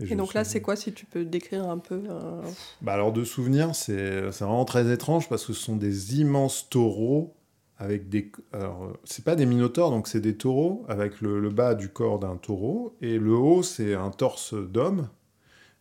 donc 0.00 0.34
là, 0.34 0.44
c'est 0.44 0.60
quoi 0.60 0.76
si 0.76 0.92
tu 0.92 1.06
peux 1.06 1.24
décrire 1.24 1.68
un 1.68 1.78
peu 1.78 2.02
euh, 2.08 2.42
bah 2.82 2.94
Alors, 2.94 3.12
de 3.12 3.24
souvenirs, 3.24 3.74
c'est 3.74 4.20
vraiment 4.22 4.64
très 4.64 4.92
étrange 4.92 5.28
parce 5.28 5.44
que 5.46 5.52
ce 5.52 5.60
sont 5.60 5.76
des 5.76 6.18
immenses 6.20 6.68
taureaux 6.68 7.34
avec 7.78 8.08
des. 8.08 8.30
Alors, 8.52 8.92
c'est 9.04 9.24
pas 9.24 9.36
des 9.36 9.46
minotaures, 9.46 9.90
donc 9.90 10.08
c'est 10.08 10.20
des 10.20 10.36
taureaux 10.36 10.84
avec 10.88 11.20
le, 11.20 11.48
bas 11.50 11.74
du 11.74 11.88
corps 11.88 12.18
d'un 12.18 12.36
taureau 12.36 12.96
et 13.00 13.18
le 13.18 13.34
haut, 13.34 13.62
c'est 13.62 13.94
un 13.94 14.10
torse 14.10 14.54
d'homme 14.54 15.08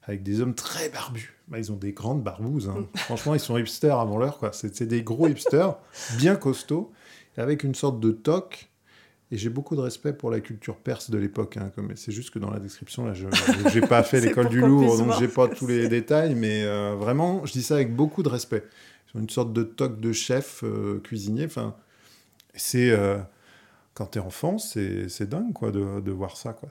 avec 0.03 0.21
des 0.21 0.41
hommes 0.41 0.55
très 0.55 0.89
barbus. 0.89 1.39
Bah, 1.47 1.59
ils 1.59 1.71
ont 1.71 1.77
des 1.77 1.93
grandes 1.93 2.23
barbouzes. 2.23 2.69
Hein. 2.69 2.87
Franchement, 2.95 3.33
ils 3.33 3.39
sont 3.39 3.57
hipsters 3.57 3.99
avant 3.99 4.17
l'heure. 4.17 4.37
quoi. 4.37 4.51
C'est 4.53 4.83
des 4.83 5.01
gros 5.01 5.27
hipsters, 5.27 5.77
bien 6.17 6.35
costauds, 6.35 6.91
avec 7.37 7.63
une 7.63 7.75
sorte 7.75 7.99
de 7.99 8.11
toque 8.11 8.69
et 9.33 9.37
j'ai 9.37 9.49
beaucoup 9.49 9.75
de 9.75 9.81
respect 9.81 10.13
pour 10.13 10.29
la 10.29 10.41
culture 10.41 10.77
perse 10.77 11.09
de 11.09 11.17
l'époque. 11.17 11.57
Hein, 11.57 11.71
c'est 11.95 12.11
juste 12.11 12.29
que 12.29 12.37
dans 12.37 12.51
la 12.51 12.59
description, 12.59 13.03
là, 13.03 13.15
je 13.15 13.25
n'ai 13.25 13.87
pas 13.87 14.03
fait 14.03 14.21
l'école 14.21 14.47
du 14.47 14.61
Louvre, 14.61 14.95
donc 14.95 15.13
j'ai 15.19 15.27
pas 15.27 15.47
tous 15.47 15.65
les 15.65 15.87
détails, 15.89 16.35
mais 16.35 16.63
euh, 16.63 16.93
vraiment, 16.95 17.43
je 17.43 17.53
dis 17.53 17.63
ça 17.63 17.73
avec 17.73 17.95
beaucoup 17.95 18.21
de 18.21 18.29
respect. 18.29 18.63
Ils 19.07 19.17
ont 19.17 19.21
une 19.21 19.29
sorte 19.31 19.51
de 19.51 19.63
toque 19.63 19.99
de 19.99 20.13
chef 20.13 20.63
euh, 20.63 20.99
cuisinier. 20.99 21.45
Enfin, 21.45 21.75
c'est 22.53 22.91
euh, 22.91 23.17
quand 23.95 24.05
tu 24.05 24.19
es 24.19 24.21
enfant, 24.21 24.59
c'est 24.59 25.23
dingue 25.23 25.51
quoi 25.51 25.71
de, 25.71 25.99
de, 25.99 26.11
voir 26.11 26.37
ça 26.37 26.53
quoi. 26.53 26.69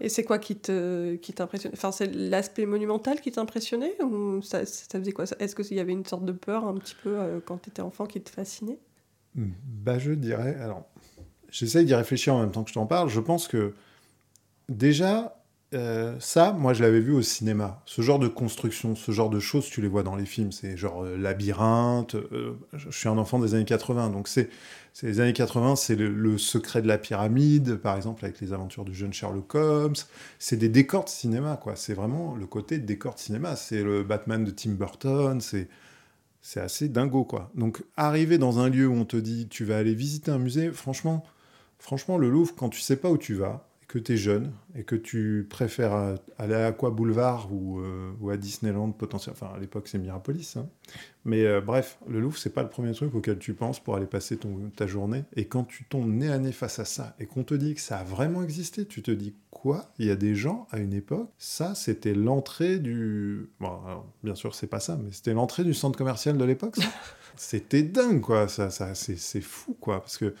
Et 0.00 0.08
c'est 0.08 0.24
quoi 0.24 0.40
qui 0.40 0.56
te 0.56 1.14
qui 1.14 1.32
t'impressionne? 1.32 1.70
Enfin, 1.74 1.92
c'est 1.92 2.12
l'aspect 2.12 2.66
monumental 2.66 3.20
qui 3.20 3.30
t'impressionnait 3.30 4.02
ou 4.02 4.42
ça, 4.42 4.66
ça 4.66 4.98
faisait 4.98 5.12
quoi? 5.12 5.26
Est-ce 5.38 5.54
qu'il 5.54 5.76
y 5.76 5.80
avait 5.80 5.92
une 5.92 6.04
sorte 6.04 6.24
de 6.24 6.32
peur 6.32 6.66
un 6.66 6.74
petit 6.74 6.96
peu 7.04 7.40
quand 7.46 7.58
tu 7.58 7.70
étais 7.70 7.82
enfant 7.82 8.06
qui 8.06 8.20
te 8.20 8.30
fascinait? 8.30 8.80
Bah, 9.36 10.00
je 10.00 10.10
dirais 10.10 10.56
alors 10.60 10.88
j'essaye 11.50 11.84
d'y 11.84 11.94
réfléchir 11.94 12.34
en 12.34 12.40
même 12.40 12.52
temps 12.52 12.64
que 12.64 12.70
je 12.70 12.74
t'en 12.74 12.86
parle. 12.86 13.08
Je 13.08 13.20
pense 13.20 13.48
que 13.48 13.74
déjà, 14.68 15.38
euh, 15.74 16.16
ça, 16.18 16.52
moi, 16.52 16.72
je 16.72 16.82
l'avais 16.82 17.00
vu 17.00 17.12
au 17.12 17.20
cinéma. 17.20 17.82
Ce 17.84 18.00
genre 18.00 18.18
de 18.18 18.28
construction, 18.28 18.94
ce 18.96 19.12
genre 19.12 19.28
de 19.28 19.38
choses, 19.38 19.68
tu 19.68 19.82
les 19.82 19.88
vois 19.88 20.02
dans 20.02 20.16
les 20.16 20.24
films. 20.24 20.50
C'est 20.50 20.76
genre 20.76 21.04
euh, 21.04 21.16
labyrinthe. 21.16 22.14
Euh, 22.14 22.54
je 22.72 22.90
suis 22.90 23.08
un 23.08 23.18
enfant 23.18 23.38
des 23.38 23.54
années 23.54 23.66
80, 23.66 24.10
donc 24.10 24.28
c'est 24.28 24.48
les 25.02 25.20
années 25.20 25.32
80, 25.32 25.76
c'est 25.76 25.94
le, 25.94 26.38
secret 26.38 26.82
de 26.82 26.88
la 26.88 26.98
pyramide, 26.98 27.76
par 27.76 27.96
exemple, 27.96 28.24
avec 28.24 28.40
les 28.40 28.52
aventures 28.52 28.84
du 28.84 28.94
jeune 28.94 29.12
Sherlock 29.12 29.54
Holmes. 29.54 29.94
C'est 30.38 30.56
des 30.56 30.68
décors 30.68 31.04
de 31.04 31.10
cinéma, 31.10 31.58
quoi. 31.62 31.76
C'est 31.76 31.94
vraiment 31.94 32.34
le 32.34 32.46
côté 32.46 32.78
décor 32.78 33.14
de 33.14 33.20
cinéma. 33.20 33.54
C'est 33.54 33.82
le 33.82 34.02
Batman 34.02 34.44
de 34.44 34.50
Tim 34.50 34.72
Burton. 34.72 35.40
C'est 35.40 35.68
c'est 36.40 36.60
assez 36.60 36.88
dingo, 36.88 37.24
quoi. 37.24 37.50
Donc, 37.54 37.82
arriver 37.96 38.38
dans 38.38 38.58
un 38.58 38.70
lieu 38.70 38.86
où 38.86 38.94
on 38.94 39.04
te 39.04 39.16
dit 39.16 39.48
tu 39.48 39.64
vas 39.64 39.76
aller 39.76 39.94
visiter 39.94 40.30
un 40.30 40.38
musée, 40.38 40.70
franchement, 40.72 41.24
Franchement, 41.78 42.18
le 42.18 42.28
Louvre, 42.28 42.54
quand 42.56 42.68
tu 42.68 42.80
sais 42.80 42.96
pas 42.96 43.10
où 43.10 43.18
tu 43.18 43.34
vas, 43.34 43.68
et 43.82 43.86
que 43.86 43.98
tu 43.98 44.12
es 44.12 44.16
jeune, 44.16 44.52
et 44.74 44.82
que 44.82 44.96
tu 44.96 45.46
préfères 45.48 46.16
aller 46.38 46.54
à 46.54 46.66
Aqua 46.66 46.90
Boulevard 46.90 47.50
ou, 47.52 47.80
euh, 47.80 48.12
ou 48.20 48.30
à 48.30 48.36
Disneyland 48.36 48.90
potentiellement, 48.90 49.38
enfin 49.40 49.56
à 49.56 49.58
l'époque 49.58 49.88
c'est 49.88 49.98
Mirapolis, 49.98 50.56
hein. 50.56 50.68
mais 51.24 51.46
euh, 51.46 51.60
bref, 51.60 51.98
le 52.06 52.20
Louvre 52.20 52.36
c'est 52.36 52.52
pas 52.52 52.62
le 52.62 52.68
premier 52.68 52.92
truc 52.92 53.14
auquel 53.14 53.38
tu 53.38 53.54
penses 53.54 53.80
pour 53.80 53.96
aller 53.96 54.06
passer 54.06 54.36
ton, 54.36 54.70
ta 54.76 54.86
journée, 54.86 55.24
et 55.36 55.46
quand 55.46 55.64
tu 55.64 55.84
tombes 55.84 56.12
nez 56.12 56.28
à 56.28 56.38
nez 56.38 56.52
face 56.52 56.78
à 56.80 56.84
ça, 56.84 57.14
et 57.18 57.26
qu'on 57.26 57.44
te 57.44 57.54
dit 57.54 57.74
que 57.74 57.80
ça 57.80 57.98
a 57.98 58.04
vraiment 58.04 58.42
existé, 58.42 58.84
tu 58.84 59.00
te 59.00 59.10
dis 59.10 59.34
quoi? 59.50 59.90
Il 59.98 60.06
y 60.06 60.10
a 60.10 60.16
des 60.16 60.34
gens 60.34 60.66
à 60.70 60.78
une 60.80 60.92
époque, 60.92 61.30
ça 61.38 61.74
c'était 61.74 62.14
l'entrée 62.14 62.78
du... 62.80 63.48
Bon, 63.60 63.78
bien 64.22 64.34
sûr 64.34 64.54
c'est 64.54 64.66
pas 64.66 64.80
ça, 64.80 64.98
mais 65.02 65.12
c'était 65.12 65.32
l'entrée 65.32 65.64
du 65.64 65.72
centre 65.72 65.96
commercial 65.96 66.36
de 66.36 66.44
l'époque, 66.44 66.76
c'était 67.36 67.84
dingue 67.84 68.20
quoi, 68.20 68.48
ça, 68.48 68.68
ça 68.68 68.94
c'est 68.94 69.40
fou 69.40 69.74
quoi, 69.80 70.00
parce 70.00 70.18
que 70.18 70.34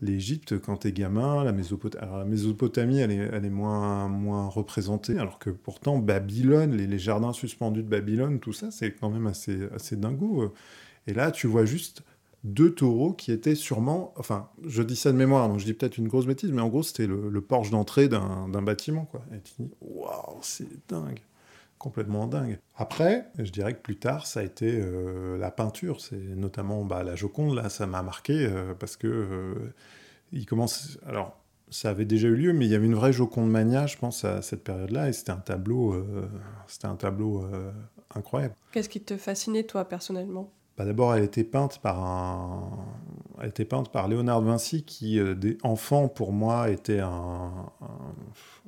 l'Égypte, 0.00 0.58
quand 0.58 0.78
t'es 0.78 0.92
gamin, 0.92 1.44
la, 1.44 1.52
Mésopotamie, 1.52 3.00
elle 3.00 3.10
est, 3.10 3.30
elle 3.32 3.44
est 3.44 3.50
moins, 3.50 4.08
moins 4.08 4.48
représentée, 4.48 5.18
alors 5.18 5.38
que 5.38 5.50
pourtant, 5.50 5.98
Babylone, 5.98 6.76
les, 6.76 6.98
jardins 6.98 7.32
suspendus 7.32 7.82
de 7.82 7.88
Babylone, 7.88 8.40
tout 8.40 8.52
ça, 8.52 8.70
c'est 8.70 8.92
quand 8.92 9.10
même 9.10 9.26
assez, 9.26 9.58
assez 9.74 9.96
dingo. 9.96 10.52
Et 11.06 11.14
là, 11.14 11.30
tu 11.30 11.46
vois 11.46 11.64
juste 11.64 12.02
deux 12.44 12.74
taureaux 12.74 13.12
qui 13.12 13.32
étaient 13.32 13.54
sûrement, 13.54 14.14
enfin, 14.16 14.48
je 14.64 14.82
dis 14.82 14.96
ça 14.96 15.12
de 15.12 15.16
mémoire, 15.16 15.48
donc 15.48 15.58
je 15.58 15.64
dis 15.64 15.74
peut-être 15.74 15.98
une 15.98 16.08
grosse 16.08 16.26
bêtise, 16.26 16.52
mais 16.52 16.62
en 16.62 16.68
gros, 16.68 16.82
c'était 16.82 17.06
le, 17.06 17.40
porche 17.40 17.70
d'entrée 17.70 18.08
d'un 18.08 18.62
bâtiment, 18.62 19.04
quoi. 19.06 19.24
Et 19.34 19.40
tu 19.40 19.62
dis, 19.62 19.70
waouh, 19.80 20.38
c'est 20.42 20.68
dingue 20.88 21.20
complètement 21.78 22.26
dingue. 22.26 22.58
Après, 22.76 23.28
je 23.38 23.50
dirais 23.50 23.74
que 23.74 23.80
plus 23.80 23.96
tard, 23.96 24.26
ça 24.26 24.40
a 24.40 24.42
été 24.42 24.78
euh, 24.80 25.38
la 25.38 25.50
peinture. 25.50 26.00
C'est 26.00 26.16
notamment 26.16 26.84
bah, 26.84 27.02
la 27.02 27.14
Joconde, 27.14 27.54
là, 27.54 27.68
ça 27.68 27.86
m'a 27.86 28.02
marqué 28.02 28.46
euh, 28.46 28.74
parce 28.74 28.96
que 28.96 29.06
euh, 29.06 29.74
il 30.32 30.44
commence. 30.46 30.98
Alors, 31.06 31.38
ça 31.70 31.90
avait 31.90 32.04
déjà 32.04 32.28
eu 32.28 32.34
lieu, 32.34 32.52
mais 32.52 32.66
il 32.66 32.70
y 32.70 32.74
avait 32.74 32.86
une 32.86 32.94
vraie 32.94 33.12
Joconde 33.12 33.50
mania, 33.50 33.86
je 33.86 33.96
pense, 33.96 34.24
à 34.24 34.42
cette 34.42 34.64
période-là, 34.64 35.08
et 35.08 35.12
c'était 35.12 35.32
un 35.32 35.36
tableau, 35.36 36.02
c'était 36.66 36.86
un 36.86 36.96
tableau 36.96 37.44
incroyable. 38.14 38.54
Qu'est-ce 38.72 38.88
qui 38.88 39.02
te 39.02 39.18
fascinait, 39.18 39.64
toi, 39.64 39.86
personnellement? 39.86 40.50
Bah, 40.78 40.86
D'abord, 40.86 41.14
elle 41.14 41.24
était 41.24 41.44
peinte 41.44 41.78
par 41.80 42.02
un, 42.02 42.70
elle 43.38 43.50
était 43.50 43.66
peinte 43.66 43.92
par 43.92 44.08
Léonard 44.08 44.40
de 44.40 44.46
Vinci, 44.46 44.82
qui, 44.82 45.20
des 45.36 45.58
enfants, 45.62 46.08
pour 46.08 46.32
moi, 46.32 46.70
était 46.70 47.00
un, 47.00 47.70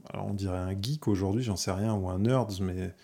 alors 0.09 0.27
on 0.27 0.35
dirait 0.35 0.59
un 0.59 0.81
geek 0.81 1.09
aujourd'hui, 1.09 1.43
j'en 1.43 1.57
sais 1.57 1.73
rien, 1.73 1.95
ou 1.95 2.09
un 2.09 2.21
nerd, 2.21 2.53
mais 2.61 2.95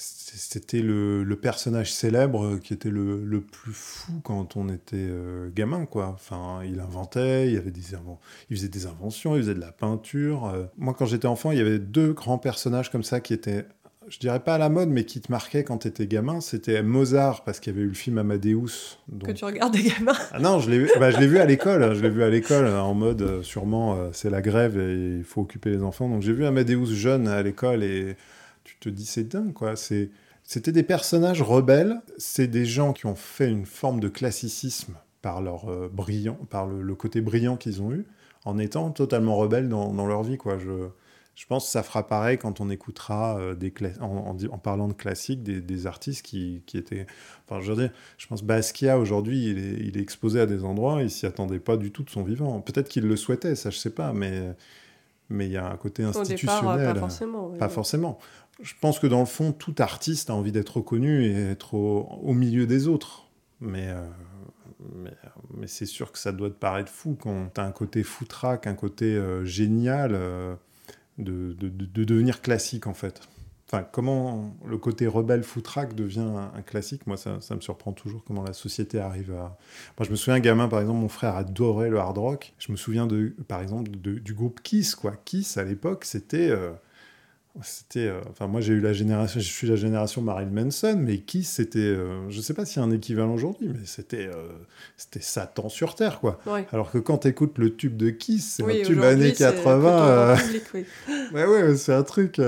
c'était 0.00 0.80
le, 0.80 1.24
personnage 1.42 1.92
célèbre 1.92 2.58
qui 2.58 2.72
était 2.72 2.90
le, 2.90 3.40
plus 3.40 3.72
fou 3.72 4.20
quand 4.22 4.56
on 4.56 4.68
était 4.68 4.96
euh, 4.96 5.50
gamin, 5.52 5.86
quoi. 5.86 6.06
Enfin, 6.08 6.60
il 6.64 6.78
inventait, 6.78 7.50
il, 7.50 7.56
avait 7.56 7.72
des 7.72 7.94
il 8.48 8.56
faisait 8.56 8.68
des 8.68 8.86
inventions, 8.86 9.34
il 9.34 9.42
faisait 9.42 9.54
de 9.54 9.60
la 9.60 9.72
peinture. 9.72 10.46
Euh. 10.46 10.66
Moi, 10.76 10.94
quand 10.94 11.06
j'étais 11.06 11.26
enfant, 11.26 11.50
il 11.50 11.58
y 11.58 11.60
avait 11.60 11.80
deux 11.80 12.12
grands 12.12 12.38
personnages 12.38 12.90
comme 12.90 13.02
ça 13.02 13.20
qui 13.20 13.34
étaient 13.34 13.66
je 14.10 14.18
dirais 14.18 14.40
pas 14.40 14.54
à 14.54 14.58
la 14.58 14.68
mode, 14.68 14.88
mais 14.88 15.04
qui 15.04 15.20
te 15.20 15.30
marquait 15.30 15.64
quand 15.64 15.78
tu 15.78 15.88
étais 15.88 16.06
gamin, 16.06 16.40
c'était 16.40 16.82
Mozart, 16.82 17.44
parce 17.44 17.60
qu'il 17.60 17.72
y 17.72 17.76
avait 17.76 17.84
eu 17.84 17.88
le 17.88 17.94
film 17.94 18.18
Amadeus. 18.18 18.98
Que 19.24 19.32
tu 19.32 19.44
regardais 19.44 19.82
gamin? 19.82 20.12
Ah 20.32 20.38
non, 20.38 20.58
je 20.60 20.70
l'ai 20.70 20.78
vu, 20.78 20.90
bah, 20.98 21.10
vu 21.10 21.38
à 21.38 21.46
l'école, 21.46 21.94
je 21.94 22.02
l'ai 22.02 22.10
vu 22.10 22.22
à 22.22 22.30
l'école, 22.30 22.66
en 22.66 22.94
mode, 22.94 23.22
euh, 23.22 23.42
sûrement, 23.42 23.94
euh, 23.94 24.10
c'est 24.12 24.30
la 24.30 24.42
grève 24.42 24.78
et 24.78 25.18
il 25.18 25.24
faut 25.24 25.42
occuper 25.42 25.70
les 25.70 25.82
enfants. 25.82 26.08
Donc 26.08 26.22
j'ai 26.22 26.32
vu 26.32 26.44
Amadeus 26.44 26.86
jeune 26.86 27.28
à 27.28 27.42
l'école 27.42 27.82
et 27.82 28.16
tu 28.64 28.76
te 28.78 28.88
dis, 28.88 29.06
c'est 29.06 29.28
dingue, 29.28 29.52
quoi. 29.52 29.76
C'est, 29.76 30.10
c'était 30.44 30.72
des 30.72 30.82
personnages 30.82 31.42
rebelles, 31.42 32.00
c'est 32.16 32.48
des 32.48 32.64
gens 32.64 32.92
qui 32.92 33.06
ont 33.06 33.16
fait 33.16 33.50
une 33.50 33.66
forme 33.66 34.00
de 34.00 34.08
classicisme 34.08 34.94
par 35.22 35.42
leur 35.42 35.70
euh, 35.70 35.90
brillant, 35.92 36.38
par 36.50 36.66
le, 36.66 36.94
côté 36.94 37.20
brillant 37.20 37.56
qu'ils 37.56 37.82
ont 37.82 37.92
eu, 37.92 38.06
en 38.44 38.58
étant 38.58 38.90
totalement 38.90 39.36
rebelles 39.36 39.68
dans, 39.68 39.92
dans 39.92 40.06
leur 40.06 40.22
vie, 40.22 40.38
quoi. 40.38 40.58
Je 40.58 40.88
je 41.38 41.46
pense 41.46 41.66
que 41.66 41.70
ça 41.70 41.84
fera 41.84 42.04
pareil 42.04 42.36
quand 42.36 42.60
on 42.60 42.68
écoutera 42.68 43.38
euh, 43.38 43.54
des 43.54 43.72
en, 44.00 44.36
en, 44.50 44.58
parlant 44.58 44.88
de 44.88 44.92
classiques 44.92 45.44
des, 45.44 45.86
artistes 45.86 46.26
qui, 46.26 46.64
qui, 46.66 46.76
étaient. 46.76 47.06
Enfin, 47.46 47.60
je 47.60 47.72
veux 47.72 47.80
dire, 47.80 47.92
je 48.16 48.26
pense 48.26 48.42
Basquiat 48.42 48.98
aujourd'hui, 48.98 49.50
il 49.50 49.58
est, 49.58 49.86
il 49.86 49.96
est, 49.96 50.00
exposé 50.00 50.40
à 50.40 50.46
des 50.46 50.64
endroits, 50.64 51.00
il 51.00 51.10
s'y 51.12 51.26
attendait 51.26 51.60
pas 51.60 51.76
du 51.76 51.92
tout 51.92 52.02
de 52.02 52.10
son 52.10 52.24
vivant. 52.24 52.60
Peut-être 52.60 52.88
qu'il 52.88 53.06
le 53.06 53.14
souhaitait, 53.14 53.54
ça 53.54 53.70
je 53.70 53.78
sais 53.78 53.90
pas, 53.90 54.12
mais 54.12 54.52
mais 55.28 55.46
il 55.46 55.52
y 55.52 55.56
a 55.56 55.70
un 55.70 55.76
côté 55.76 56.02
institutionnel. 56.02 56.94
pas 56.94 56.98
forcément. 56.98 57.48
Pas 57.50 57.68
forcément. 57.68 58.18
Je 58.60 58.74
pense 58.80 58.98
que 58.98 59.06
dans 59.06 59.20
le 59.20 59.26
fond, 59.26 59.52
tout 59.52 59.76
artiste 59.78 60.30
a 60.30 60.34
envie 60.34 60.50
d'être 60.50 60.78
reconnu 60.78 61.24
et 61.24 61.50
être 61.50 61.74
au, 61.74 62.32
milieu 62.32 62.66
des 62.66 62.88
autres. 62.88 63.28
Mais, 63.60 63.90
euh, 63.90 64.04
mais, 64.96 65.14
mais 65.54 65.68
c'est 65.68 65.86
sûr 65.86 66.10
que 66.10 66.18
ça 66.18 66.32
doit 66.32 66.50
te 66.50 66.56
paraître 66.56 66.90
fou 66.90 67.16
quand 67.20 67.50
tu 67.54 67.60
as 67.60 67.64
un 67.64 67.70
côté 67.70 68.02
foutraque, 68.02 68.66
un 68.66 68.74
côté 68.74 69.14
euh, 69.14 69.44
génial 69.44 70.18
de, 71.18 71.52
de, 71.54 72.04
devenir 72.04 72.40
classique 72.40 72.86
en 72.86 72.94
fait. 72.94 73.20
Enfin, 73.66 73.86
comment 73.92 74.56
le 74.64 74.78
côté 74.78 75.06
rebelle 75.06 75.42
footrack 75.42 75.94
devient 75.94 76.26
un, 76.54 76.62
classique, 76.62 77.06
moi 77.06 77.18
ça, 77.18 77.38
ça, 77.40 77.54
me 77.54 77.60
surprend 77.60 77.92
toujours 77.92 78.24
comment 78.24 78.42
la 78.42 78.54
société 78.54 78.98
arrive 78.98 79.32
à... 79.32 79.58
Moi 79.98 80.06
je 80.06 80.10
me 80.10 80.16
souviens, 80.16 80.40
gamin 80.40 80.68
par 80.68 80.80
exemple, 80.80 81.00
mon 81.00 81.08
frère 81.08 81.36
adorait 81.36 81.90
le 81.90 81.98
hard 81.98 82.16
rock. 82.16 82.54
Je 82.58 82.72
me 82.72 82.78
souviens 82.78 83.06
de, 83.06 83.34
par 83.46 83.60
exemple 83.60 83.90
du 83.90 84.34
groupe 84.34 84.60
Kiss, 84.62 84.94
quoi. 84.94 85.14
Kiss 85.24 85.56
à 85.58 85.64
l'époque 85.64 86.04
c'était... 86.04 86.48
Euh, 86.48 86.72
c'était 87.62 88.06
euh, 88.06 88.20
enfin 88.30 88.46
moi 88.46 88.60
j'ai 88.60 88.72
eu 88.72 88.80
la 88.80 88.92
génération 88.92 89.40
je 89.40 89.46
suis 89.46 89.66
la 89.66 89.76
génération 89.76 90.22
Marilyn 90.22 90.50
Manson 90.50 90.96
mais 90.98 91.18
Kiss 91.18 91.50
c'était 91.50 91.78
euh, 91.78 92.28
je 92.30 92.40
sais 92.40 92.54
pas 92.54 92.64
s'il 92.64 92.80
y 92.80 92.84
a 92.84 92.88
un 92.88 92.90
équivalent 92.90 93.34
aujourd'hui 93.34 93.68
mais 93.68 93.84
c'était 93.84 94.26
euh, 94.26 94.48
c'était 94.96 95.20
Satan 95.20 95.68
sur 95.68 95.94
terre 95.94 96.20
quoi. 96.20 96.38
Alors 96.72 96.90
que 96.90 96.98
quand 96.98 97.18
tu 97.18 97.28
écoutes 97.28 97.58
le 97.58 97.74
tube 97.74 97.96
de 97.96 98.10
Kiss 98.10 98.56
c'est 98.56 98.64
un 98.64 98.84
tube 98.84 99.02
années 99.02 99.32
80 99.32 100.36
oui. 100.74 100.84
ouais 101.34 101.46
ouais 101.46 101.76
c'est 101.76 101.94
un 101.94 102.02
truc 102.02 102.40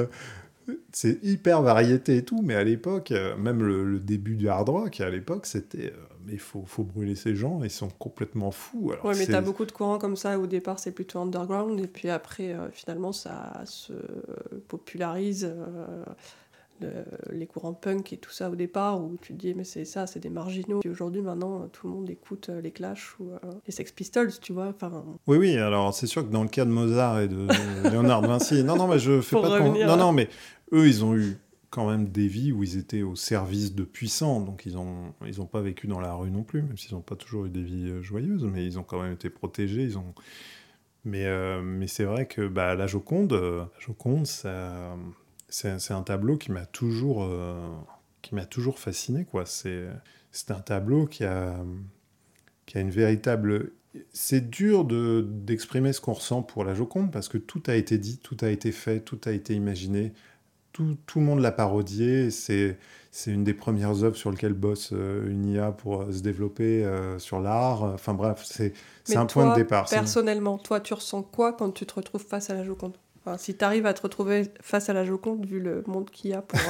c'est 0.92 1.18
hyper 1.22 1.62
variété 1.62 2.18
et 2.18 2.24
tout 2.24 2.42
mais 2.42 2.54
à 2.54 2.64
l'époque 2.64 3.12
même 3.38 3.62
le, 3.62 3.98
début 3.98 4.36
du 4.36 4.48
hard 4.48 4.68
rock 4.68 5.00
à 5.00 5.10
l'époque 5.10 5.46
c'était 5.46 5.92
mais 6.30 6.36
il 6.36 6.40
faut, 6.40 6.64
faut, 6.66 6.84
brûler 6.84 7.14
ces 7.14 7.34
gens, 7.34 7.60
ils 7.62 7.70
sont 7.70 7.88
complètement 7.88 8.50
fous. 8.50 8.92
Oui, 9.04 9.14
mais 9.18 9.26
tu 9.26 9.34
as 9.34 9.40
beaucoup 9.40 9.64
de 9.64 9.72
courants 9.72 9.98
comme 9.98 10.16
ça, 10.16 10.38
au 10.38 10.46
départ 10.46 10.78
c'est 10.78 10.92
plutôt 10.92 11.18
underground, 11.18 11.78
et 11.80 11.86
puis 11.86 12.08
après 12.08 12.52
euh, 12.52 12.70
finalement 12.70 13.12
ça 13.12 13.62
se 13.64 13.92
popularise, 14.68 15.52
euh, 16.82 17.04
les 17.30 17.46
courants 17.46 17.74
punk 17.74 18.12
et 18.12 18.16
tout 18.16 18.30
ça 18.30 18.50
au 18.50 18.54
départ, 18.54 19.02
où 19.02 19.16
tu 19.20 19.34
te 19.34 19.38
dis 19.38 19.54
mais 19.54 19.64
c'est 19.64 19.84
ça, 19.84 20.06
c'est 20.06 20.20
des 20.20 20.30
marginaux. 20.30 20.80
Et 20.84 20.88
aujourd'hui 20.88 21.20
maintenant 21.20 21.68
tout 21.72 21.88
le 21.88 21.94
monde 21.94 22.08
écoute 22.08 22.48
euh, 22.48 22.60
les 22.60 22.70
Clash 22.70 23.16
ou 23.18 23.30
les 23.66 23.72
Sex 23.72 23.92
Pistols, 23.92 24.32
tu 24.40 24.52
vois. 24.52 24.68
Enfin... 24.68 25.04
Oui, 25.26 25.36
oui, 25.36 25.56
alors 25.56 25.92
c'est 25.92 26.06
sûr 26.06 26.26
que 26.26 26.32
dans 26.32 26.42
le 26.42 26.48
cas 26.48 26.64
de 26.64 26.70
Mozart 26.70 27.20
et 27.20 27.28
de 27.28 27.46
Léonard 27.88 28.22
de 28.22 28.28
Vinci, 28.28 28.64
non, 28.64 28.76
non, 28.76 28.86
mais 28.86 28.98
je 28.98 29.20
fais 29.20 29.40
pas 29.40 29.60
de... 29.60 29.86
Non, 29.86 29.96
non, 29.96 30.12
mais 30.12 30.28
eux 30.72 30.86
ils 30.86 31.04
ont 31.04 31.16
eu 31.16 31.38
quand 31.70 31.88
même 31.88 32.08
des 32.08 32.26
vies 32.26 32.52
où 32.52 32.64
ils 32.64 32.76
étaient 32.76 33.02
au 33.02 33.14
service 33.14 33.74
de 33.74 33.84
puissants, 33.84 34.40
donc 34.40 34.66
ils 34.66 34.74
n'ont 34.74 35.14
ils 35.24 35.40
ont 35.40 35.46
pas 35.46 35.60
vécu 35.60 35.86
dans 35.86 36.00
la 36.00 36.12
rue 36.14 36.30
non 36.30 36.42
plus, 36.42 36.62
même 36.62 36.76
s'ils 36.76 36.94
n'ont 36.94 37.00
pas 37.00 37.16
toujours 37.16 37.46
eu 37.46 37.50
des 37.50 37.62
vies 37.62 37.90
euh, 37.90 38.02
joyeuses, 38.02 38.44
mais 38.44 38.66
ils 38.66 38.78
ont 38.78 38.82
quand 38.82 39.00
même 39.00 39.12
été 39.12 39.30
protégés. 39.30 39.82
Ils 39.82 39.98
ont... 39.98 40.14
Mais, 41.04 41.26
euh, 41.26 41.62
mais 41.62 41.86
c'est 41.86 42.04
vrai 42.04 42.26
que 42.26 42.46
bah, 42.46 42.74
la 42.74 42.86
Joconde, 42.86 43.32
euh, 43.32 43.64
Joconde 43.78 44.26
c'est 44.26 45.92
un 45.92 46.02
tableau 46.02 46.36
qui 46.36 46.52
m'a 46.52 46.66
toujours, 46.66 47.28
toujours 48.50 48.78
fasciné. 48.78 49.26
C'est 49.46 50.50
un 50.50 50.60
tableau 50.60 51.06
qui 51.06 51.24
a, 51.24 51.56
qui 52.66 52.78
a 52.78 52.80
une 52.80 52.90
véritable 52.90 53.72
c'est 54.12 54.50
dur 54.50 54.84
d'exprimer 54.84 55.92
ce 55.92 56.00
qu'on 56.00 56.12
ressent 56.12 56.42
pour 56.42 56.64
la 56.64 56.74
Joconde 56.74 57.10
parce 57.10 57.28
que 57.28 57.38
tout 57.38 57.62
a 57.66 57.74
été 57.74 57.98
dit, 57.98 58.18
tout 58.18 58.36
a 58.40 58.48
été 58.50 58.70
fait, 58.70 59.00
tout 59.00 59.20
a 59.24 59.32
été 59.32 59.54
imaginé 59.54 60.12
tout, 60.72 60.96
tout, 61.06 61.18
le 61.20 61.24
monde 61.24 61.40
l'a 61.40 61.52
parodié. 61.52 62.30
C'est, 62.30 62.76
une 63.26 63.44
des 63.44 63.54
premières 63.54 64.04
œuvres 64.04 64.16
sur 64.16 64.30
lesquelles 64.30 64.52
bosse 64.52 64.90
euh, 64.92 65.28
une 65.28 65.46
IA 65.46 65.72
pour 65.72 66.02
euh, 66.02 66.12
se 66.12 66.20
développer 66.20 66.84
euh, 66.84 67.18
sur 67.18 67.40
l'art. 67.40 67.82
Enfin 67.82 68.14
bref, 68.14 68.42
c'est, 68.44 68.72
un 69.16 69.26
point 69.26 69.50
de 69.50 69.56
départ. 69.56 69.86
Personnellement, 69.88 70.58
toi, 70.58 70.80
tu 70.80 70.94
ressens 70.94 71.22
quoi 71.22 71.52
quand 71.52 71.70
tu 71.72 71.86
te 71.86 71.94
retrouves 71.94 72.24
face 72.24 72.50
à 72.50 72.54
la 72.54 72.64
Joconde? 72.64 72.96
Enfin, 73.24 73.36
Si 73.36 73.54
tu 73.54 73.64
arrives 73.64 73.84
à 73.84 73.92
te 73.92 74.02
retrouver 74.02 74.46
face 74.62 74.88
à 74.88 74.92
la 74.92 75.04
Joconde, 75.04 75.44
vu 75.44 75.60
le 75.60 75.82
monde 75.86 76.08
qu'il 76.10 76.30
y 76.30 76.34
a 76.34 76.40
pour 76.40 76.60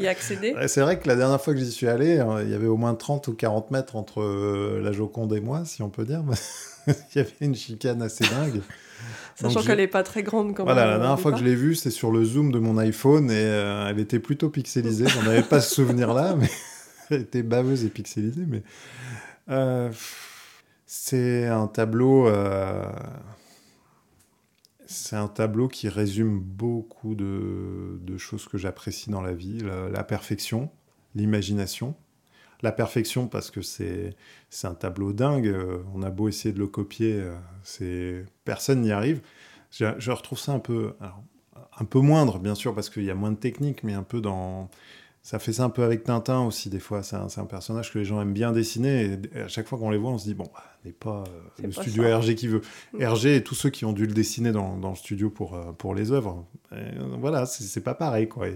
y 0.00 0.08
accéder. 0.08 0.54
c'est 0.66 0.80
vrai 0.80 0.98
que 0.98 1.06
la 1.06 1.14
dernière 1.14 1.40
fois 1.40 1.52
que 1.52 1.60
j'y 1.60 1.70
suis 1.70 1.86
allé, 1.86 2.20
il 2.42 2.50
y 2.50 2.54
avait 2.54 2.66
au 2.66 2.76
moins 2.76 2.94
30 2.94 3.28
ou 3.28 3.34
40 3.34 3.70
mètres 3.70 3.94
entre 3.94 4.22
la 4.80 4.92
Joconde 4.92 5.32
et 5.34 5.40
moi, 5.40 5.64
si 5.64 5.82
on 5.82 5.90
peut 5.90 6.04
dire. 6.04 6.24
il 6.86 6.94
y 7.14 7.18
avait 7.18 7.30
une 7.40 7.54
chicane 7.54 8.02
assez 8.02 8.24
dingue. 8.24 8.62
Sachant 9.34 9.62
qu'elle 9.62 9.78
n'est 9.78 9.88
pas 9.88 10.02
très 10.02 10.22
grande 10.22 10.54
quand 10.54 10.64
voilà, 10.64 10.86
la 10.86 10.98
dernière 10.98 11.20
fois 11.20 11.32
que 11.32 11.38
je 11.38 11.44
l'ai 11.44 11.54
vue, 11.54 11.74
c'est 11.74 11.90
sur 11.90 12.10
le 12.10 12.24
zoom 12.24 12.52
de 12.52 12.58
mon 12.58 12.78
iPhone 12.78 13.30
et 13.30 13.34
euh, 13.34 13.88
elle 13.88 13.98
était 13.98 14.20
plutôt 14.20 14.50
pixelisée. 14.50 15.06
J'en 15.08 15.26
avais 15.26 15.42
pas 15.42 15.60
ce 15.60 15.74
souvenir-là, 15.76 16.36
mais 16.36 16.50
elle 17.10 17.22
était 17.22 17.42
baveuse 17.42 17.84
et 17.84 17.88
pixelisée. 17.88 18.44
Mais 18.46 18.62
euh, 19.50 19.90
c'est 20.86 21.46
un 21.46 21.66
tableau. 21.66 22.28
Euh, 22.28 22.84
c'est 24.86 25.16
un 25.16 25.28
tableau 25.28 25.66
qui 25.66 25.88
résume 25.88 26.38
beaucoup 26.38 27.14
de, 27.14 27.98
de 28.00 28.18
choses 28.18 28.46
que 28.46 28.58
j'apprécie 28.58 29.10
dans 29.10 29.22
la 29.22 29.32
vie 29.32 29.58
la 29.90 30.04
perfection, 30.04 30.70
l'imagination 31.14 31.96
la 32.64 32.72
perfection 32.72 33.28
parce 33.28 33.50
que 33.50 33.60
c'est 33.62 34.16
un 34.64 34.74
tableau 34.74 35.12
dingue. 35.12 35.46
Euh, 35.46 35.82
on 35.94 36.02
a 36.02 36.10
beau 36.10 36.28
essayer 36.28 36.52
de 36.52 36.58
le 36.58 36.66
copier, 36.66 37.22
euh, 37.80 38.24
personne 38.44 38.80
n'y 38.80 38.90
arrive. 38.90 39.20
Je, 39.70 40.10
retrouve 40.10 40.38
ça 40.38 40.52
un 40.52 40.60
peu 40.60 40.94
un 41.80 41.84
peu 41.84 41.98
moindre 41.98 42.38
bien 42.38 42.54
sûr 42.54 42.74
parce 42.74 42.88
qu'il 42.88 43.02
y 43.02 43.10
a 43.10 43.14
moins 43.14 43.32
de 43.32 43.36
technique, 43.36 43.82
mais 43.82 43.92
un 43.92 44.04
peu 44.04 44.20
dans 44.20 44.70
ça 45.22 45.38
fait 45.38 45.54
ça 45.54 45.64
un 45.64 45.70
peu 45.70 45.82
avec 45.82 46.04
Tintin 46.04 46.42
aussi 46.42 46.70
des 46.70 46.78
fois. 46.78 47.02
C'est 47.02 47.16
un, 47.16 47.46
personnage 47.46 47.92
que 47.92 47.98
les 47.98 48.04
gens 48.04 48.20
aiment 48.20 48.32
bien 48.32 48.52
dessiner 48.52 49.18
et, 49.34 49.40
à 49.40 49.48
chaque 49.48 49.66
fois 49.66 49.78
qu'on 49.78 49.90
les 49.90 49.98
voit, 49.98 50.10
on 50.10 50.18
se 50.18 50.26
dit 50.26 50.34
bon, 50.34 50.48
bah, 50.54 50.62
n'est 50.84 50.92
pas 50.92 51.24
euh, 51.26 51.64
le 51.64 51.72
studio 51.72 52.04
RG 52.04 52.34
qui 52.36 52.46
veut. 52.46 52.62
Mm. 52.92 53.04
RG 53.04 53.26
et 53.26 53.42
tous 53.42 53.56
ceux 53.56 53.70
qui 53.70 53.84
ont 53.84 53.92
dû 53.92 54.06
le 54.06 54.14
dessiner 54.14 54.52
dans, 54.52 54.78
dans 54.78 54.90
le 54.90 54.96
studio 54.96 55.28
pour 55.28 55.58
pour 55.76 55.94
les 55.94 56.12
œuvres. 56.12 56.46
voilà, 57.18 57.44
c'est 57.46 57.82
pas 57.82 57.94
pareil 57.94 58.28
quoi. 58.28 58.46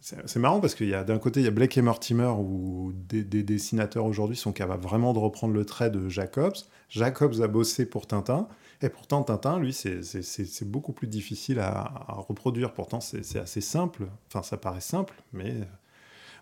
C'est 0.00 0.36
marrant 0.36 0.60
parce 0.60 0.74
qu'il 0.74 0.88
y 0.88 0.94
a 0.94 1.04
d'un 1.04 1.18
côté 1.18 1.40
il 1.40 1.44
y 1.44 1.46
a 1.46 1.50
Blake 1.50 1.76
et 1.76 1.82
Mortimer 1.82 2.32
où 2.38 2.92
des, 2.94 3.22
dessinateurs 3.42 4.06
aujourd'hui 4.06 4.36
sont 4.36 4.52
capables 4.52 4.82
vraiment 4.82 5.12
de 5.12 5.18
reprendre 5.18 5.52
le 5.52 5.66
trait 5.66 5.90
de 5.90 6.08
Jacobs. 6.08 6.56
Jacobs 6.88 7.42
a 7.42 7.48
bossé 7.48 7.84
pour 7.84 8.06
Tintin 8.06 8.48
et 8.80 8.88
pourtant 8.88 9.22
Tintin 9.22 9.58
lui 9.58 9.74
c'est 9.74 10.64
beaucoup 10.64 10.92
plus 10.92 11.06
difficile 11.06 11.60
à, 11.60 11.92
reproduire. 12.08 12.72
Pourtant 12.72 13.00
c'est 13.00 13.38
assez 13.38 13.60
simple. 13.60 14.06
Enfin 14.28 14.42
ça 14.42 14.56
paraît 14.56 14.80
simple 14.80 15.14
mais 15.34 15.50
euh, 15.50 15.64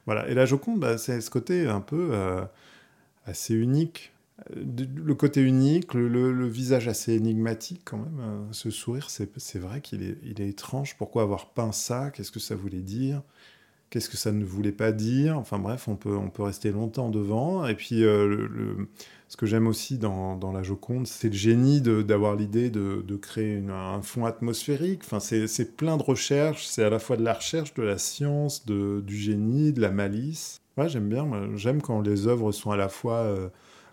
voilà. 0.06 0.28
Et 0.28 0.34
la 0.34 0.46
Joconde 0.46 0.78
bah, 0.78 0.96
c'est 0.96 1.20
ce 1.20 1.30
côté 1.30 1.66
un 1.66 1.80
peu 1.80 2.10
euh, 2.12 2.44
assez 3.26 3.54
unique. 3.54 4.12
Le 4.54 5.14
côté 5.14 5.40
unique, 5.42 5.94
le, 5.94 6.46
visage 6.46 6.86
assez 6.86 7.14
énigmatique 7.14 7.82
quand 7.84 7.98
même, 7.98 8.20
euh, 8.20 8.52
ce 8.52 8.70
sourire, 8.70 9.10
c'est 9.10 9.58
vrai 9.58 9.80
qu'il 9.80 10.02
est, 10.02 10.48
étrange. 10.48 10.96
Pourquoi 10.96 11.22
avoir 11.22 11.50
peint 11.50 11.72
ça? 11.72 12.10
Qu'est-ce 12.10 12.30
que 12.30 12.38
ça 12.38 12.54
voulait 12.54 12.80
dire? 12.80 13.22
Qu'est-ce 13.90 14.08
que 14.08 14.16
ça 14.16 14.32
ne 14.32 14.44
voulait 14.44 14.72
pas 14.72 14.92
dire? 14.92 15.36
Enfin 15.38 15.58
bref, 15.58 15.88
on 15.88 15.96
peut, 15.96 16.18
rester 16.38 16.70
longtemps 16.70 17.08
devant. 17.08 17.66
Et 17.66 17.74
puis, 17.74 18.04
euh, 18.04 18.86
ce 19.28 19.36
que 19.36 19.46
j'aime 19.46 19.66
aussi 19.66 19.98
dans, 19.98 20.52
la 20.52 20.62
Joconde, 20.62 21.06
c'est 21.06 21.28
le 21.28 21.34
génie 21.34 21.80
d'avoir 21.80 22.36
l'idée 22.36 22.70
de, 22.70 23.16
créer 23.16 23.62
un 23.68 24.02
fond 24.02 24.24
atmosphérique. 24.24 25.02
Enfin, 25.04 25.18
c'est 25.20 25.76
plein 25.76 25.96
de 25.96 26.02
recherches. 26.02 26.66
C'est 26.66 26.84
à 26.84 26.90
la 26.90 27.00
fois 27.00 27.16
de 27.16 27.24
la 27.24 27.34
recherche, 27.34 27.74
de 27.74 27.82
la 27.82 27.98
science, 27.98 28.66
du 28.66 29.16
génie, 29.16 29.72
de 29.72 29.80
la 29.80 29.90
malice. 29.90 30.60
Ouais, 30.76 30.88
j'aime 30.88 31.08
bien. 31.08 31.28
J'aime 31.56 31.82
quand 31.82 32.02
les 32.02 32.28
œuvres 32.28 32.52
sont 32.52 32.70
à 32.70 32.76
la 32.76 32.88
fois... 32.88 33.16
Euh, 33.16 33.48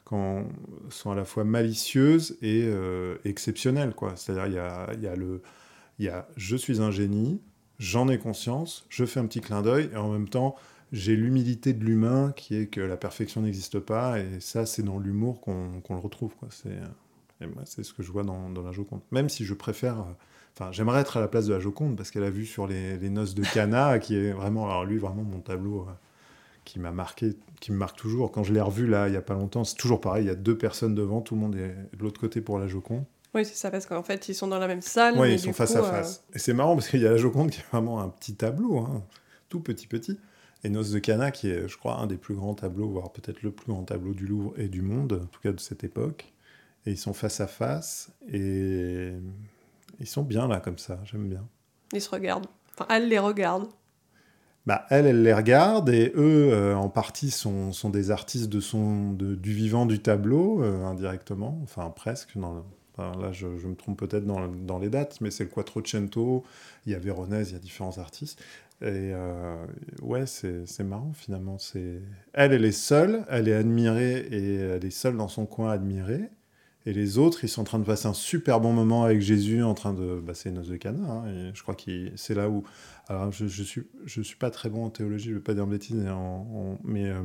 quand 0.06 0.45
sont 0.89 1.12
à 1.12 1.16
la 1.16 1.26
fois 1.26 1.43
malicieuses 1.43 2.38
et 2.41 2.64
euh, 2.66 3.18
exceptionnelles. 3.26 3.93
C'est-à-dire, 4.16 4.47
il 4.47 4.53
y 4.53 4.60
a, 4.60 4.93
y 4.93 5.08
a 5.08 5.16
le... 5.16 5.41
Y 5.99 6.10
a 6.10 6.28
je 6.38 6.56
suis 6.56 6.82
un 6.82 6.91
génie, 6.91 7.41
j'en 7.80 8.08
ai 8.08 8.18
conscience, 8.18 8.86
je 8.89 9.06
fais 9.06 9.20
un 9.20 9.26
petit 9.26 9.41
clin 9.41 9.62
d'œil, 9.62 9.89
et 9.93 9.97
en 9.97 10.12
même 10.12 10.30
temps, 10.30 10.56
j'ai 10.91 11.16
l'humilité 11.16 11.74
de 11.74 11.84
l'humain 11.84 12.34
qui 12.36 12.56
est 12.56 12.68
que 12.68 12.82
la 12.82 12.97
perfection 12.97 13.41
n'existe 13.41 13.80
pas, 13.80 14.20
et 14.20 14.39
ça, 14.39 14.66
c'est 14.66 14.84
dans 14.84 14.99
l'humour 14.99 15.41
qu'on 15.41 15.82
le 15.89 15.99
retrouve. 15.99 16.34
Et 17.41 17.47
moi, 17.47 17.64
c'est 17.66 17.84
ce 17.84 17.93
que 17.93 18.03
je 18.03 18.12
vois 18.12 18.24
dans, 18.24 18.49
dans, 18.49 18.62
la 18.62 18.72
Joconde. 18.72 19.01
Même 19.12 19.28
si 19.28 19.43
je 19.43 19.53
préfère. 19.53 20.06
Enfin, 20.53 20.72
j'aimerais 20.72 21.01
être 21.01 21.18
à 21.18 21.20
la 21.22 21.28
place 21.28 21.47
de 21.47 21.53
la 21.53 21.60
Joconde, 21.60 21.97
parce 21.97 22.12
qu'elle 22.12 22.24
a 22.24 22.30
vu 22.30 22.45
sur 22.45 22.68
les, 22.68 22.97
les, 22.97 23.10
noces 23.10 23.36
de 23.36 23.43
Cana, 23.43 23.99
qui 23.99 24.16
est 24.16 24.32
vraiment. 24.32 24.70
Alors, 24.70 24.86
lui, 24.86 24.97
vraiment, 24.97 25.24
mon 25.24 25.39
tableau. 25.39 25.88
Euh, 26.66 26.72
qui 26.72 26.80
m'a 26.80 26.91
marqué, 26.91 27.34
qui 27.59 27.72
me 27.72 27.78
marque 27.78 27.97
toujours. 27.97 28.32
Quand 28.32 28.43
je 28.43 28.53
l'ai 28.53 28.61
revu 28.61 28.88
là, 28.88 29.07
il 29.07 29.13
y 29.13 29.18
a 29.18 29.22
pas 29.22 29.36
longtemps, 29.36 29.63
c'est 29.63 29.76
toujours 29.76 30.01
pareil. 30.01 30.26
Il 30.26 30.28
y 30.28 30.32
a 30.32 30.36
deux 30.36 30.57
personnes 30.57 30.95
devant, 30.95 31.22
tout 31.22 31.36
le 31.36 31.41
monde 31.41 31.55
est 31.55 31.76
de 31.95 32.03
l'autre 32.03 32.20
côté 32.20 32.41
pour 32.41 32.59
la 32.59 32.68
Joconde. 32.68 33.05
Oui, 33.34 33.45
c'est 33.45 33.55
ça, 33.55 33.70
parce 33.70 33.86
qu'en 33.86 34.03
fait, 34.03 34.30
ils 34.30 34.36
sont 34.36 34.47
dans 34.47 34.59
la 34.59 34.68
même 34.68 34.82
salle. 34.82 35.16
Oui, 35.18 35.34
ils 35.34 35.39
sont 35.39 35.53
face 35.53 35.76
à 35.76 35.80
euh, 35.80 35.91
face. 35.91 36.24
Et 36.34 36.39
c'est 36.39 36.53
marrant 36.53 36.76
parce 36.76 36.88
qu'il 36.88 37.01
y 37.01 37.07
a 37.07 37.11
la 37.11 37.18
Joconde 37.18 37.51
qui 37.51 37.59
est 37.59 37.66
vraiment 37.72 38.01
un 38.01 38.09
petit 38.09 38.36
tableau, 38.36 38.80
hein, 38.80 39.03
tout 39.49 39.59
petit 39.59 39.88
petit. 39.88 40.20
Et 40.63 40.70
Noce 40.70 40.89
de 40.91 40.99
Cana, 40.99 41.32
qui 41.32 41.49
est, 41.49 41.68
je 41.68 41.78
crois, 41.78 41.97
un 41.99 42.07
des 42.07 42.18
plus 42.18 42.34
grands 42.34 42.55
tableaux, 42.55 42.88
voire 42.88 43.11
peut-être 43.11 43.43
le 43.43 43.51
plus 43.51 43.72
grand 43.72 43.84
tableau 43.84 44.13
du 44.13 44.26
Louvre 44.26 44.53
et 44.57 44.68
du 44.68 44.82
monde, 44.82 45.22
en 45.24 45.28
tout 45.28 45.41
cas 45.41 45.51
de 45.51 45.59
cette 45.59 45.84
époque. 45.84 46.34
Et 46.86 46.91
ils 46.91 46.97
sont 46.97 47.13
face 47.13 47.39
à 47.39 47.47
face 47.47 48.09
et 48.32 49.11
ils 49.99 50.07
sont 50.07 50.24
bien 50.24 50.47
là, 50.47 50.59
comme 50.59 50.78
ça, 50.78 50.99
j'aime 51.03 51.28
bien. 51.28 51.47
Ils 51.93 52.01
se 52.01 52.09
regardent. 52.09 52.47
Enfin, 52.74 52.88
elle 52.89 53.09
les 53.09 53.20
regarde. 53.20 53.68
Bah, 54.66 54.86
elle, 54.89 55.05
elle 55.05 55.22
les 55.22 55.34
regarde 55.34 55.89
et 55.89 56.11
eux, 56.16 56.51
euh, 56.51 56.76
en 56.76 56.89
partie, 56.89 57.30
sont, 57.30 57.72
sont, 57.72 57.91
des 57.91 58.09
artistes 58.09 58.49
de 58.49 58.59
son, 58.59 59.11
de, 59.13 59.36
du 59.36 59.53
vivant 59.53 59.86
du 59.86 59.99
tableau, 59.99 60.63
euh, 60.63 60.84
indirectement, 60.86 61.59
enfin 61.63 61.91
presque, 61.95 62.36
dans 62.36 62.66
là, 62.97 63.32
je, 63.32 63.47
me 63.47 63.76
trompe 63.76 63.99
peut-être 63.99 64.26
dans, 64.26 64.80
les 64.80 64.89
dates, 64.89 65.20
mais 65.22 65.32
c'est 65.32 65.43
le 65.43 65.49
Quattrocento, 65.49 66.43
il 66.86 66.93
y 66.93 66.95
a 66.95 66.99
Véronèse, 66.99 67.49
il 67.51 67.53
y 67.53 67.55
a 67.57 67.59
différents 67.59 67.97
artistes. 67.97 68.41
Et 68.82 69.11
euh, 69.13 69.66
ouais, 70.01 70.26
c'est 70.26 70.84
marrant 70.84 71.13
finalement. 71.13 71.57
Elle, 72.34 72.53
elle 72.53 72.66
est 72.66 72.72
seule, 72.72 73.26
elle 73.30 73.47
est 73.47 73.53
admirée 73.53 74.20
et 74.20 74.55
elle 74.55 74.86
est 74.86 74.91
seule 74.91 75.18
dans 75.18 75.28
son 75.28 75.45
coin 75.45 75.72
admirée. 75.72 76.30
Et 76.88 76.94
les 76.94 77.18
autres, 77.18 77.44
ils 77.44 77.50
sont 77.50 77.62
en 77.62 77.66
train 77.66 77.80
de 77.80 77.84
passer 77.84 78.08
un 78.08 78.14
super 78.14 78.60
bon 78.60 78.72
moment 78.72 79.06
avec 79.06 79.20
Jésus, 79.20 79.64
en 79.64 79.74
train 79.74 79.94
de. 79.94 80.22
Bah, 80.24 80.34
c'est 80.36 80.52
Noce 80.52 80.68
de 80.68 80.78
Cana. 80.78 81.00
Hein, 81.04 81.28
et 81.28 81.52
je 81.56 81.64
crois 81.64 81.74
que 81.74 82.12
c'est 82.16 82.36
là 82.36 82.48
où. 82.48 82.64
Alors, 83.08 83.32
je, 83.32 83.48
je, 83.48 83.64
suis, 83.64 83.84
je 84.06 84.22
suis 84.22 84.36
pas 84.36 84.50
très 84.52 84.70
bon 84.70 84.86
en 84.86 84.90
théologie, 84.90 85.30
je 85.30 85.36
vais 85.36 85.40
pas 85.40 85.54
dire 85.54 85.66
de 85.66 85.72
bêtises, 85.72 86.04
mais 86.84 87.06
euh, 87.06 87.22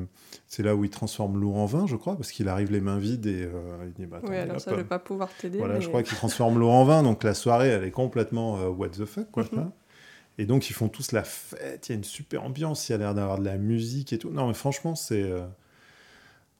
c'est 0.46 0.62
là 0.62 0.76
où 0.76 0.84
il 0.84 0.90
transforme 0.90 1.40
l'eau 1.40 1.52
en 1.54 1.64
vin, 1.64 1.86
je 1.86 1.96
crois, 1.96 2.16
parce 2.16 2.32
qu'il 2.32 2.48
arrive 2.48 2.70
les 2.70 2.82
mains 2.82 2.98
vides 2.98 3.26
et 3.26 3.44
euh, 3.44 3.86
il 3.86 3.92
dit 3.92 4.06
bah, 4.06 4.20
Oui, 4.22 4.36
alors 4.36 4.60
ça, 4.60 4.72
je 4.72 4.76
vais 4.76 4.84
pas 4.84 4.98
pouvoir 4.98 5.30
t'aider. 5.34 5.58
Voilà, 5.58 5.80
je 5.80 5.88
crois 5.88 6.02
qu'il 6.04 6.16
transforme 6.16 6.58
l'eau 6.58 6.68
en 6.68 6.84
vin, 6.84 7.02
donc 7.02 7.24
la 7.24 7.32
soirée, 7.32 7.68
elle 7.68 7.84
est 7.84 7.90
complètement 7.90 8.58
euh, 8.58 8.68
what 8.68 8.90
the 8.90 9.06
fuck, 9.06 9.30
quoi. 9.30 9.44
Mhm. 9.52 9.70
Et 10.36 10.46
donc, 10.46 10.68
ils 10.70 10.74
font 10.74 10.88
tous 10.88 11.12
la 11.12 11.24
fête, 11.24 11.88
il 11.88 11.92
y 11.92 11.94
a 11.94 11.96
une 11.96 12.04
super 12.04 12.44
ambiance, 12.44 12.88
il 12.88 12.92
y 12.92 12.94
a 12.94 12.98
l'air 12.98 13.14
d'avoir 13.14 13.38
de 13.38 13.44
la 13.44 13.58
musique 13.58 14.12
et 14.12 14.18
tout. 14.18 14.30
Non, 14.30 14.48
mais 14.48 14.54
franchement, 14.54 14.94
c'est. 14.94 15.30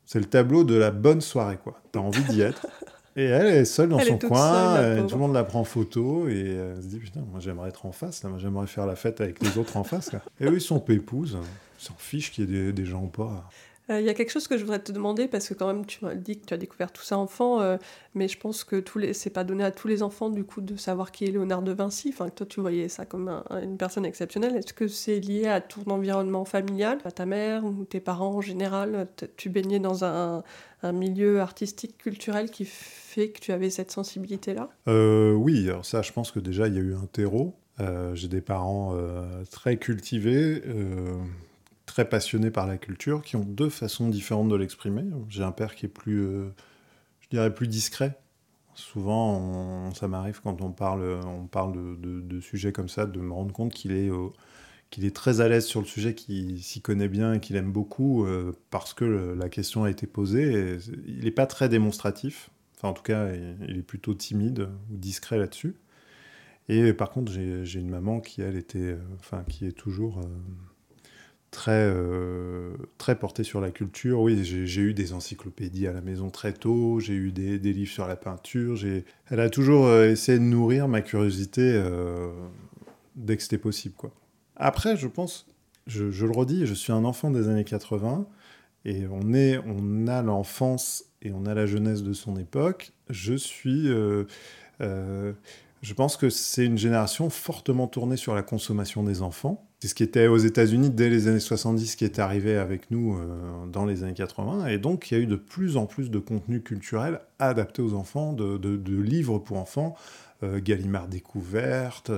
C'est 0.07 0.19
le 0.19 0.25
tableau 0.25 0.65
de 0.65 0.75
la 0.75 0.91
bonne 0.91 1.21
soirée, 1.21 1.57
quoi. 1.63 1.81
T'as 1.93 2.01
envie 2.01 2.25
d'y 2.25 2.41
être. 2.41 2.67
Et 3.17 3.25
elle 3.25 3.47
est 3.47 3.65
seule 3.65 3.89
dans 3.89 3.99
son 3.99 4.19
coin, 4.19 4.77
euh, 4.77 5.03
tout 5.03 5.17
le 5.17 5.21
monde 5.21 5.35
la 5.35 5.43
prend 5.43 5.61
en 5.61 5.65
photo 5.65 6.29
et 6.29 6.45
euh, 6.47 6.75
elle 6.77 6.83
se 6.83 6.89
dit 6.89 6.99
Putain, 6.99 7.21
moi 7.31 7.41
j'aimerais 7.41 7.69
être 7.69 7.87
en 7.87 7.93
face, 7.93 8.23
là, 8.23 8.31
moi 8.31 8.39
j'aimerais 8.39 8.69
faire 8.69 8.87
la 8.87 8.95
fête 8.95 9.21
avec 9.21 9.43
les 9.43 9.59
autres 9.59 9.77
en 9.77 9.85
face. 9.85 10.13
Et 10.41 10.45
eux 10.45 10.55
ils 10.55 10.61
sont 10.61 10.79
pépouses, 10.79 11.37
ils 11.81 11.85
s'en 11.85 11.95
fichent 11.99 12.31
qu'il 12.31 12.49
y 12.49 12.57
ait 12.57 12.67
des, 12.67 12.73
des 12.73 12.85
gens 12.85 13.03
ou 13.03 13.09
pas. 13.09 13.49
Euh, 13.91 13.99
il 13.99 14.07
y 14.07 14.09
a 14.09 14.15
quelque 14.15 14.31
chose 14.31 14.47
que 14.47 14.57
je 14.57 14.63
voudrais 14.63 14.79
te 14.79 14.93
demander 14.93 15.27
parce 15.27 15.49
que 15.49 15.55
quand 15.55 15.67
même 15.67 15.85
tu 15.85 16.05
m'as 16.05 16.15
dit 16.15 16.39
que 16.39 16.47
tu 16.47 16.55
as 16.55 16.57
découvert 16.57 16.93
tout 16.93 17.03
ça 17.03 17.19
enfant, 17.19 17.77
mais 18.15 18.29
je 18.29 18.39
pense 18.39 18.63
que 18.63 18.77
tous 18.77 18.99
les 18.99 19.13
c'est 19.13 19.31
pas 19.31 19.43
donné 19.43 19.65
à 19.65 19.73
tous 19.73 19.89
les 19.89 20.05
enfants 20.05 20.31
du 20.31 20.45
coup 20.45 20.61
de 20.61 20.77
savoir 20.77 21.11
qui 21.11 21.25
est 21.25 21.33
Léonard 21.33 21.63
de 21.63 21.73
Vinci. 21.73 22.11
Enfin, 22.13 22.29
toi 22.29 22.47
tu 22.47 22.61
voyais 22.61 22.89
ça 22.89 23.05
comme 23.05 23.43
une 23.51 23.77
personne 23.77 24.07
exceptionnelle. 24.07 24.55
Est-ce 24.55 24.73
que 24.73 24.87
c'est 24.87 25.19
lié 25.19 25.49
à 25.49 25.61
ton 25.61 25.83
environnement 25.91 26.45
familial, 26.45 26.99
à 27.05 27.11
ta 27.11 27.27
mère 27.27 27.65
ou 27.65 27.85
tes 27.85 27.99
parents 27.99 28.37
en 28.37 28.41
général? 28.41 29.09
Tu 29.37 29.49
baignais 29.49 29.81
dans 29.81 30.05
un, 30.05 30.45
un, 30.83 30.93
milieu 30.93 31.41
artistique, 31.41 31.99
culturel 31.99 32.51
qui 32.51 32.65
fait 32.65 33.31
que 33.31 33.41
tu 33.41 33.53
avais 33.53 33.71
cette 33.71 33.91
sensibilité 33.91 34.55
là 34.55 34.69
euh, 34.89 35.33
Oui, 35.33 35.69
alors 35.69 35.85
ça, 35.85 36.03
je 36.03 36.13
pense 36.13 36.31
que 36.31 36.41
déjà 36.41 36.69
il 36.69 36.75
y 36.75 36.79
a 36.79 36.83
eu 36.83 36.95
un 36.95 37.07
terreau. 37.07 37.55
J'ai 38.13 38.29
des 38.29 38.43
parents 38.43 38.95
très 39.51 39.79
cultivés 39.79 40.63
très 41.91 42.09
passionnés 42.09 42.51
par 42.51 42.67
la 42.67 42.79
culture, 42.79 43.23
qui 43.23 43.35
ont 43.37 43.45
deux 43.45 43.69
façons 43.69 44.09
différentes 44.09 44.49
de 44.49 44.55
l'exprimer. 44.55 45.03
J'ai 45.29 45.43
un 45.43 45.51
père 45.51 45.75
qui 45.75 45.87
est 45.87 45.91
plus, 45.91 46.21
euh, 46.21 46.55
je 47.21 47.29
dirais, 47.29 47.53
plus 47.53 47.67
discret. 47.67 48.17
Souvent, 48.75 49.93
ça 49.93 50.07
m'arrive 50.07 50.41
quand 50.41 50.63
on 50.63 50.71
parle, 50.71 51.21
on 51.27 51.47
parle 51.47 51.73
de, 52.01 52.41
sujets 52.41 52.73
comme 52.73 52.89
ça, 52.89 53.07
de 53.07 53.21
me 53.21 53.33
rendre 53.33 53.53
compte 53.53 53.75
qu'il 53.75 53.93
est, 53.93 54.09
euh, 54.09 54.29
qu'il 54.91 55.05
est 55.05 55.15
très 55.15 55.41
à 55.41 55.49
l'aise 55.49 55.65
sur 55.65 55.81
le 55.81 55.87
sujet, 55.87 56.15
qu'il 56.15 56.63
s'y 56.63 56.81
connaît 56.81 57.09
bien 57.09 57.35
et 57.35 57.41
qu'il 57.41 57.57
aime 57.57 57.73
beaucoup 57.73 58.25
euh, 58.25 58.53
parce 58.71 58.93
que 58.93 59.05
la 59.39 59.49
question 59.49 59.85
a 59.85 59.91
été 59.91 60.07
posée. 60.07 60.79
il 61.07 61.25
n'est 61.25 61.31
pas 61.31 61.47
très 61.47 61.69
démonstratif. 61.69 62.51
Enfin, 62.77 62.89
en 62.89 62.93
tout 62.93 63.03
cas, 63.03 63.29
il, 63.69 63.79
est 63.79 63.83
plutôt 63.83 64.15
timide 64.15 64.69
ou 64.91 64.97
discret 64.97 65.39
là-dessus. 65.39 65.75
Et 66.69 66.93
par 66.93 67.11
contre, 67.11 67.33
j'ai 67.33 67.81
une 67.81 67.91
maman 67.91 68.21
qui, 68.21 68.43
elle, 68.43 68.57
était, 68.57 68.97
enfin, 69.19 69.45
qui 69.49 69.67
est 69.67 69.73
toujours 69.73 70.23
très, 71.51 71.73
euh, 71.73 72.75
très 72.99 73.19
porté 73.19 73.45
sur 73.45 73.61
la 73.61 73.71
culture. 73.71 74.21
Oui, 74.21 74.45
j'ai 74.45 74.83
eu 74.83 74.95
des 74.95 75.13
encyclopédies 75.13 75.87
à 75.87 75.93
la 75.93 76.01
maison 76.01 76.31
très 76.31 76.53
tôt, 76.53 77.01
j'ai 77.01 77.15
eu 77.15 77.33
des, 77.33 77.59
livres 77.59 77.91
sur 77.91 78.07
la 78.07 78.17
peinture. 78.17 78.79
Elle 79.31 79.41
a 79.41 79.51
toujours 79.51 79.87
euh, 79.87 80.11
essayé 80.11 80.39
de 80.39 80.45
nourrir 80.45 80.89
ma 80.89 81.03
curiosité 81.03 81.63
euh, 81.63 82.31
dès 83.17 83.37
que 83.37 83.43
c'était 83.43 83.59
possible. 83.59 83.95
Après, 84.61 84.97
je 84.97 85.09
pense, 85.09 85.47
je, 85.87 86.05
le 86.05 86.31
redis, 86.31 86.67
je 86.67 86.75
suis 86.75 86.93
un 86.93 87.05
enfant 87.05 87.31
des 87.31 87.49
années 87.49 87.65
80 87.65 88.27
et 88.85 89.07
on, 89.11 89.33
est, 89.35 89.59
on 89.59 90.07
a 90.07 90.23
l'enfance 90.23 91.05
et 91.23 91.33
on 91.33 91.47
a 91.47 91.55
la 91.55 91.67
jeunesse 91.67 92.03
de 92.03 92.13
son 92.13 92.37
époque. 92.37 92.93
Je 93.09 93.35
suis. 93.35 93.89
je 94.79 95.95
pense 95.97 96.17
que 96.17 96.31
c'est 96.31 96.65
une 96.65 96.79
génération 96.79 97.31
fortement 97.31 97.89
tournée 97.89 98.17
sur 98.17 98.35
la 98.35 98.43
consommation 98.43 99.03
des 99.03 99.23
enfants 99.23 99.67
c'est 99.81 99.89
ce 99.89 99.95
qui 99.95 100.03
était 100.03 100.27
aux 100.27 100.37
États-Unis 100.37 100.91
dès 100.91 101.09
les 101.09 101.27
années 101.27 101.41
70 101.41 101.97
qui 101.97 102.05
est 102.05 102.19
arrivé 102.19 102.59
avec 102.59 102.91
nous 102.91 103.17
euh, 103.17 103.67
dans 103.67 103.87
les 103.87 104.03
années 104.03 104.13
80. 104.13 104.67
Et 104.67 104.77
donc, 104.77 105.11
il 105.11 105.15
y 105.15 105.17
a 105.17 105.21
eu 105.21 105.27
de 105.27 105.37
plus 105.37 105.79
en 105.79 105.87
plus 105.87 106.11
de 106.11 106.19
contenu 106.19 106.61
culturel 106.61 107.21
adapté 107.39 107.81
aux 107.81 107.95
enfants, 107.95 108.35
de, 108.35 109.01
livres 109.01 109.39
pour 109.39 109.57
enfants, 109.57 109.97
euh, 110.43 110.61
Gallimard 110.63 111.09
Découverte. 111.09 112.13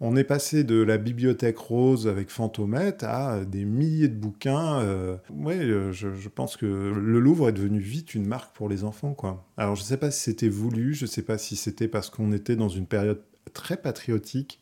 On 0.00 0.14
est 0.14 0.24
passé 0.24 0.62
de 0.62 0.80
la 0.80 0.96
bibliothèque 0.96 1.58
rose 1.58 2.06
avec 2.06 2.30
Fantomette 2.30 3.02
à 3.02 3.44
des 3.44 3.64
milliers 3.64 4.08
de 4.08 4.14
bouquins. 4.14 4.80
Euh, 4.80 5.16
oui, 5.30 5.56
je, 5.58 5.90
je, 5.92 6.28
pense 6.28 6.56
que 6.56 6.66
le 6.66 7.18
Louvre 7.18 7.48
est 7.48 7.52
devenu 7.52 7.80
vite 7.80 8.14
une 8.14 8.26
marque 8.26 8.54
pour 8.54 8.68
les 8.68 8.84
enfants. 8.84 9.14
Quoi. 9.14 9.44
Alors, 9.56 9.74
je 9.74 9.82
ne 9.82 9.86
sais 9.86 9.96
pas 9.96 10.12
si 10.12 10.20
c'était 10.20 10.48
voulu, 10.48 10.94
je 10.94 11.04
ne 11.04 11.08
sais 11.08 11.22
pas 11.22 11.36
si 11.36 11.56
c'était 11.56 11.88
parce 11.88 12.10
qu'on 12.10 12.32
était 12.32 12.54
dans 12.54 12.68
une 12.68 12.86
période 12.86 13.22
très 13.52 13.76
patriotique 13.76 14.60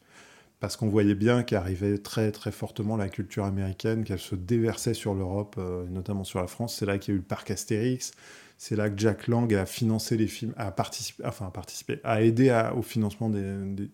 parce 0.61 0.76
qu'on 0.76 0.89
voyait 0.89 1.14
bien 1.14 1.43
qu'arrivait 1.43 1.99
très 1.99 2.32
très 2.32 2.51
fortement 2.51 2.97
la 2.97 3.09
culture 3.09 3.45
américaine, 3.45 4.05
qu'elle 4.05 4.18
se 4.18 4.34
déversait 4.34 4.95
sur 4.95 5.14
l'Europe, 5.14 5.57
euh, 5.59 5.87
notamment 5.91 6.24
sur 6.24 6.41
la 6.41 6.47
France. 6.47 6.76
C'est 6.78 6.87
là 6.87 6.99
qu'il 6.99 7.12
y 7.12 7.14
a 7.14 7.16
eu 7.16 7.20
le 7.20 7.26
parc 7.26 7.51
Astérix, 7.51 8.12
c'est 8.57 8.76
là 8.76 8.88
que 8.88 8.98
Jack 8.98 9.28
Lang 9.28 9.52
a 9.54 9.66
financé 9.66 10.16
les 10.16 10.26
films, 10.26 10.54
a 10.57 10.70
participé, 10.70 11.24
enfin 11.26 11.46
a 11.46 11.50
participé, 11.50 12.00
a 12.04 12.22
aidé 12.22 12.50
au 12.74 12.82
financement 12.82 13.28
des, 13.28 13.88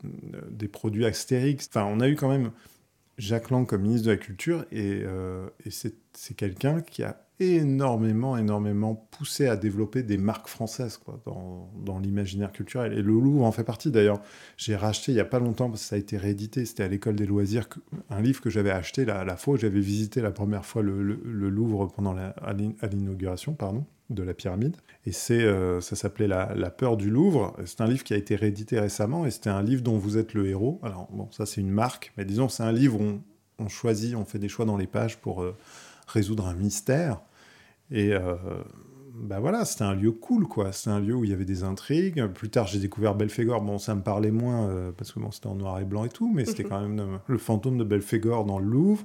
des, 0.51 0.69
produits 0.69 1.05
Astérix. 1.05 1.69
Enfin, 1.69 1.85
on 1.85 2.01
a 2.01 2.09
eu 2.09 2.15
quand 2.15 2.29
même 2.29 2.53
Jacques 3.19 3.51
Lang 3.51 3.67
comme 3.67 3.83
ministre 3.83 4.07
de 4.07 4.13
la 4.13 4.19
Culture, 4.19 4.65
et, 4.71 5.03
et 5.65 5.71
c'est 5.71 5.95
quelqu'un 6.37 6.81
qui 6.81 7.03
a 7.03 7.17
énormément, 7.43 8.37
énormément 8.37 8.95
poussé 8.95 9.49
à 9.49 9.57
développer 9.57 10.03
des 10.03 10.17
marques 10.17 10.49
françaises 10.49 10.97
quoi, 10.97 11.21
dans, 11.27 11.71
dans 11.85 11.99
l'imaginaire 11.99 12.53
culturel. 12.53 12.93
Et 12.93 13.03
le 13.03 13.13
Louvre 13.13 13.45
en 13.45 13.53
fait 13.53 13.65
partie 13.65 13.91
d'ailleurs. 13.91 14.21
J'ai 14.57 14.77
racheté 14.77 15.13
il 15.13 15.17
n'y 15.17 15.21
a 15.21 15.25
pas 15.25 15.41
longtemps, 15.41 15.69
parce 15.69 15.83
que 15.83 15.89
ça 15.89 15.97
a 15.97 15.99
été 15.99 16.17
réédité, 16.17 16.65
c'était 16.65 16.85
à 16.85 16.89
l'école 16.89 17.17
des 17.17 17.27
loisirs, 17.27 17.69
un 18.11 18.21
livre 18.21 18.41
que 18.41 18.51
j'avais 18.51 18.71
acheté 18.71 19.05
la, 19.05 19.25
la 19.25 19.37
fois 19.37 19.55
où 19.55 19.57
j'avais 19.57 19.81
visité 19.81 20.21
la 20.21 20.31
première 20.31 20.65
fois 20.65 20.83
le, 20.83 21.03
le, 21.03 21.51
Louvre 21.51 21.87
pendant 21.87 22.13
la, 22.13 22.29
à 22.29 22.53
l'inauguration 22.53 23.55
pardon, 23.55 23.85
de 24.11 24.23
la 24.23 24.35
pyramide. 24.35 24.77
Et 25.05 25.13
c'est, 25.13 25.43
euh, 25.43 25.81
ça 25.81 25.97
s'appelait 25.97 26.29
la, 26.29 26.55
la, 26.55 26.71
peur 26.71 26.97
du 26.97 27.11
Louvre. 27.11 27.57
C'est 27.67 27.81
un 27.81 27.87
livre 27.87 28.05
qui 28.05 28.15
a 28.15 28.17
été 28.17 28.37
réédité 28.37 28.79
récemment 28.79 29.27
et 29.27 29.31
c'était 29.31 29.51
un 29.51 29.63
livre 29.63 29.83
dont 29.83 29.99
vous 29.99 30.17
êtes 30.17 30.35
le 30.35 30.47
héros. 30.47 30.81
Alors 30.83 31.09
bon, 31.11 31.29
ça 31.33 31.45
c'est 31.45 31.61
une 31.61 31.71
marque, 31.71 32.13
mais 32.17 32.25
disons 32.25 32.49
c'est 32.49 32.63
un 32.63 32.73
livre 32.73 33.01
où 33.01 33.05
on, 33.05 33.21
on, 33.59 33.69
choisit, 33.69 34.15
on 34.15 34.25
fait 34.25 34.39
des 34.39 34.49
choix 34.49 34.65
dans 34.65 34.77
les 34.77 34.87
pages 34.87 35.19
pour... 35.19 35.43
Euh, 35.43 35.57
résoudre 36.07 36.47
un 36.47 36.55
mystère. 36.55 37.21
Et 37.91 38.13
euh, 38.13 38.37
bah 39.15 39.41
voilà, 39.41 39.65
c'était 39.65 39.85
un 39.85 39.95
lieu 39.95 40.13
cool, 40.13 40.47
quoi. 40.47 40.73
C'était 40.73 40.91
un 40.91 41.01
lieu 41.01 41.15
où 41.15 41.25
il 41.25 41.31
y 41.31 41.35
avait 41.35 41.45
des 41.45 41.65
intrigues. 41.65 42.27
Plus 42.29 42.49
tard, 42.49 42.67
j'ai 42.67 42.79
découvert 42.79 43.15
Belphégor. 43.15 43.61
Bon, 43.61 43.79
ça 43.79 43.95
me 43.95 44.03
parlait 44.03 44.31
moins 44.31 44.69
euh, 44.69 44.93
parce 44.97 45.13
que 45.13 45.21
bon, 45.21 45.31
c'était 45.31 45.49
en 45.49 45.55
noir 45.55 45.79
et 45.81 45.85
blanc 45.85 46.05
et 46.05 46.09
tout, 46.09 46.33
mais 46.33 46.45
c'était 46.45 46.65
mhm. 46.65 46.69
quand 46.69 46.81
même 46.81 47.01
euh, 47.01 47.17
le 47.27 47.39
fantôme 47.39 47.79
de 47.79 47.85
Belphégor 47.85 48.45
dans 48.45 48.59
le 48.59 48.67
Louvre. 48.67 49.05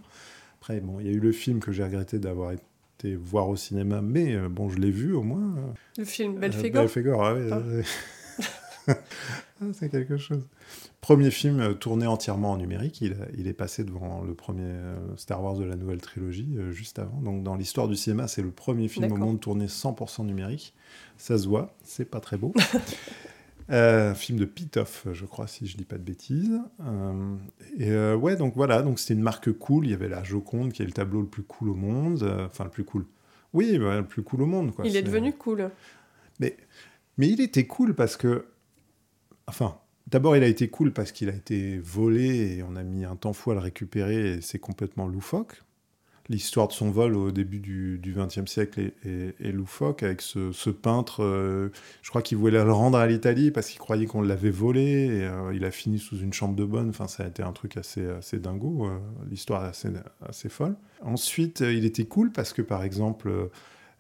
Après, 0.60 0.80
bon, 0.80 1.00
il 1.00 1.08
y 1.08 1.10
a 1.10 1.14
eu 1.14 1.20
le 1.20 1.32
film 1.32 1.60
que 1.60 1.72
j'ai 1.72 1.84
regretté 1.84 2.20
d'avoir 2.20 2.52
été 2.52 3.16
voir 3.16 3.48
au 3.48 3.56
cinéma, 3.56 4.02
mais 4.02 4.36
bon, 4.50 4.70
je 4.70 4.80
l'ai 4.80 4.90
vu 4.90 5.14
au 5.14 5.22
moins. 5.22 5.54
Le 5.98 6.04
film 6.04 6.40
Belphégor? 6.40 6.82
Belphégor, 6.82 7.24
ah 7.24 7.36
oui. 7.36 7.50
Ah. 7.52 7.60
Ah, 7.60 7.84
c'est 9.74 9.90
quelque 9.90 10.18
chose. 10.18 10.48
Premier 11.02 11.32
film 11.32 11.60
euh, 11.60 11.74
tourné 11.74 12.08
entièrement 12.08 12.52
en 12.52 12.58
numérique. 12.58 13.02
Il, 13.02 13.18
il, 13.38 13.48
est 13.48 13.54
passé 13.54 13.84
devant 13.84 14.24
le 14.24 14.34
premier 14.34 14.64
euh, 14.64 14.98
Star 15.16 15.44
Wars 15.44 15.56
de 15.56 15.64
la 15.64 15.76
nouvelle 15.76 16.02
trilogie 16.02 16.56
euh, 16.58 16.72
juste 16.72 17.00
avant. 17.00 17.22
Donc 17.22 17.44
dans 17.44 17.56
l'histoire 17.56 17.88
du 17.88 17.96
cinéma, 17.96 18.28
c'est 18.28 18.42
le 18.42 18.52
premier 18.52 18.88
film 18.88 19.12
au 19.12 19.18
monde 19.18 19.40
tourné 19.40 19.68
100% 19.68 20.26
numérique. 20.26 20.74
Ça 21.18 21.38
se 21.38 21.48
voit, 21.48 21.76
c'est 21.84 22.06
pas 22.06 22.20
très 22.20 22.38
beau. 22.38 22.54
Un 23.70 24.14
film 24.16 24.40
de 24.40 24.46
Pitoff, 24.46 25.08
je 25.12 25.26
crois, 25.26 25.48
si 25.48 25.68
je 25.68 25.78
dis 25.78 25.86
pas 25.86 25.98
de 25.98 26.04
bêtises. 26.04 26.60
et 27.78 27.96
ouais, 28.14 28.36
donc 28.36 28.54
voilà, 28.56 28.82
donc 28.82 29.00
c'était 29.00 29.14
une 29.14 29.22
marque 29.22 29.52
cool. 29.52 29.86
Il 29.86 29.92
y 29.92 29.94
avait 29.94 30.10
la 30.10 30.24
Joconde, 30.24 30.72
qui 30.72 30.84
est 30.84 30.86
le 30.86 30.92
tableau 30.92 31.22
le 31.22 31.28
plus 31.28 31.44
cool 31.44 31.70
au 31.70 31.76
monde. 31.76 32.24
Enfin, 32.46 32.64
le 32.64 32.70
plus 32.70 32.84
cool. 32.84 33.06
Oui, 33.54 33.78
le 33.78 34.04
plus 34.04 34.24
cool 34.24 34.44
au 34.44 34.46
monde. 34.46 34.74
Quoi. 34.74 34.86
Il 34.86 34.96
est, 34.96 35.02
devenu 35.02 35.34
cool. 35.34 35.72
Mais, 36.40 36.56
mais 37.18 37.30
il 37.30 37.42
était 37.42 37.66
cool 37.66 37.96
parce 37.96 38.16
que 38.16 38.46
Enfin, 39.48 39.80
d'abord, 40.08 40.36
il 40.36 40.44
a 40.44 40.48
été 40.48 40.68
cool 40.70 40.92
parce 40.92 41.12
qu'il 41.12 41.30
a 41.30 41.34
été 41.34 41.78
volé 41.80 42.58
et 42.58 42.64
on 42.64 42.76
a 42.76 42.84
mis 42.84 43.06
un 43.06 43.16
temps 43.16 43.34
fou 43.34 43.52
à 43.52 43.54
le 43.54 43.62
récupérer 43.62 44.34
et 44.34 44.42
c'est 44.42 44.60
complètement 44.60 45.08
loufoque. 45.08 45.64
L'histoire 46.30 46.68
de 46.68 46.74
son 46.74 46.92
vol 46.92 47.16
au 47.16 47.32
début 47.32 47.60
du 47.60 48.14
XXe 48.14 48.52
siècle 48.52 48.92
est, 49.06 49.52
loufoque 49.54 50.04
avec 50.04 50.22
ce, 50.22 50.70
peintre. 50.70 51.24
Euh, 51.24 51.70
je 52.02 52.10
crois 52.10 52.22
qu'il 52.22 52.38
voulait 52.38 52.62
le 52.62 52.74
rendre 52.74 52.98
à 52.98 53.08
l'Italie 53.08 53.50
parce 53.50 53.70
qu'il 53.70 53.80
croyait 53.80 54.08
qu'on 54.08 54.22
l'avait 54.22 54.50
volé 54.50 54.82
et 54.82 55.24
euh, 55.24 55.54
il 55.54 55.64
a 55.64 55.72
fini 55.72 56.00
sous 56.00 56.20
une 56.20 56.34
chambre 56.34 56.58
de 56.58 56.66
bonne. 56.66 56.90
Enfin, 56.90 57.08
ça 57.08 57.24
a 57.24 57.28
été 57.28 57.44
un 57.44 57.54
truc 57.54 57.78
assez, 57.78 58.06
assez 58.06 58.40
dingo. 58.40 58.88
Euh, 58.88 59.00
l'histoire 59.30 59.64
est 59.64 59.70
assez, 59.70 59.88
assez 60.28 60.50
folle. 60.50 60.76
Ensuite, 61.02 61.62
il 61.62 61.86
était 61.86 62.06
cool 62.06 62.34
parce 62.34 62.52
que, 62.52 62.62
par 62.62 62.84
exemple, 62.84 63.32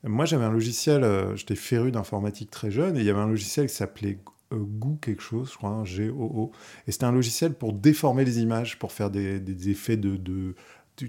moi 0.03 0.25
j'avais 0.25 0.43
un 0.43 0.51
logiciel, 0.51 1.05
j'étais 1.35 1.55
féru 1.55 1.91
d'informatique 1.91 2.51
très 2.51 2.71
jeune 2.71 2.97
et 2.97 2.99
il 2.99 3.05
y 3.05 3.09
avait 3.09 3.21
un 3.21 3.27
logiciel 3.27 3.67
qui 3.67 3.73
s'appelait 3.73 4.19
Goo 4.51 4.97
quelque 5.01 5.21
chose, 5.21 5.51
je 5.51 5.57
crois, 5.57 5.83
G-O-O. 5.83 6.51
Et 6.87 6.91
c'était 6.91 7.05
un 7.05 7.11
logiciel 7.11 7.53
pour 7.53 7.73
déformer 7.73 8.25
les 8.25 8.39
images, 8.39 8.79
pour 8.79 8.91
faire 8.91 9.09
des, 9.09 9.69
effets 9.69 9.97
de, 9.97 10.15
de, 10.15 10.55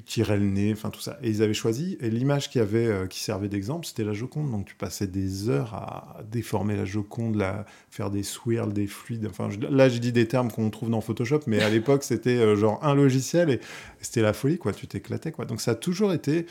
tirer 0.05 0.37
le 0.37 0.47
nez, 0.47 0.73
enfin 0.73 0.91
tout 0.91 1.01
ça. 1.01 1.19
Et 1.23 1.31
ils 1.31 1.43
avaient 1.43 1.55
choisi, 1.55 1.97
et 2.01 2.11
l'image 2.11 2.51
qui, 2.51 2.59
avait, 2.59 2.87
euh, 2.87 3.07
qui 3.07 3.21
servait 3.21 3.49
d'exemple, 3.49 3.87
c'était 3.87 4.05
la 4.05 4.13
Joconde. 4.13 4.51
Donc 4.51 4.67
tu 4.67 4.75
passais 4.75 5.07
des 5.07 5.49
heures 5.49 5.75
à 5.75 6.19
déformer 6.31 6.77
la 6.77 6.85
Joconde, 6.85 7.37
la, 7.37 7.65
faire 7.91 8.11
des 8.11 8.23
swirls, 8.23 8.73
des 8.73 8.87
fluides. 8.87 9.27
Enfin, 9.27 9.49
là, 9.71 9.89
j'ai 9.89 10.01
dit 10.01 10.13
des 10.13 10.29
termes 10.29 10.51
qu'on 10.51 10.69
trouve 10.71 10.91
dans 10.91 11.01
Photoshop, 11.01 11.41
mais 11.47 11.63
à 11.63 11.71
l'époque, 11.71 12.03
c'était 12.05 12.39
euh, 12.39 12.57
genre 12.57 12.85
un 12.85 12.95
logiciel 12.95 13.51
et 13.51 13.61
c'était 14.01 14.23
la 14.23 14.33
folie, 14.33 14.59
quoi. 14.59 14.73
Tu 14.73 14.87
t'éclatais, 14.87 15.33
quoi. 15.33 15.45
Donc 15.45 15.61
ça 15.61 15.71
a 15.71 15.77
toujours 15.77 16.13
été 16.13 16.47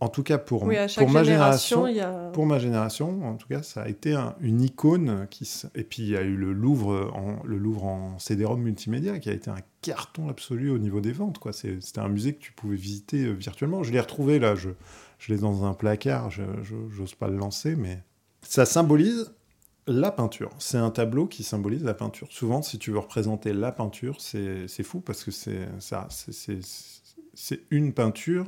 en 0.00 0.08
tout 0.08 0.22
cas 0.22 0.38
pour, 0.38 0.60
pour 0.60 1.10
ma 1.10 1.24
génération, 1.24 1.86
pour 2.32 2.46
ma 2.46 2.58
génération, 2.58 3.22
en 3.22 3.36
tout 3.36 3.48
cas, 3.48 3.62
ça 3.62 3.82
a 3.82 3.88
été 3.88 4.16
une 4.40 4.62
icône 4.62 5.26
qui 5.30 5.48
et 5.74 5.84
puis 5.84 6.02
il 6.02 6.08
y 6.08 6.16
a 6.16 6.22
eu 6.22 6.36
le 6.36 6.52
Louvre 6.52 7.10
en 7.14 7.42
le 7.44 7.58
Louvre 7.58 7.84
en 7.84 8.18
CD-ROM 8.18 8.60
multimédia 8.60 9.18
qui 9.18 9.28
a 9.28 9.32
été 9.32 9.50
un 9.50 9.60
carton 9.82 10.28
absolu 10.28 10.70
au 10.70 10.78
niveau 10.78 11.00
des 11.00 11.12
ventes 11.12 11.38
quoi. 11.38 11.52
C'était 11.52 11.98
un 11.98 12.08
musée 12.08 12.34
que 12.34 12.40
tu 12.40 12.52
pouvais 12.52 12.76
visiter 12.76 13.24
euh, 13.24 13.32
virtuellement. 13.32 13.82
Je 13.82 13.92
l'ai 13.92 14.00
retrouvé 14.00 14.38
là, 14.38 14.54
je, 14.54 14.70
je 15.18 15.32
l'ai 15.32 15.38
dans 15.38 15.64
un 15.64 15.74
placard, 15.74 16.30
je 16.30 16.42
n'ose 16.98 17.14
pas 17.14 17.28
le 17.28 17.36
lancer, 17.36 17.76
mais 17.76 18.02
ça 18.42 18.64
symbolise 18.64 19.32
la 19.86 20.10
peinture. 20.10 20.50
C'est 20.58 20.78
un 20.78 20.90
tableau 20.90 21.26
qui 21.26 21.42
symbolise 21.42 21.84
la 21.84 21.94
peinture. 21.94 22.28
Souvent, 22.30 22.62
si 22.62 22.78
tu 22.78 22.90
veux 22.90 22.98
représenter 22.98 23.52
la 23.52 23.72
peinture, 23.72 24.20
c'est 24.20 24.82
fou 24.82 25.00
parce 25.00 25.24
que 25.24 25.30
c'est 25.30 25.68
ça, 25.78 26.08
c'est 26.10 27.60
une 27.70 27.92
peinture 27.92 28.46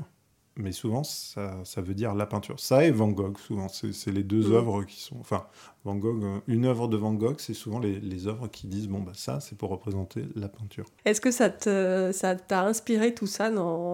mais 0.56 0.72
souvent 0.72 1.02
ça, 1.02 1.60
ça, 1.64 1.80
veut 1.80 1.94
dire 1.94 2.14
la 2.14 2.26
peinture. 2.26 2.60
Ça 2.60 2.84
et 2.84 2.90
Van 2.90 3.08
Gogh, 3.08 3.38
souvent, 3.38 3.68
c'est 3.68 4.12
les 4.12 4.22
deux 4.22 4.48
mm. 4.48 4.52
œuvres 4.52 4.84
qui 4.84 5.00
sont. 5.00 5.16
Enfin, 5.20 5.46
Van 5.84 5.94
Gogh, 5.94 6.22
euh, 6.22 6.38
une 6.46 6.66
œuvre 6.66 6.88
de 6.88 6.96
Van 6.96 7.14
Gogh, 7.14 7.36
c'est 7.38 7.54
souvent 7.54 7.78
les, 7.78 7.98
les, 8.00 8.26
œuvres 8.26 8.48
qui 8.48 8.66
disent 8.66 8.88
bon, 8.88 9.00
bah 9.00 9.12
ça, 9.14 9.40
c'est 9.40 9.56
pour 9.56 9.70
représenter 9.70 10.24
la 10.34 10.48
peinture. 10.48 10.86
Est-ce 11.04 11.20
que 11.20 11.30
ça 11.30 11.50
t'a 11.50 12.12
ça 12.12 12.36
inspiré 12.50 13.14
tout 13.14 13.26
ça 13.26 13.48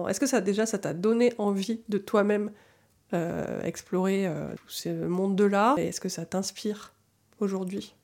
Est-ce 0.09 0.19
que 0.19 0.27
ça 0.27 0.41
déjà, 0.41 0.65
ça 0.65 0.77
t'a 0.77 0.93
donné 0.93 1.33
envie 1.37 1.81
de 1.89 1.97
toi-même 1.97 2.51
euh, 3.13 3.61
explorer 3.63 4.27
euh, 4.27 4.53
ce 4.67 4.89
monde 4.89 5.35
de 5.35 5.45
l'art? 5.45 5.77
Est-ce 5.79 6.01
que 6.01 6.09
ça 6.09 6.25
t'inspire 6.25 6.93
aujourd'hui? 7.39 7.95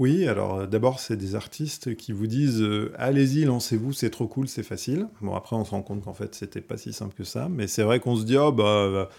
Oui, 0.00 0.26
alors 0.26 0.60
euh, 0.60 0.66
d'abord, 0.66 0.98
c'est 0.98 1.18
des 1.18 1.34
artistes 1.34 1.94
qui 1.94 2.12
vous 2.12 2.26
disent 2.26 2.62
euh, 2.62 2.90
allez-y, 2.96 3.44
lancez-vous, 3.44 3.92
c'est 3.92 4.08
trop 4.08 4.26
cool, 4.26 4.48
c'est 4.48 4.62
facile. 4.62 5.06
Bon, 5.20 5.34
après, 5.34 5.56
on 5.56 5.64
se 5.66 5.72
rend 5.72 5.82
compte 5.82 6.02
qu'en 6.02 6.14
fait, 6.14 6.34
c'était 6.34 6.62
pas 6.62 6.78
si 6.78 6.94
simple 6.94 7.14
que 7.14 7.22
ça, 7.22 7.50
mais 7.50 7.66
c'est 7.66 7.82
vrai 7.82 8.00
qu'on 8.00 8.16
se 8.16 8.24
dit 8.24 8.38
oh 8.38 8.50
bah, 8.50 9.10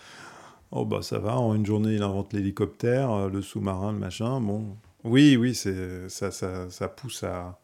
oh 0.72 0.84
bah 0.84 1.04
ça 1.04 1.20
va, 1.20 1.38
en 1.38 1.54
une 1.54 1.68
journée, 1.68 1.94
il 1.94 2.02
invente 2.02 2.34
l'hélicoptère, 2.34 3.12
euh, 3.12 3.30
le 3.30 3.44
sous-marin, 3.44 3.92
le 3.92 4.00
machin. 4.00 4.42
Bon, 4.42 4.76
oui, 5.04 5.38
oui, 5.38 5.54
c'est 5.54 6.10
ça, 6.10 6.32
ça, 6.32 6.68
ça 6.72 6.88
pousse 6.88 7.24
à. 7.24 7.60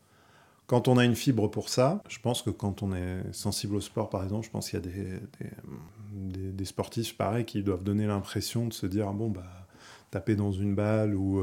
Quand 0.67 0.87
on 0.87 0.97
a 0.97 1.03
une 1.03 1.15
fibre 1.15 1.49
pour 1.49 1.69
ça, 1.69 2.03
je 2.09 2.19
pense 2.19 2.43
que 2.43 2.51
quand 2.51 2.83
on 2.83 2.93
est 2.93 3.23
sensible 3.31 3.77
au 3.77 3.81
sport, 3.81 4.11
par 4.11 4.23
exemple, 4.23 4.45
je 4.45 4.51
pense 4.51 4.69
qu'il 4.69 4.79
y 4.79 4.83
a 4.83 4.85
des, 4.85 5.19
des, 6.11 6.51
des, 6.51 6.65
sportifs, 6.65 7.17
pareil, 7.17 7.45
qui 7.45 7.63
doivent 7.63 7.83
donner 7.83 8.05
l'impression 8.05 8.67
de 8.67 8.73
se 8.73 8.85
dire 8.85 9.11
bon, 9.13 9.29
bah, 9.29 9.41
taper 10.11 10.35
dans 10.35 10.51
une 10.51 10.75
balle 10.75 11.15
ou 11.15 11.41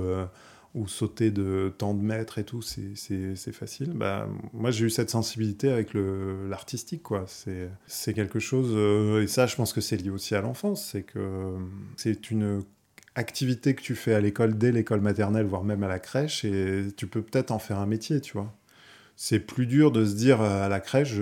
ou 0.74 0.88
sauter 0.88 1.30
de 1.30 1.72
tant 1.78 1.94
de 1.94 2.02
mètres 2.02 2.38
et 2.38 2.44
tout, 2.44 2.60
c'est 2.60 3.52
facile. 3.52 3.92
Bah, 3.94 4.28
moi, 4.52 4.72
j'ai 4.72 4.86
eu 4.86 4.90
cette 4.90 5.10
sensibilité 5.10 5.70
avec 5.70 5.90
l'artistique, 5.94 7.02
quoi. 7.02 7.26
C'est 7.86 8.14
quelque 8.14 8.40
chose, 8.40 8.70
euh, 8.72 9.22
et 9.22 9.28
ça, 9.28 9.46
je 9.46 9.54
pense 9.54 9.72
que 9.72 9.80
c'est 9.80 9.96
lié 9.96 10.10
aussi 10.10 10.34
à 10.34 10.40
l'enfance, 10.40 10.90
c'est 10.92 11.02
que 11.02 11.54
c'est 11.96 12.30
une 12.30 12.62
activité 13.14 13.74
que 13.74 13.82
tu 13.82 13.94
fais 13.94 14.14
à 14.14 14.20
l'école, 14.20 14.58
dès 14.58 14.72
l'école 14.72 15.00
maternelle, 15.00 15.46
voire 15.46 15.62
même 15.62 15.84
à 15.84 15.88
la 15.88 16.00
crèche, 16.00 16.44
et 16.44 16.86
tu 16.96 17.06
peux 17.06 17.22
peut-être 17.22 17.52
en 17.52 17.60
faire 17.60 17.78
un 17.78 17.86
métier, 17.86 18.20
tu 18.20 18.32
vois. 18.32 18.52
C'est 19.16 19.38
plus 19.38 19.66
dur 19.66 19.92
de 19.92 20.04
se 20.04 20.16
dire 20.16 20.40
à 20.40 20.68
la 20.68 20.80
crèche, 20.80 21.14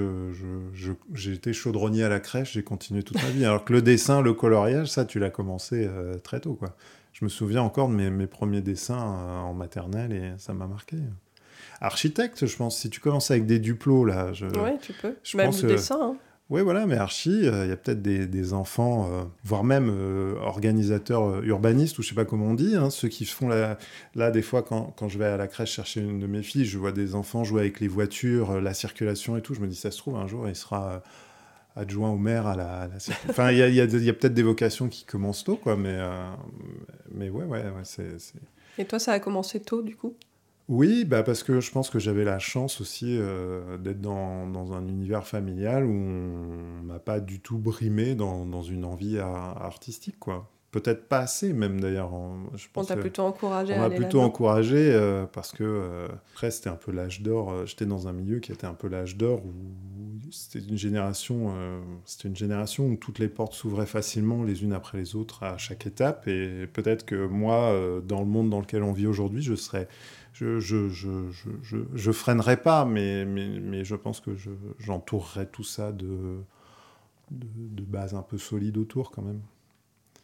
j'ai 1.13 1.33
été 1.35 1.53
chaudronnier 1.53 2.05
à 2.05 2.09
la 2.09 2.21
crèche, 2.21 2.55
j'ai 2.55 2.63
continué 2.63 3.03
toute 3.03 3.23
ma 3.23 3.29
vie. 3.29 3.45
Alors 3.45 3.67
que 3.67 3.75
le 3.75 3.83
dessin, 3.83 4.23
le 4.23 4.33
coloriage, 4.33 4.89
ça, 4.89 5.05
tu 5.05 5.19
l'as 5.19 5.29
commencé 5.29 5.87
euh, 5.87 6.17
très 6.17 6.41
tôt, 6.41 6.55
quoi 6.55 6.75
je 7.23 7.27
me 7.27 7.31
souviens 7.31 7.63
encore 7.63 7.89
de 7.89 7.95
mes, 7.95 8.27
premiers 8.27 8.63
dessins 8.63 8.99
euh, 8.99 9.39
en 9.43 9.55
maternelle 9.55 10.13
et 10.13 10.33
ça 10.39 10.55
m'a 10.55 10.67
marqué. 10.67 10.97
Architecte, 11.81 12.47
je 12.47 12.57
pense, 12.57 12.77
si 12.77 12.91
tu 12.91 12.99
commences 12.99 13.31
avec 13.31 13.47
des 13.47 13.61
duplos, 13.61 14.05
là. 14.05 14.33
Je, 14.33 14.47
ouais, 14.47 14.77
tu 14.83 14.93
peux. 14.93 15.15
Je 15.23 15.37
même 15.37 15.47
pense, 15.47 15.63
dessin. 15.63 15.99
Hein. 16.03 16.17
Oui, 16.51 16.63
voilà, 16.63 16.85
mais 16.85 16.97
archi, 16.97 17.47
euh, 17.47 17.65
il 17.65 17.69
y 17.69 17.73
a 17.73 17.77
peut-être 17.77 18.03
des, 18.03 18.53
enfants, 18.53 19.09
euh, 19.09 19.23
voire 19.45 19.63
même 19.63 19.89
organisateurs 20.41 21.45
urbanistes, 21.45 21.97
ou 22.01 22.03
je 22.03 22.09
sais 22.09 22.17
pas 22.17 22.25
comment 22.25 22.47
on 22.47 22.55
dit, 22.55 22.75
hein, 22.75 22.91
ceux 22.91 23.07
qui 23.07 23.25
font 23.25 23.47
la... 23.47 23.79
Là, 24.17 24.33
des 24.33 24.43
fois, 24.43 24.63
quand, 24.63 24.93
quand, 24.97 25.09
je 25.09 25.17
vais 25.17 25.27
à 25.27 25.37
la 25.37 25.47
crèche 25.47 25.71
chercher 25.71 26.01
une 26.01 26.19
de 26.19 26.27
mes 26.27 26.43
filles, 26.43 26.65
je 26.65 26.77
vois 26.77 26.91
des 26.91 27.15
enfants 27.15 27.45
jouer 27.45 27.61
avec 27.61 27.79
les 27.79 27.89
voitures, 27.89 28.61
la 28.61 28.75
circulation 28.75 29.37
et 29.37 29.43
tout. 29.43 29.55
Je 29.55 29.61
me 29.61 29.69
dis, 29.69 29.77
ça 29.77 29.93
se 29.93 29.99
trouve, 29.99 30.17
un 30.17 30.27
jour, 30.27 30.49
il 30.49 30.57
sera 30.57 31.05
adjoint 31.77 32.11
au 32.11 32.19
maire 32.19 32.47
à 32.47 32.57
la. 32.57 32.89
Enfin, 33.29 33.51
il 33.51 33.59
y 33.59 33.63
a, 33.63 33.69
y 33.69 33.81
a, 33.81 33.85
a 33.85 33.87
peut-être 33.87 34.35
des 34.35 34.43
vocations 34.43 34.89
qui 34.89 35.05
commencent 35.05 35.45
tôt, 35.45 35.57
quoi, 35.57 35.77
mais, 35.77 35.95
euh, 35.95 36.31
mais 37.15 37.31
ouais, 37.31 37.45
ouais, 37.45 37.63
ouais 37.63 37.83
c'est. 37.85 38.17
Et 38.79 38.85
toi, 38.85 38.99
ça 38.99 39.13
a 39.13 39.21
commencé 39.21 39.61
tôt, 39.61 39.83
du 39.83 39.97
coup? 39.97 40.15
Oui, 40.69 41.05
bah 41.05 41.23
parce 41.23 41.43
que 41.43 41.61
je 41.61 41.71
pense 41.71 41.91
que 41.91 41.99
j'avais 41.99 42.25
la 42.25 42.39
chance 42.39 42.81
aussi 42.81 43.19
euh, 43.19 43.77
d'être 43.79 44.01
dans, 44.01 44.47
dans, 44.47 44.73
un 44.73 44.87
univers 44.87 45.27
familial 45.27 45.85
où 45.85 45.91
on 45.91 46.83
m'a 46.85 47.01
pas 47.01 47.21
du 47.21 47.41
tout 47.41 47.59
brimé 47.59 48.15
dans, 48.15 48.47
dans 48.47 48.63
une 48.63 48.85
envie 48.85 49.19
artistique, 49.19 50.19
quoi. 50.19 50.49
Peut-être 50.71 51.07
pas 51.07 51.19
assez, 51.19 51.53
même 51.53 51.81
d'ailleurs. 51.81 52.15
On 52.15 52.85
t'a 52.85 52.97
plutôt 52.97 53.25
encouragé. 53.25 53.75
On 53.75 53.81
m'a 53.81 53.91
plutôt 53.91 54.23
encouragé 54.23 54.79
euh, 54.95 55.27
parce 55.27 55.53
que 55.53 56.09
après 56.33 56.51
c'était 56.51 56.71
un 56.71 56.77
peu 56.77 56.93
l'âge 56.93 57.21
d'or. 57.21 57.67
J'étais 57.67 57.85
dans 57.85 58.09
un 58.09 58.13
milieu 58.15 58.39
qui 58.39 58.53
était 58.53 58.67
un 58.67 58.73
peu 58.73 58.89
l'âge 58.89 59.19
d'or 59.19 59.45
où 59.45 59.53
c'était 60.33 60.67
une 60.67 60.77
génération, 60.77 61.55
c'était 62.05 62.29
une 62.29 62.37
génération 62.37 62.87
où 62.87 62.97
toutes 62.97 63.19
les 63.19 63.29
portes 63.29 63.53
s'ouvraient 63.53 63.87
facilement 63.87 64.43
les 64.43 64.65
unes 64.65 64.73
après 64.73 64.99
les 64.99 65.15
autres 65.15 65.43
à 65.43 65.59
chaque 65.59 65.87
étape. 65.87 66.27
Et 66.27 66.67
peut-être 66.73 67.05
que 67.05 67.27
moi, 67.27 67.73
dans 68.05 68.21
le 68.21 68.27
monde 68.27 68.51
dans 68.51 68.61
lequel 68.61 68.83
on 68.83 68.93
vit 68.93 69.07
aujourd'hui, 69.07 69.43
je 69.43 69.55
serais 69.55 69.89
je, 70.33 70.61
je, 70.61 70.89
je, 70.89 71.31
je, 71.63 71.77
je 71.95 72.13
freinerai 72.13 72.57
pas, 72.57 72.85
mais, 72.85 73.25
mais, 73.25 73.61
mais, 73.61 73.85
je 73.85 73.95
pense 73.95 74.21
que 74.21 74.31
j'entourerai 74.79 75.47
tout 75.47 75.63
ça 75.63 75.93
de, 75.93 76.39
de, 77.31 77.47
de, 77.57 77.83
bases 77.83 78.15
un 78.15 78.23
peu 78.23 78.39
solides 78.39 78.79
autour 78.79 79.11
quand 79.11 79.23
même. 79.23 79.43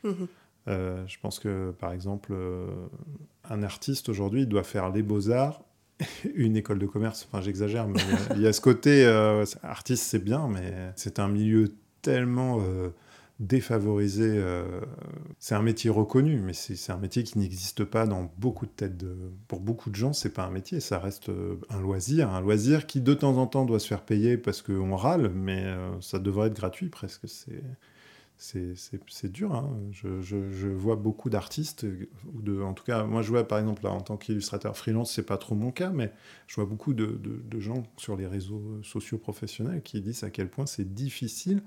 Mhm. 0.05 0.29
Euh, 0.69 1.07
je 1.07 1.19
pense 1.21 1.39
que, 1.39 1.73
par 1.79 1.93
exemple, 1.93 2.33
euh, 2.33 2.67
un 3.45 3.63
artiste 3.63 4.09
aujourd'hui 4.09 4.47
doit 4.47 4.65
faire 4.65 4.91
les 4.91 5.03
beaux-arts, 5.03 5.63
une 6.34 6.57
école 6.57 6.78
de 6.78 6.86
commerce. 6.86 7.26
Enfin, 7.28 7.42
j'exagère, 7.42 7.88
mais 7.88 8.01
il 8.36 8.42
y 8.42 8.46
a 8.46 8.53
ce 8.53 8.61
côté 8.61 9.05
euh, 9.05 9.44
artiste, 9.62 10.05
c'est 10.05 10.22
bien, 10.22 10.49
mais 10.49 10.72
c'est 10.96 11.18
un 11.18 11.28
milieu 11.28 11.72
tellement 12.03 12.61
défavorisé. 13.40 14.32
Euh, 14.36 14.80
c'est 15.38 15.55
un 15.55 15.62
métier 15.62 15.90
reconnu, 15.90 16.40
mais 16.40 16.53
c'est 16.53 16.92
un 16.92 16.96
métier 16.96 17.22
qui 17.22 17.38
n'existe 17.38 17.84
pas 17.84 18.07
dans 18.07 18.32
beaucoup 18.38 18.66
de 18.66 18.70
têtes. 18.70 18.96
De... 18.96 19.14
Pour 19.46 19.61
beaucoup 19.61 19.90
de 19.90 19.94
gens, 19.94 20.12
c'est 20.12 20.32
pas 20.32 20.44
un 20.44 20.51
métier, 20.51 20.80
ça 20.80 20.99
reste 20.99 21.28
euh, 21.28 21.57
un 21.70 21.80
loisir. 21.80 22.30
Un 22.30 22.40
loisir 22.40 22.86
qui, 22.86 23.01
de 23.01 23.14
temps 23.14 23.36
en 23.36 23.46
temps, 23.46 23.64
doit 23.64 23.78
se 23.78 23.86
faire 23.86 24.03
payer 24.03 24.36
parce 24.36 24.62
qu'on 24.62 24.96
râle, 24.96 25.30
mais 25.34 25.64
euh, 25.64 26.01
ça 26.01 26.18
devrait 26.18 26.49
être 26.49 26.57
gratuit 26.57 26.88
presque. 26.88 27.28
C'est. 27.28 27.62
C'est 28.39 29.32
dur. 29.32 29.53
Hein. 29.53 29.76
Je, 29.91 30.20
je, 30.20 30.68
vois 30.68 30.95
beaucoup 30.95 31.28
d'artistes, 31.28 31.84
de, 31.84 32.62
en 32.62 32.72
tout 32.72 32.84
cas, 32.84 33.03
moi 33.03 33.20
je 33.20 33.30
vois 33.30 33.47
par 33.47 33.59
exemple 33.59 33.84
en 33.89 34.01
tant 34.01 34.16
qu'illustrateur 34.16 34.76
freelance, 34.76 35.12
c'est 35.12 35.26
pas 35.26 35.39
trop 35.39 35.57
mon 35.57 35.72
cas, 35.72 35.91
mais 35.91 36.12
je 36.47 36.55
vois 36.55 36.64
beaucoup 36.64 36.95
de, 36.95 37.20
de, 37.20 37.61
gens 37.61 37.82
sur 37.97 38.16
les 38.16 38.28
réseaux 38.28 38.80
sociaux 38.84 39.18
professionnels 39.18 39.82
qui 39.82 40.01
disent 40.01 40.22
à 40.22 40.30
quel 40.30 40.49
point 40.49 40.66
c'est 40.66 40.95
difficile 40.95 41.62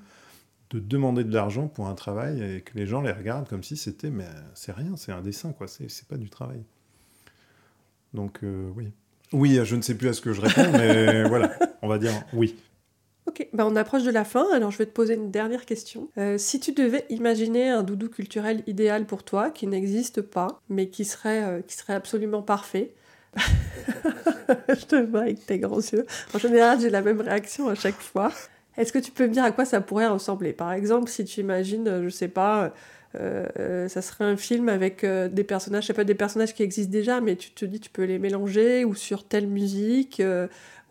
de 0.70 0.80
demander 0.80 1.26
de 1.26 1.34
l'argent 1.34 1.68
pour 1.68 1.88
un 1.88 1.94
travail 1.94 2.42
et 2.42 2.62
que 2.62 2.78
les 2.78 2.88
gens 2.88 3.02
les 3.02 3.12
regardent 3.12 3.50
comme 3.50 3.64
si 3.64 3.76
c'était 3.76 4.10
mais 4.10 4.28
c'est 4.54 4.72
rien, 4.72 4.96
c'est 4.96 5.12
un 5.12 5.22
dessin 5.22 5.52
quoi, 5.52 5.68
c'est 5.68 6.08
pas 6.08 6.18
du 6.18 6.30
travail. 6.30 6.64
Donc 8.14 8.44
euh, 8.44 8.70
oui. 8.78 8.94
Oui, 9.34 9.60
je 9.64 9.76
ne 9.76 9.82
sais 9.82 9.96
plus 9.96 10.08
à 10.08 10.14
ce 10.14 10.22
que 10.22 10.32
je 10.32 10.40
réponds, 10.40 10.72
mais 10.72 11.24
voilà, 11.28 11.52
on 11.82 11.90
va 11.90 11.98
dire 11.98 12.14
oui. 12.34 12.56
Bah 13.54 13.66
on 13.68 13.76
approche 13.76 14.04
de 14.04 14.12
la 14.12 14.24
fin, 14.24 14.46
alors 14.54 14.72
je 14.72 14.78
vais 14.78 14.86
te 14.86 14.92
poser 14.92 15.16
une 15.16 15.32
dernière 15.32 15.66
question. 15.66 16.10
Euh, 16.18 16.38
si 16.38 16.60
tu 16.60 16.72
devais 16.72 17.06
imaginer 17.10 17.70
un 17.70 17.84
doudou 17.84 18.10
culturel 18.10 18.64
idéal 18.68 19.06
pour 19.06 19.24
toi, 19.24 19.50
qui 19.50 19.68
n'existe 19.68 20.22
pas, 20.22 20.62
mais 20.70 20.88
qui 20.88 21.06
serait, 21.06 21.44
euh, 21.44 21.62
qui 21.62 21.76
serait 21.76 21.94
absolument 21.94 22.42
parfait, 22.42 22.94
je 23.38 24.86
te 24.86 24.96
vois 24.96 25.22
avec 25.22 25.46
tes 25.46 25.60
grands 25.60 25.80
yeux. 25.80 26.06
En 26.34 26.38
général, 26.38 26.80
j'ai 26.80 26.90
la 26.90 27.02
même 27.02 27.22
réaction 27.22 27.70
à 27.70 27.76
chaque 27.76 28.00
fois. 28.00 28.32
Est-ce 28.78 28.94
que 28.94 29.00
tu 29.00 29.12
peux 29.12 29.28
me 29.28 29.34
dire 29.34 29.44
à 29.44 29.52
quoi 29.52 29.66
ça 29.66 29.82
pourrait 29.82 30.08
ressembler? 30.08 30.54
Par 30.54 30.72
exemple, 30.72 31.10
si 31.10 31.26
tu 31.26 31.40
imagines, 31.42 31.88
euh, 31.88 32.04
je 32.04 32.10
sais 32.10 32.28
pas, 32.28 32.74
euh, 33.16 33.48
euh, 33.60 33.88
ça 33.88 34.02
serait 34.02 34.26
un 34.26 34.38
film 34.38 34.70
avec 34.70 35.06
des 35.06 35.44
personnages, 35.44 35.84
je 35.84 35.88
sais 35.88 35.94
pas, 35.94 36.04
des 36.04 36.16
personnages 36.16 36.54
qui 36.54 36.64
existent 36.64 36.92
déjà, 36.92 37.22
mais 37.22 37.36
tu 37.36 37.52
te 37.52 37.66
dis 37.66 37.80
tu 37.80 37.90
peux 37.90 38.04
les 38.04 38.20
mélanger, 38.20 38.86
ou 38.86 38.96
sur 38.96 39.24
telle 39.24 39.48
musique, 39.48 40.22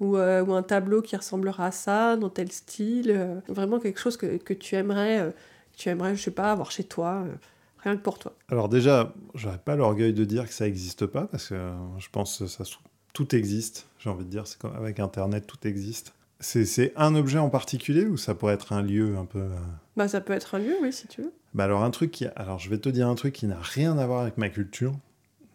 ou, 0.01 0.17
ou, 0.17 0.53
un 0.55 0.63
tableau 0.63 1.03
qui 1.03 1.17
ressemblera 1.17 1.67
à 1.67 1.71
ça, 1.71 2.17
dans 2.17 2.31
tel 2.31 2.51
style. 2.53 3.43
vraiment 3.49 3.79
quelque 3.79 4.01
chose 4.01 4.17
que, 4.17 4.37
que 4.37 4.55
tu 4.55 4.75
aimerais, 4.75 5.33
tu 5.77 5.89
aimerais, 5.89 6.17
je 6.17 6.23
sais 6.23 6.31
pas, 6.31 6.53
avoir 6.53 6.71
chez 6.71 6.85
toi. 6.85 7.25
Rien 7.83 7.97
que 7.97 8.03
pour 8.03 8.19
toi. 8.19 8.35
Alors 8.51 8.69
déjà, 8.69 9.15
j'aurais 9.35 9.57
pas 9.59 9.75
l'orgueil 9.75 10.13
de 10.13 10.25
dire 10.25 10.47
que 10.47 10.53
ça 10.53 10.67
n'existe 10.67 11.07
pas, 11.07 11.27
parce 11.27 11.49
que 11.49 11.71
je 11.99 12.09
pense 12.11 12.39
que 12.39 12.47
ça, 12.47 12.65
tout 13.13 13.35
existe. 13.35 13.89
J'ai 13.99 14.11
envie 14.11 14.25
de 14.25 14.31
dire, 14.31 14.47
c'est 14.47 14.59
comme 14.59 14.75
avec 14.75 15.01
Internet, 15.01 15.47
tout 15.47 15.67
existe. 15.67 16.15
C'est 16.41 16.93
un 16.97 17.15
objet 17.15 17.39
en 17.39 17.51
particulier 17.51 18.07
ou 18.07 18.17
ça 18.17 18.35
pourrait 18.35 18.55
être 18.55 18.73
un 18.73 18.83
lieu 18.83 19.17
un 19.17 19.27
peu. 19.27 19.41
Euh 19.41 19.59
bah, 19.97 20.09
ça 20.09 20.23
peut 20.23 20.33
être 20.33 20.55
un 20.55 20.59
lieu, 20.59 20.75
oui, 20.81 20.93
si 20.93 21.07
tu 21.07 21.21
veux. 21.21 21.33
Bah, 21.53 21.65
alors, 21.65 21.85
un 21.85 21.91
truc 21.91 22.11
qui. 22.11 22.27
Alors, 22.35 22.59
je 22.59 22.71
vais 22.71 22.79
te 22.79 22.89
dire 22.89 23.07
un 23.07 23.15
truc 23.15 23.35
qui 23.35 23.47
n'a 23.47 23.61
rien 23.61 23.99
à 23.99 24.07
voir 24.07 24.23
avec 24.23 24.39
ma 24.39 24.49
culture, 24.49 24.95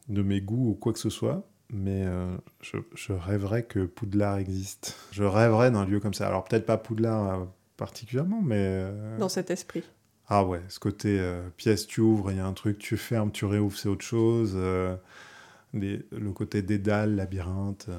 de 0.07 0.21
mes 0.21 0.39
goûts 0.41 0.69
ou 0.69 0.73
quoi 0.75 0.93
que 0.93 0.99
ce 0.99 1.09
soit, 1.09 1.47
mais 1.71 2.03
euh, 2.05 2.38
je, 2.61 2.77
je, 2.93 3.13
rêverais 3.13 3.63
que 3.63 3.86
Poudlard 3.86 4.38
existe. 4.38 4.95
Je 5.11 5.23
rêverais 5.23 5.71
d'un 5.71 5.86
lieu 5.86 5.99
comme 5.99 6.13
ça. 6.13 6.27
Alors, 6.27 6.43
peut-être 6.43 6.67
pas 6.67 6.77
Poudlard 6.77 7.41
euh, 7.41 7.45
particulièrement, 7.75 8.41
mais. 8.43 8.86
Dans 9.17 9.29
cet 9.29 9.49
esprit. 9.49 9.83
Ah 10.27 10.45
ouais, 10.45 10.61
ce 10.69 10.79
côté 10.79 11.19
pièce, 11.55 11.86
tu 11.86 12.01
ouvres, 12.01 12.31
il 12.31 12.38
y 12.38 12.39
a 12.39 12.45
un 12.45 12.53
truc, 12.53 12.79
tu 12.79 12.97
fermes, 12.97 13.31
tu 13.31 13.45
réouvres, 13.45 13.77
c'est 13.77 13.89
autre 13.89 14.05
chose. 14.05 14.55
le 14.55 16.31
côté 16.33 16.63
dédale, 16.63 17.15
labyrinthe. 17.15 17.89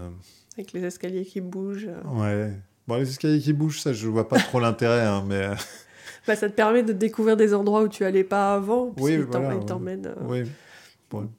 Avec 0.55 0.73
les 0.73 0.85
escaliers 0.85 1.25
qui 1.25 1.41
bougent. 1.41 1.91
Ouais. 2.05 2.53
Bon, 2.87 2.97
les 2.97 3.09
escaliers 3.09 3.41
qui 3.41 3.53
bougent, 3.53 3.81
ça, 3.81 3.93
je 3.93 4.07
vois 4.07 4.29
pas 4.29 4.39
trop 4.39 4.61
l'intérêt, 4.61 5.03
hein, 5.03 5.25
mais. 5.27 5.43
Euh, 5.43 5.55
bah, 6.27 6.37
ça 6.37 6.49
te 6.49 6.55
permet 6.55 6.83
de 6.83 6.93
découvrir 6.93 7.37
des 7.37 7.53
endroits 7.53 7.83
où 7.83 7.89
tu 7.89 8.05
allais 8.05 8.25
pas 8.25 8.55
avant, 8.55 8.95
oui, 8.99 9.17
voilà, 9.17 9.57
t'emmène. 9.57 10.07
Euh. 10.07 10.15
Oui. 10.27 10.43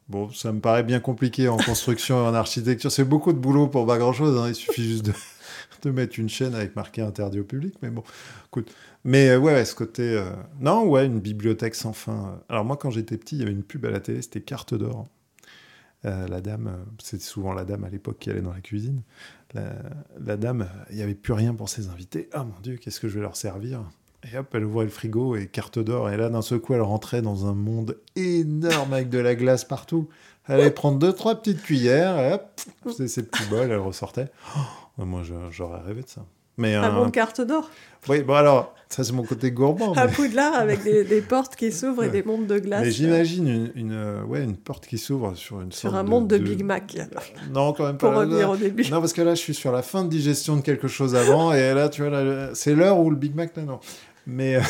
Bon, 0.07 0.31
ça 0.31 0.51
me 0.53 0.59
paraît 0.59 0.83
bien 0.83 0.99
compliqué 0.99 1.49
en 1.49 1.57
construction 1.57 2.23
et 2.23 2.27
en 2.27 2.33
architecture. 2.33 2.91
C'est 2.91 3.03
beaucoup 3.03 3.33
de 3.33 3.37
boulot 3.37 3.67
pour 3.67 3.85
pas 3.85 3.97
grand-chose. 3.97 4.37
Hein. 4.37 4.47
Il 4.47 4.55
suffit 4.55 4.83
juste 4.83 5.05
de, 5.05 5.13
de, 5.83 5.91
mettre 5.91 6.17
une 6.19 6.29
chaîne 6.29 6.55
avec 6.55 6.75
marqué 6.75 7.01
interdit 7.01 7.41
au 7.41 7.43
public. 7.43 7.75
Mais 7.81 7.89
bon, 7.89 8.03
écoute. 8.47 8.73
Mais 9.03 9.29
euh, 9.29 9.39
ouais, 9.39 9.63
ce 9.65 9.75
côté... 9.75 10.23
Non, 10.61 10.85
ouais, 10.85 11.05
une 11.05 11.19
bibliothèque 11.19 11.75
sans 11.75 11.93
fin. 11.93 12.39
Alors 12.47 12.63
moi, 12.63 12.77
quand 12.77 12.89
j'étais 12.89 13.17
petit, 13.17 13.35
il 13.35 13.39
y 13.39 13.43
avait 13.43 13.51
une 13.51 13.63
pub 13.63 13.85
à 13.85 13.91
la 13.91 13.99
télé, 13.99 14.21
c'était 14.21 14.41
Carte 14.41 14.73
d'or. 14.73 15.05
La 16.03 16.41
dame, 16.41 16.85
c'était 17.01 17.23
souvent 17.23 17.53
la 17.53 17.65
dame 17.65 17.83
à 17.83 17.89
l'époque 17.89 18.17
qui 18.19 18.29
allait 18.29 18.41
dans 18.41 18.53
la 18.53 18.61
cuisine 18.61 19.01
la, 19.53 20.37
dame, 20.37 20.67
il 20.89 20.97
n'y 20.97 21.01
avait 21.01 21.15
plus 21.15 21.33
rien 21.33 21.53
pour 21.53 21.69
ses 21.69 21.87
invités. 21.89 22.29
Ah 22.33 22.43
mon 22.43 22.59
Dieu, 22.61 22.77
qu'est-ce 22.77 22.99
que 22.99 23.07
je 23.07 23.15
vais 23.15 23.21
leur 23.21 23.35
servir? 23.35 23.83
Et 24.31 24.37
hop, 24.37 24.47
elle 24.53 24.65
ouvrait 24.65 24.85
le 24.85 24.91
frigo 24.91 25.35
et 25.35 25.47
carte 25.47 25.79
d'or. 25.79 26.09
Et 26.09 26.17
là, 26.17 26.29
d'un 26.29 26.41
seul 26.41 26.59
coup, 26.59 26.73
elle 26.73 26.81
rentrait 26.81 27.21
dans 27.21 27.45
un 27.45 27.53
monde 27.53 27.97
énorme 28.15 28.93
avec 28.93 29.09
de 29.09 29.19
la 29.19 29.35
glace 29.35 29.63
partout. 29.63 30.09
Elle 30.47 30.61
allait 30.61 30.71
prendre 30.71 30.97
deux, 30.97 31.13
trois 31.13 31.35
petites 31.35 31.61
cuillères, 31.61 32.17
et 32.19 32.33
hop, 32.33 32.61
c'était 32.89 33.07
ses 33.07 33.23
petits 33.23 33.45
bols, 33.49 33.69
elle 33.69 33.79
ressortait. 33.79 34.29
Oh, 34.97 35.05
moi, 35.05 35.21
j'aurais 35.51 35.81
rêvé 35.81 36.03
de 36.03 36.07
ça. 36.07 36.25
Mais, 36.57 36.73
un 36.73 36.91
bon 36.91 37.11
carte 37.11 37.41
d'or 37.41 37.69
Oui, 38.09 38.23
bon 38.23 38.33
alors, 38.33 38.73
ça 38.89 39.03
c'est 39.03 39.13
mon 39.13 39.23
côté 39.23 39.51
gourmand. 39.51 39.95
Un 39.95 40.07
Poudlard 40.07 40.55
avec 40.55 40.83
des, 40.83 41.21
portes 41.21 41.55
qui 41.55 41.71
s'ouvrent 41.71 42.05
et 42.05 42.09
des 42.09 42.23
mondes 42.23 42.47
de 42.47 42.57
glace. 42.57 42.81
Mais 42.81 42.91
j'imagine 42.91 43.47
une, 43.47 43.71
une, 43.75 43.91
euh, 43.91 44.23
ouais, 44.23 44.43
une 44.43 44.57
porte 44.57 44.87
qui 44.87 44.97
s'ouvre 44.97 45.35
sur 45.35 45.61
une 45.61 45.71
Sur 45.71 45.93
un 45.93 46.01
monde 46.01 46.27
de, 46.27 46.39
Big 46.39 46.63
Mac. 46.63 46.97
Non, 47.51 47.73
quand 47.73 47.85
même 47.85 47.97
pas. 47.97 48.09
Pour 48.09 48.19
revenir 48.19 48.49
au 48.49 48.57
début. 48.57 48.89
Non, 48.89 48.99
parce 48.99 49.13
que 49.13 49.21
là, 49.21 49.35
je 49.35 49.39
suis 49.39 49.53
sur 49.53 49.71
la 49.71 49.83
fin 49.83 50.03
de 50.03 50.09
digestion 50.09 50.55
de 50.55 50.61
quelque 50.61 50.87
chose 50.87 51.15
avant, 51.15 51.53
et 51.53 51.73
là, 51.75 51.89
tu 51.89 52.03
vois, 52.03 52.55
c'est 52.55 52.73
l'heure 52.73 52.97
où 52.99 53.11
le 53.11 53.17
Big 53.17 53.35
Mac, 53.35 53.55
là, 53.55 53.63
non. 53.63 53.79
Mais, 54.25 54.55
euh, 54.55 54.61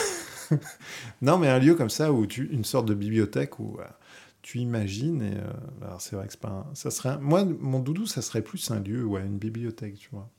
non, 1.21 1.37
mais 1.37 1.47
un 1.47 1.59
lieu 1.59 1.75
comme 1.75 1.89
ça, 1.89 2.11
où 2.11 2.25
tu, 2.25 2.49
une 2.51 2.65
sorte 2.65 2.85
de 2.85 2.93
bibliothèque 2.93 3.59
où... 3.59 3.77
Euh, 3.79 3.85
tu 4.43 4.59
imagines 4.59 5.21
et 5.23 5.83
alors 5.83 5.99
c'est 5.99 6.15
vrai 6.15 6.25
que 6.25 6.31
c'est 6.31 6.39
pas 6.39 6.71
ça 6.73 6.89
serait 6.89 7.17
moi 7.19 7.43
mon 7.59 7.81
doudou 7.81 8.05
ça 8.05 8.21
serait 8.21 8.41
plus 8.41 8.71
un 8.71 8.79
lieu 8.79 9.03
ouais 9.03 9.19
une 9.19 9.37
bibliothèque 9.37 9.95
tu 9.95 10.07
vois 10.13 10.29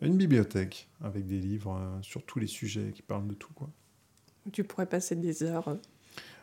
une 0.00 0.16
bibliothèque 0.16 0.88
avec 1.02 1.26
des 1.26 1.38
livres 1.38 1.76
euh, 1.78 2.02
sur 2.02 2.24
tous 2.24 2.38
les 2.38 2.46
sujets 2.46 2.92
qui 2.94 3.02
parlent 3.02 3.26
de 3.26 3.34
tout. 3.34 3.52
Quoi. 3.54 3.68
Tu 4.52 4.64
pourrais 4.64 4.86
passer 4.86 5.16
des 5.16 5.42
heures. 5.42 5.68
Euh, 5.68 5.76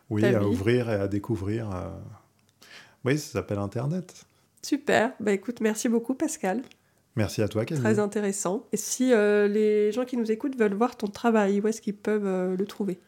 oui, 0.10 0.26
à 0.26 0.44
ouvrir 0.44 0.90
et 0.90 0.96
à 0.96 1.08
découvrir. 1.08 1.74
Euh. 1.74 1.90
Oui, 3.06 3.18
ça 3.18 3.34
s'appelle 3.34 3.60
Internet. 3.60 4.26
Super. 4.62 5.14
Bah 5.20 5.32
écoute, 5.32 5.62
merci 5.62 5.90
beaucoup 5.90 6.14
Pascal. 6.14 6.62
Merci 7.16 7.42
à 7.42 7.48
toi, 7.48 7.66
Camille. 7.66 7.84
Très 7.84 8.00
intéressant. 8.00 8.68
Et 8.72 8.78
si 8.78 9.10
les 9.10 9.92
gens 9.92 10.06
qui 10.06 10.16
nous 10.16 10.32
écoutent 10.32 10.58
veulent 10.58 10.74
voir 10.76 10.96
ton 10.96 11.08
travail, 11.08 11.60
où 11.60 11.68
est-ce 11.68 11.82
qu'ils 11.82 11.96
peuvent 11.96 12.56
le 12.56 12.66
trouver? 12.66 13.00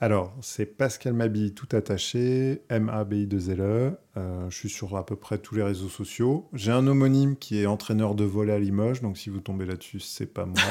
Alors, 0.00 0.32
c'est 0.42 0.64
Pascal 0.64 1.12
Mabi 1.12 1.54
tout 1.54 1.66
attaché, 1.74 2.62
M-A-B-I-2-L-E. 2.68 3.96
Euh, 4.16 4.48
je 4.48 4.56
suis 4.56 4.68
sur 4.68 4.96
à 4.96 5.04
peu 5.04 5.16
près 5.16 5.38
tous 5.38 5.56
les 5.56 5.62
réseaux 5.64 5.88
sociaux. 5.88 6.48
J'ai 6.52 6.70
un 6.70 6.86
homonyme 6.86 7.36
qui 7.36 7.60
est 7.60 7.66
entraîneur 7.66 8.14
de 8.14 8.22
volet 8.22 8.52
à 8.52 8.60
Limoges, 8.60 9.02
donc 9.02 9.18
si 9.18 9.28
vous 9.28 9.40
tombez 9.40 9.66
là-dessus, 9.66 9.98
c'est 9.98 10.32
pas 10.32 10.46
moi. 10.46 10.56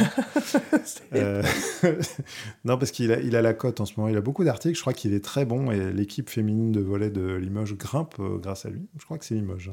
Euh, 1.14 1.44
non, 2.66 2.78
parce 2.78 2.92
qu'il 2.92 3.12
a, 3.12 3.20
il 3.20 3.36
a 3.36 3.42
la 3.42 3.54
cote 3.54 3.82
en 3.82 3.86
ce 3.86 3.94
moment. 3.98 4.10
Il 4.10 4.18
a 4.18 4.22
beaucoup 4.22 4.44
d'articles. 4.44 4.76
Je 4.76 4.82
crois 4.82 4.94
qu'il 4.94 5.14
est 5.14 5.24
très 5.24 5.46
bon 5.46 5.72
et 5.72 5.92
l'équipe 5.92 6.30
féminine 6.30 6.72
de 6.72 6.80
volet 6.80 7.10
de 7.10 7.36
Limoges 7.36 7.76
grimpe 7.76 8.16
euh, 8.20 8.38
grâce 8.38 8.66
à 8.66 8.70
lui. 8.70 8.88
Je 8.98 9.06
crois 9.06 9.18
que 9.18 9.26
c'est 9.26 9.36
Limoges. 9.36 9.72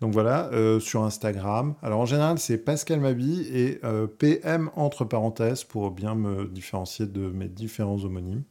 Donc 0.00 0.12
voilà, 0.12 0.50
sur 0.80 1.02
Instagram. 1.04 1.74
Alors 1.82 2.00
en 2.00 2.06
général, 2.06 2.38
c'est 2.38 2.56
Pascal 2.56 3.00
Mabi 3.00 3.42
et 3.52 3.80
PM 4.18 4.70
entre 4.74 5.04
parenthèses 5.04 5.62
pour 5.62 5.90
bien 5.90 6.14
me 6.14 6.46
différencier 6.46 7.06
de 7.06 7.28
mes 7.28 7.48
différents 7.48 8.02
homonymes. 8.02 8.44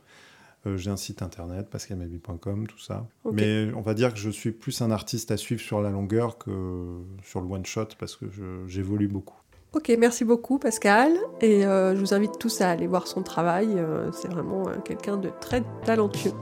Euh, 0.65 0.77
j'ai 0.77 0.91
un 0.91 0.97
site 0.97 1.21
internet, 1.21 1.69
pascalmabi.com, 1.69 2.67
tout 2.67 2.79
ça. 2.79 3.07
Mais 3.31 3.71
on 3.75 3.81
va 3.81 3.93
dire 3.93 4.13
que 4.13 4.19
je 4.19 4.29
suis 4.29 4.51
plus 4.51 4.81
un 4.81 4.91
artiste 4.91 5.31
à 5.31 5.37
suivre 5.37 5.61
sur 5.61 5.81
la 5.81 5.89
longueur 5.89 6.37
que 6.37 6.99
sur 7.23 7.41
le 7.41 7.47
one-shot 7.47 7.87
parce 7.97 8.15
que 8.15 8.25
j'évolue 8.67 9.07
beaucoup. 9.07 9.37
Ok, 9.71 9.91
merci 9.99 10.25
beaucoup 10.25 10.57
Pascal. 10.57 11.13
Et 11.41 11.65
euh, 11.65 11.95
je 11.95 11.99
vous 12.01 12.13
invite 12.13 12.37
tous 12.39 12.61
à 12.61 12.69
aller 12.69 12.87
voir 12.87 13.07
son 13.07 13.21
travail. 13.21 13.69
Euh, 13.77 14.11
c'est 14.11 14.27
vraiment 14.27 14.63
quelqu'un 14.83 15.15
de 15.17 15.29
très 15.39 15.63
talentueux. 15.85 16.33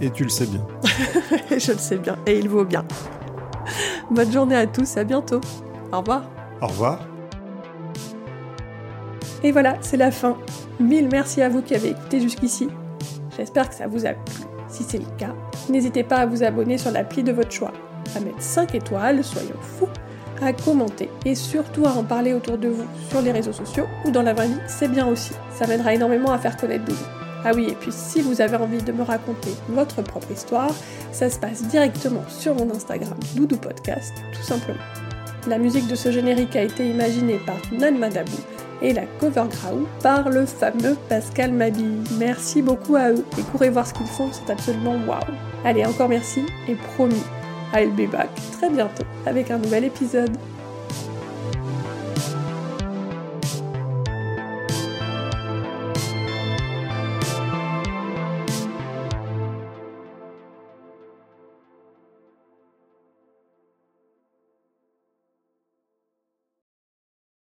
Et 0.00 0.10
tu 0.10 0.24
le 0.24 0.30
sais 0.30 0.46
bien. 0.46 0.66
je 1.50 1.72
le 1.72 1.78
sais 1.78 1.96
bien. 1.96 2.18
Et 2.26 2.38
il 2.38 2.48
vaut 2.48 2.64
bien. 2.64 2.84
Bonne 4.10 4.30
journée 4.30 4.56
à 4.56 4.66
tous. 4.66 4.96
À 4.96 5.04
bientôt. 5.04 5.40
Au 5.92 6.00
revoir. 6.00 6.24
Au 6.60 6.66
revoir. 6.66 7.00
Et 9.42 9.52
voilà, 9.52 9.78
c'est 9.80 9.96
la 9.96 10.10
fin. 10.10 10.36
Mille 10.80 11.08
merci 11.10 11.40
à 11.40 11.48
vous 11.48 11.62
qui 11.62 11.74
avez 11.74 11.90
écouté 11.90 12.20
jusqu'ici. 12.20 12.68
J'espère 13.36 13.68
que 13.68 13.74
ça 13.74 13.86
vous 13.86 14.06
a 14.06 14.10
plu. 14.10 14.44
Si 14.68 14.82
c'est 14.82 14.98
le 14.98 15.06
cas, 15.18 15.34
n'hésitez 15.68 16.02
pas 16.02 16.16
à 16.16 16.26
vous 16.26 16.42
abonner 16.42 16.78
sur 16.78 16.90
l'appli 16.90 17.22
de 17.22 17.32
votre 17.32 17.52
choix, 17.52 17.72
à 18.16 18.20
mettre 18.20 18.40
5 18.40 18.74
étoiles, 18.74 19.22
soyons 19.22 19.60
fous, 19.60 19.88
à 20.42 20.52
commenter 20.52 21.08
et 21.24 21.34
surtout 21.34 21.86
à 21.86 21.90
en 21.90 22.04
parler 22.04 22.34
autour 22.34 22.58
de 22.58 22.68
vous 22.68 22.86
sur 23.08 23.22
les 23.22 23.32
réseaux 23.32 23.52
sociaux 23.52 23.86
ou 24.04 24.10
dans 24.10 24.22
la 24.22 24.34
vraie 24.34 24.48
vie, 24.48 24.60
c'est 24.66 24.88
bien 24.90 25.06
aussi. 25.06 25.32
Ça 25.54 25.66
m'aidera 25.66 25.94
énormément 25.94 26.32
à 26.32 26.38
faire 26.38 26.56
connaître 26.56 26.84
Doudou. 26.84 27.04
Ah 27.44 27.52
oui, 27.54 27.68
et 27.70 27.74
puis 27.74 27.92
si 27.92 28.20
vous 28.20 28.40
avez 28.40 28.56
envie 28.56 28.82
de 28.82 28.92
me 28.92 29.02
raconter 29.02 29.50
votre 29.68 30.02
propre 30.02 30.32
histoire, 30.32 30.70
ça 31.12 31.30
se 31.30 31.38
passe 31.38 31.62
directement 31.62 32.24
sur 32.28 32.54
mon 32.54 32.68
Instagram 32.74 33.16
Doudou 33.36 33.56
Podcast, 33.56 34.12
tout 34.32 34.42
simplement. 34.42 34.82
La 35.46 35.58
musique 35.58 35.86
de 35.86 35.94
ce 35.94 36.10
générique 36.10 36.56
a 36.56 36.62
été 36.62 36.88
imaginée 36.88 37.38
par 37.46 37.56
Nan 37.72 37.98
Madabou 37.98 38.36
et 38.82 38.92
la 38.92 39.06
cover 39.20 39.44
ground 39.50 39.86
par 40.02 40.28
le 40.28 40.46
fameux 40.46 40.96
Pascal 41.08 41.52
Mabille. 41.52 42.02
Merci 42.18 42.62
beaucoup 42.62 42.96
à 42.96 43.10
eux 43.10 43.24
et 43.38 43.42
courez 43.42 43.70
voir 43.70 43.86
ce 43.86 43.94
qu'ils 43.94 44.06
font, 44.06 44.30
c'est 44.32 44.50
absolument 44.52 44.96
waouh. 45.06 45.20
Allez, 45.64 45.84
encore 45.84 46.08
merci 46.08 46.44
et 46.68 46.74
promis, 46.74 47.22
I'll 47.74 47.90
be 47.90 48.10
back 48.10 48.28
très 48.52 48.70
bientôt 48.70 49.04
avec 49.26 49.50
un 49.50 49.58
nouvel 49.58 49.84
épisode. 49.84 50.36